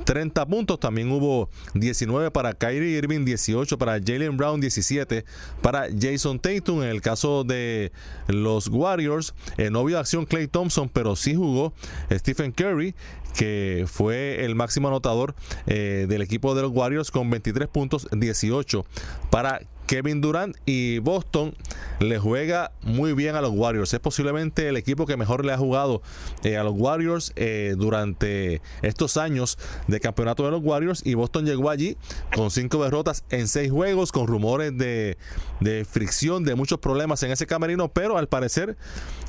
30 0.06 0.46
puntos. 0.48 0.80
También 0.80 1.12
hubo 1.12 1.50
19 1.76 2.32
para 2.32 2.54
Kyrie 2.54 2.98
Irving, 2.98 3.26
18 3.26 3.78
para 3.78 3.94
Jalen 3.94 4.38
Brown, 4.38 4.60
17 4.60 5.24
para 5.62 5.88
Jason 5.98 6.40
Tatum. 6.40 6.82
En 6.82 6.90
el 6.90 7.02
caso 7.02 7.44
de 7.44 7.91
los 8.28 8.68
Warriors. 8.68 9.34
Eh, 9.58 9.70
no 9.70 9.84
vio 9.84 10.00
acción 10.00 10.26
Clay 10.26 10.48
Thompson, 10.48 10.90
pero 10.90 11.16
sí 11.16 11.36
jugó 11.36 11.74
Stephen 12.12 12.52
Curry, 12.52 12.96
que 13.36 13.86
fue 13.88 14.46
el 14.46 14.56
máximo 14.56 14.88
anotador 14.88 15.36
eh, 15.68 16.06
del 16.08 16.22
equipo 16.22 16.56
de 16.56 16.64
los 16.64 16.72
Warriors 16.72 17.12
con 17.12 17.30
23 17.30 17.68
puntos, 17.68 18.08
18 18.12 18.86
para 19.30 19.62
Kevin 19.92 20.22
Durant 20.22 20.56
y 20.66 21.00
Boston 21.00 21.54
le 22.00 22.18
juega 22.18 22.72
muy 22.82 23.12
bien 23.12 23.36
a 23.36 23.42
los 23.42 23.52
Warriors. 23.52 23.94
Es 23.94 24.00
posiblemente 24.00 24.70
el 24.70 24.78
equipo 24.78 25.06
que 25.06 25.18
mejor 25.18 25.44
le 25.44 25.52
ha 25.52 25.58
jugado 25.58 26.02
eh, 26.46 26.56
a 26.56 26.64
los 26.64 26.76
Warriors 26.78 27.34
eh, 27.36 27.76
durante 27.78 28.62
estos 28.84 29.18
años 29.18 29.58
de 29.90 30.00
campeonato 30.00 30.46
de 30.46 30.52
los 30.52 30.64
Warriors. 30.64 31.06
Y 31.06 31.16
Boston 31.16 31.46
llegó 31.46 31.70
allí 31.70 31.98
con 32.34 32.52
cinco 32.52 32.82
derrotas 32.82 33.26
en 33.32 33.50
seis 33.50 33.70
juegos, 33.70 34.14
con 34.14 34.28
rumores 34.28 34.78
de, 34.78 35.18
de 35.60 35.84
fricción, 35.84 36.46
de 36.46 36.56
muchos 36.56 36.80
problemas 36.80 37.22
en 37.24 37.32
ese 37.32 37.46
camerino. 37.46 37.90
Pero 37.90 38.18
al 38.18 38.30
parecer 38.30 38.78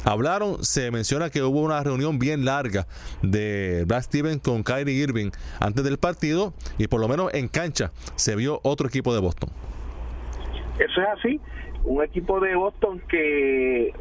hablaron, 0.04 0.62
se 0.64 0.92
menciona 0.92 1.28
que 1.28 1.42
hubo 1.42 1.60
una 1.60 1.82
reunión 1.82 2.20
bien 2.20 2.44
larga 2.44 2.86
de 3.20 3.82
Brad 3.88 4.04
Stevens 4.04 4.42
con 4.42 4.62
Kyrie 4.62 4.94
Irving 4.94 5.32
antes 5.58 5.82
del 5.82 5.98
partido. 5.98 6.54
Y 6.78 6.86
por 6.86 7.00
lo 7.00 7.08
menos 7.08 7.34
en 7.34 7.48
cancha 7.48 7.90
se 8.14 8.36
vio 8.36 8.60
otro 8.62 8.86
equipo 8.86 9.12
de 9.12 9.18
Boston. 9.18 9.50
Eso 10.78 11.00
es 11.02 11.08
así. 11.08 11.40
Un 11.84 12.02
equipo 12.02 12.40
de 12.40 12.54
Boston 12.54 13.00
que 13.08 13.92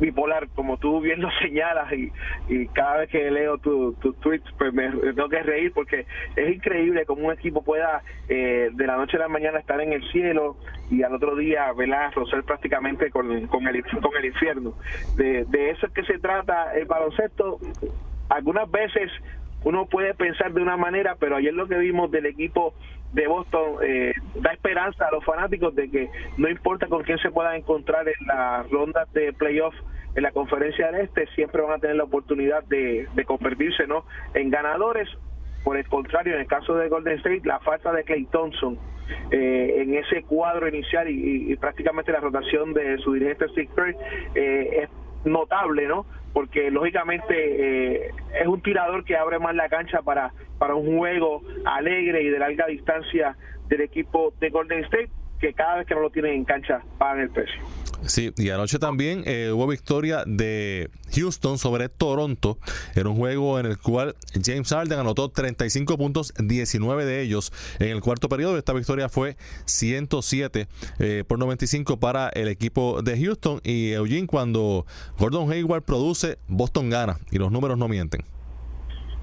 bipolar, 0.00 0.48
como 0.54 0.76
tú 0.76 1.00
bien 1.00 1.20
lo 1.20 1.30
señalas, 1.42 1.92
y, 1.92 2.12
y 2.48 2.66
cada 2.68 2.98
vez 2.98 3.10
que 3.10 3.30
leo 3.30 3.58
tus 3.58 3.98
tu 4.00 4.12
tweets, 4.14 4.46
pues 4.58 4.72
me 4.72 4.90
tengo 4.90 5.28
que 5.28 5.42
reír 5.42 5.72
porque 5.72 6.06
es 6.36 6.54
increíble 6.54 7.04
cómo 7.06 7.26
un 7.26 7.32
equipo 7.32 7.62
pueda 7.62 8.02
eh, 8.28 8.70
de 8.72 8.86
la 8.86 8.96
noche 8.96 9.16
a 9.16 9.20
la 9.20 9.28
mañana 9.28 9.58
estar 9.58 9.80
en 9.80 9.92
el 9.92 10.06
cielo 10.10 10.56
y 10.90 11.02
al 11.02 11.14
otro 11.14 11.36
día 11.36 11.72
velar, 11.72 12.14
rozar 12.14 12.42
prácticamente 12.44 13.10
con, 13.10 13.46
con, 13.46 13.66
el, 13.66 13.84
con 13.84 14.16
el 14.16 14.24
infierno. 14.24 14.74
De, 15.16 15.44
de 15.46 15.70
eso 15.70 15.86
es 15.86 15.92
que 15.92 16.04
se 16.04 16.18
trata 16.18 16.74
el 16.74 16.86
baloncesto. 16.86 17.58
Algunas 18.28 18.70
veces 18.70 19.10
uno 19.64 19.86
puede 19.86 20.14
pensar 20.14 20.52
de 20.52 20.62
una 20.62 20.76
manera, 20.76 21.16
pero 21.18 21.36
ayer 21.36 21.52
lo 21.52 21.66
que 21.66 21.78
vimos 21.78 22.10
del 22.10 22.26
equipo 22.26 22.74
de 23.12 23.26
Boston 23.26 23.76
eh, 23.82 24.12
da 24.34 24.52
esperanza 24.52 25.06
a 25.06 25.10
los 25.10 25.24
fanáticos 25.24 25.74
de 25.74 25.90
que 25.90 26.10
no 26.36 26.48
importa 26.48 26.86
con 26.86 27.02
quién 27.02 27.18
se 27.18 27.30
puedan 27.30 27.56
encontrar 27.56 28.06
en 28.08 28.26
las 28.26 28.68
rondas 28.70 29.12
de 29.12 29.32
playoff 29.32 29.74
en 30.16 30.22
la 30.22 30.32
conferencia 30.32 30.90
del 30.90 31.02
este, 31.02 31.26
siempre 31.34 31.62
van 31.62 31.72
a 31.72 31.78
tener 31.78 31.96
la 31.96 32.04
oportunidad 32.04 32.64
de, 32.64 33.06
convertirse 33.26 33.86
¿no? 33.86 34.04
en 34.34 34.50
ganadores. 34.50 35.08
Por 35.62 35.76
el 35.76 35.86
contrario, 35.88 36.34
en 36.34 36.40
el 36.40 36.46
caso 36.46 36.74
de 36.74 36.88
Golden 36.88 37.18
State, 37.18 37.42
la 37.44 37.58
falta 37.60 37.92
de 37.92 38.04
Clay 38.04 38.24
Thompson 38.26 38.78
eh, 39.30 39.74
en 39.78 39.94
ese 39.94 40.22
cuadro 40.22 40.68
inicial 40.68 41.08
y, 41.08 41.54
prácticamente 41.56 42.12
la 42.12 42.20
rotación 42.20 42.72
de 42.72 42.98
su 42.98 43.12
dirigente 43.12 43.48
Steve 43.48 43.96
eh, 44.34 44.84
es 44.84 44.90
notable, 45.26 45.86
¿no? 45.86 46.06
Porque 46.32 46.70
lógicamente 46.70 47.34
eh, 47.34 48.10
es 48.40 48.46
un 48.46 48.60
tirador 48.62 49.04
que 49.04 49.16
abre 49.16 49.38
más 49.38 49.54
la 49.54 49.68
cancha 49.68 50.02
para, 50.02 50.32
para 50.58 50.74
un 50.74 50.98
juego 50.98 51.42
alegre 51.64 52.22
y 52.22 52.28
de 52.28 52.38
larga 52.38 52.66
distancia 52.66 53.36
del 53.68 53.82
equipo 53.82 54.32
de 54.40 54.50
Golden 54.50 54.84
State, 54.84 55.10
que 55.40 55.52
cada 55.52 55.76
vez 55.76 55.86
que 55.86 55.94
no 55.94 56.00
lo 56.00 56.10
tienen 56.10 56.34
en 56.34 56.44
cancha 56.44 56.82
pagan 56.98 57.20
el 57.20 57.30
precio. 57.30 57.60
Sí, 58.06 58.32
y 58.36 58.50
anoche 58.50 58.78
también 58.78 59.22
eh, 59.26 59.50
hubo 59.52 59.66
victoria 59.66 60.22
de 60.26 60.90
Houston 61.14 61.58
sobre 61.58 61.88
Toronto. 61.88 62.58
Era 62.94 63.08
un 63.08 63.16
juego 63.16 63.58
en 63.58 63.66
el 63.66 63.78
cual 63.78 64.14
James 64.44 64.68
Harden 64.68 65.00
anotó 65.00 65.28
35 65.28 65.98
puntos, 65.98 66.32
19 66.38 67.04
de 67.04 67.22
ellos 67.22 67.52
en 67.78 67.88
el 67.88 68.00
cuarto 68.00 68.28
periodo. 68.28 68.58
Esta 68.58 68.72
victoria 68.72 69.08
fue 69.08 69.36
107 69.64 70.68
eh, 70.98 71.24
por 71.26 71.38
95 71.38 71.98
para 71.98 72.28
el 72.28 72.48
equipo 72.48 73.02
de 73.02 73.20
Houston. 73.20 73.60
Y 73.64 73.90
Eugene, 73.90 74.26
cuando 74.26 74.86
Gordon 75.18 75.50
Hayward 75.50 75.82
produce, 75.82 76.38
Boston 76.46 76.90
gana. 76.90 77.18
Y 77.30 77.38
los 77.38 77.50
números 77.50 77.76
no 77.76 77.88
mienten. 77.88 78.35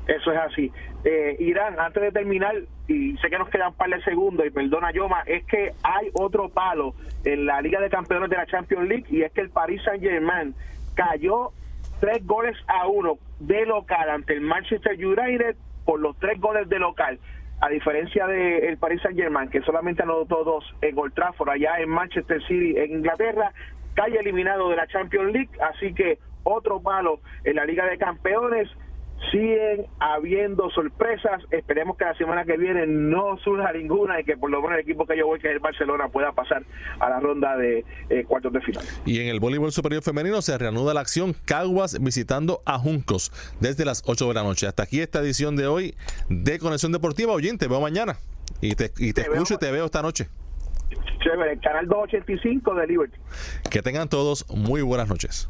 Eso 0.07 0.31
es 0.31 0.37
así. 0.37 0.71
Eh, 1.05 1.35
Irán, 1.39 1.79
antes 1.79 2.01
de 2.01 2.11
terminar, 2.11 2.55
y 2.87 3.17
sé 3.17 3.29
que 3.29 3.37
nos 3.37 3.49
quedan 3.49 3.69
un 3.69 3.75
par 3.75 3.89
de 3.89 4.01
segundos, 4.03 4.45
y 4.45 4.49
perdona 4.49 4.91
Yoma, 4.91 5.23
es 5.25 5.45
que 5.45 5.71
hay 5.83 6.09
otro 6.13 6.49
palo 6.49 6.93
en 7.23 7.45
la 7.45 7.61
Liga 7.61 7.79
de 7.79 7.89
Campeones 7.89 8.29
de 8.29 8.37
la 8.37 8.45
Champions 8.45 8.87
League, 8.87 9.05
y 9.09 9.21
es 9.21 9.31
que 9.31 9.41
el 9.41 9.49
Paris 9.49 9.81
Saint 9.83 10.03
Germain 10.03 10.53
cayó 10.95 11.51
tres 11.99 12.25
goles 12.25 12.57
a 12.67 12.87
uno 12.87 13.17
de 13.39 13.65
local 13.65 14.09
ante 14.09 14.33
el 14.33 14.41
Manchester 14.41 14.93
United 14.93 15.55
por 15.85 15.99
los 15.99 16.17
tres 16.19 16.39
goles 16.39 16.67
de 16.69 16.79
local. 16.79 17.19
A 17.61 17.69
diferencia 17.69 18.27
del 18.27 18.63
el 18.63 18.77
Paris 18.77 19.01
Saint 19.01 19.17
Germain, 19.17 19.49
que 19.49 19.61
solamente 19.61 20.03
anotó 20.03 20.43
dos 20.43 20.65
en 20.81 20.97
Old 20.97 21.13
Trafford, 21.13 21.49
allá 21.49 21.77
en 21.79 21.89
Manchester 21.89 22.41
City, 22.45 22.75
en 22.77 22.91
Inglaterra, 22.91 23.53
cae 23.93 24.17
eliminado 24.17 24.69
de 24.69 24.75
la 24.75 24.87
Champions 24.87 25.31
League, 25.31 25.51
así 25.61 25.93
que 25.93 26.17
otro 26.43 26.81
malo 26.81 27.19
en 27.45 27.55
la 27.55 27.65
Liga 27.65 27.85
de 27.85 27.97
Campeones 27.97 28.69
siguen 29.31 29.87
habiendo 29.99 30.69
sorpresas. 30.69 31.41
Esperemos 31.51 31.97
que 31.97 32.05
la 32.05 32.15
semana 32.15 32.45
que 32.45 32.57
viene 32.57 32.85
no 32.87 33.37
surja 33.43 33.71
ninguna 33.73 34.19
y 34.19 34.23
que 34.23 34.37
por 34.37 34.51
lo 34.51 34.61
menos 34.61 34.75
el 34.75 34.81
equipo 34.81 35.05
que 35.05 35.17
yo 35.17 35.25
voy, 35.25 35.39
que 35.39 35.49
es 35.49 35.53
el 35.53 35.59
Barcelona, 35.59 36.09
pueda 36.09 36.31
pasar 36.33 36.63
a 36.99 37.09
la 37.09 37.19
ronda 37.19 37.57
de 37.57 37.83
eh, 38.09 38.23
cuartos 38.25 38.53
de 38.53 38.61
final. 38.61 38.83
Y 39.05 39.19
en 39.21 39.27
el 39.27 39.39
voleibol 39.39 39.71
superior 39.71 40.03
femenino 40.03 40.41
se 40.41 40.57
reanuda 40.57 40.93
la 40.93 41.01
acción 41.01 41.33
Caguas 41.45 42.01
visitando 42.01 42.61
a 42.65 42.77
Juncos 42.77 43.31
desde 43.59 43.85
las 43.85 44.03
8 44.05 44.27
de 44.27 44.33
la 44.33 44.43
noche. 44.43 44.67
Hasta 44.67 44.83
aquí 44.83 45.01
esta 45.01 45.19
edición 45.19 45.55
de 45.55 45.67
hoy 45.67 45.95
de 46.29 46.59
Conexión 46.59 46.91
Deportiva. 46.91 47.33
Oyente, 47.33 47.63
te 47.63 47.69
veo 47.69 47.79
mañana 47.79 48.17
y 48.59 48.75
te, 48.75 48.91
y 48.97 49.13
te, 49.13 49.21
escucho 49.21 49.53
y 49.53 49.57
te 49.57 49.71
veo 49.71 49.85
esta 49.85 50.01
noche. 50.01 50.27
Chévere, 51.23 51.57
canal 51.59 51.87
285 51.87 52.75
de 52.75 52.87
Liberty. 52.87 53.17
Que 53.69 53.81
tengan 53.81 54.09
todos 54.09 54.45
muy 54.49 54.81
buenas 54.81 55.07
noches. 55.07 55.49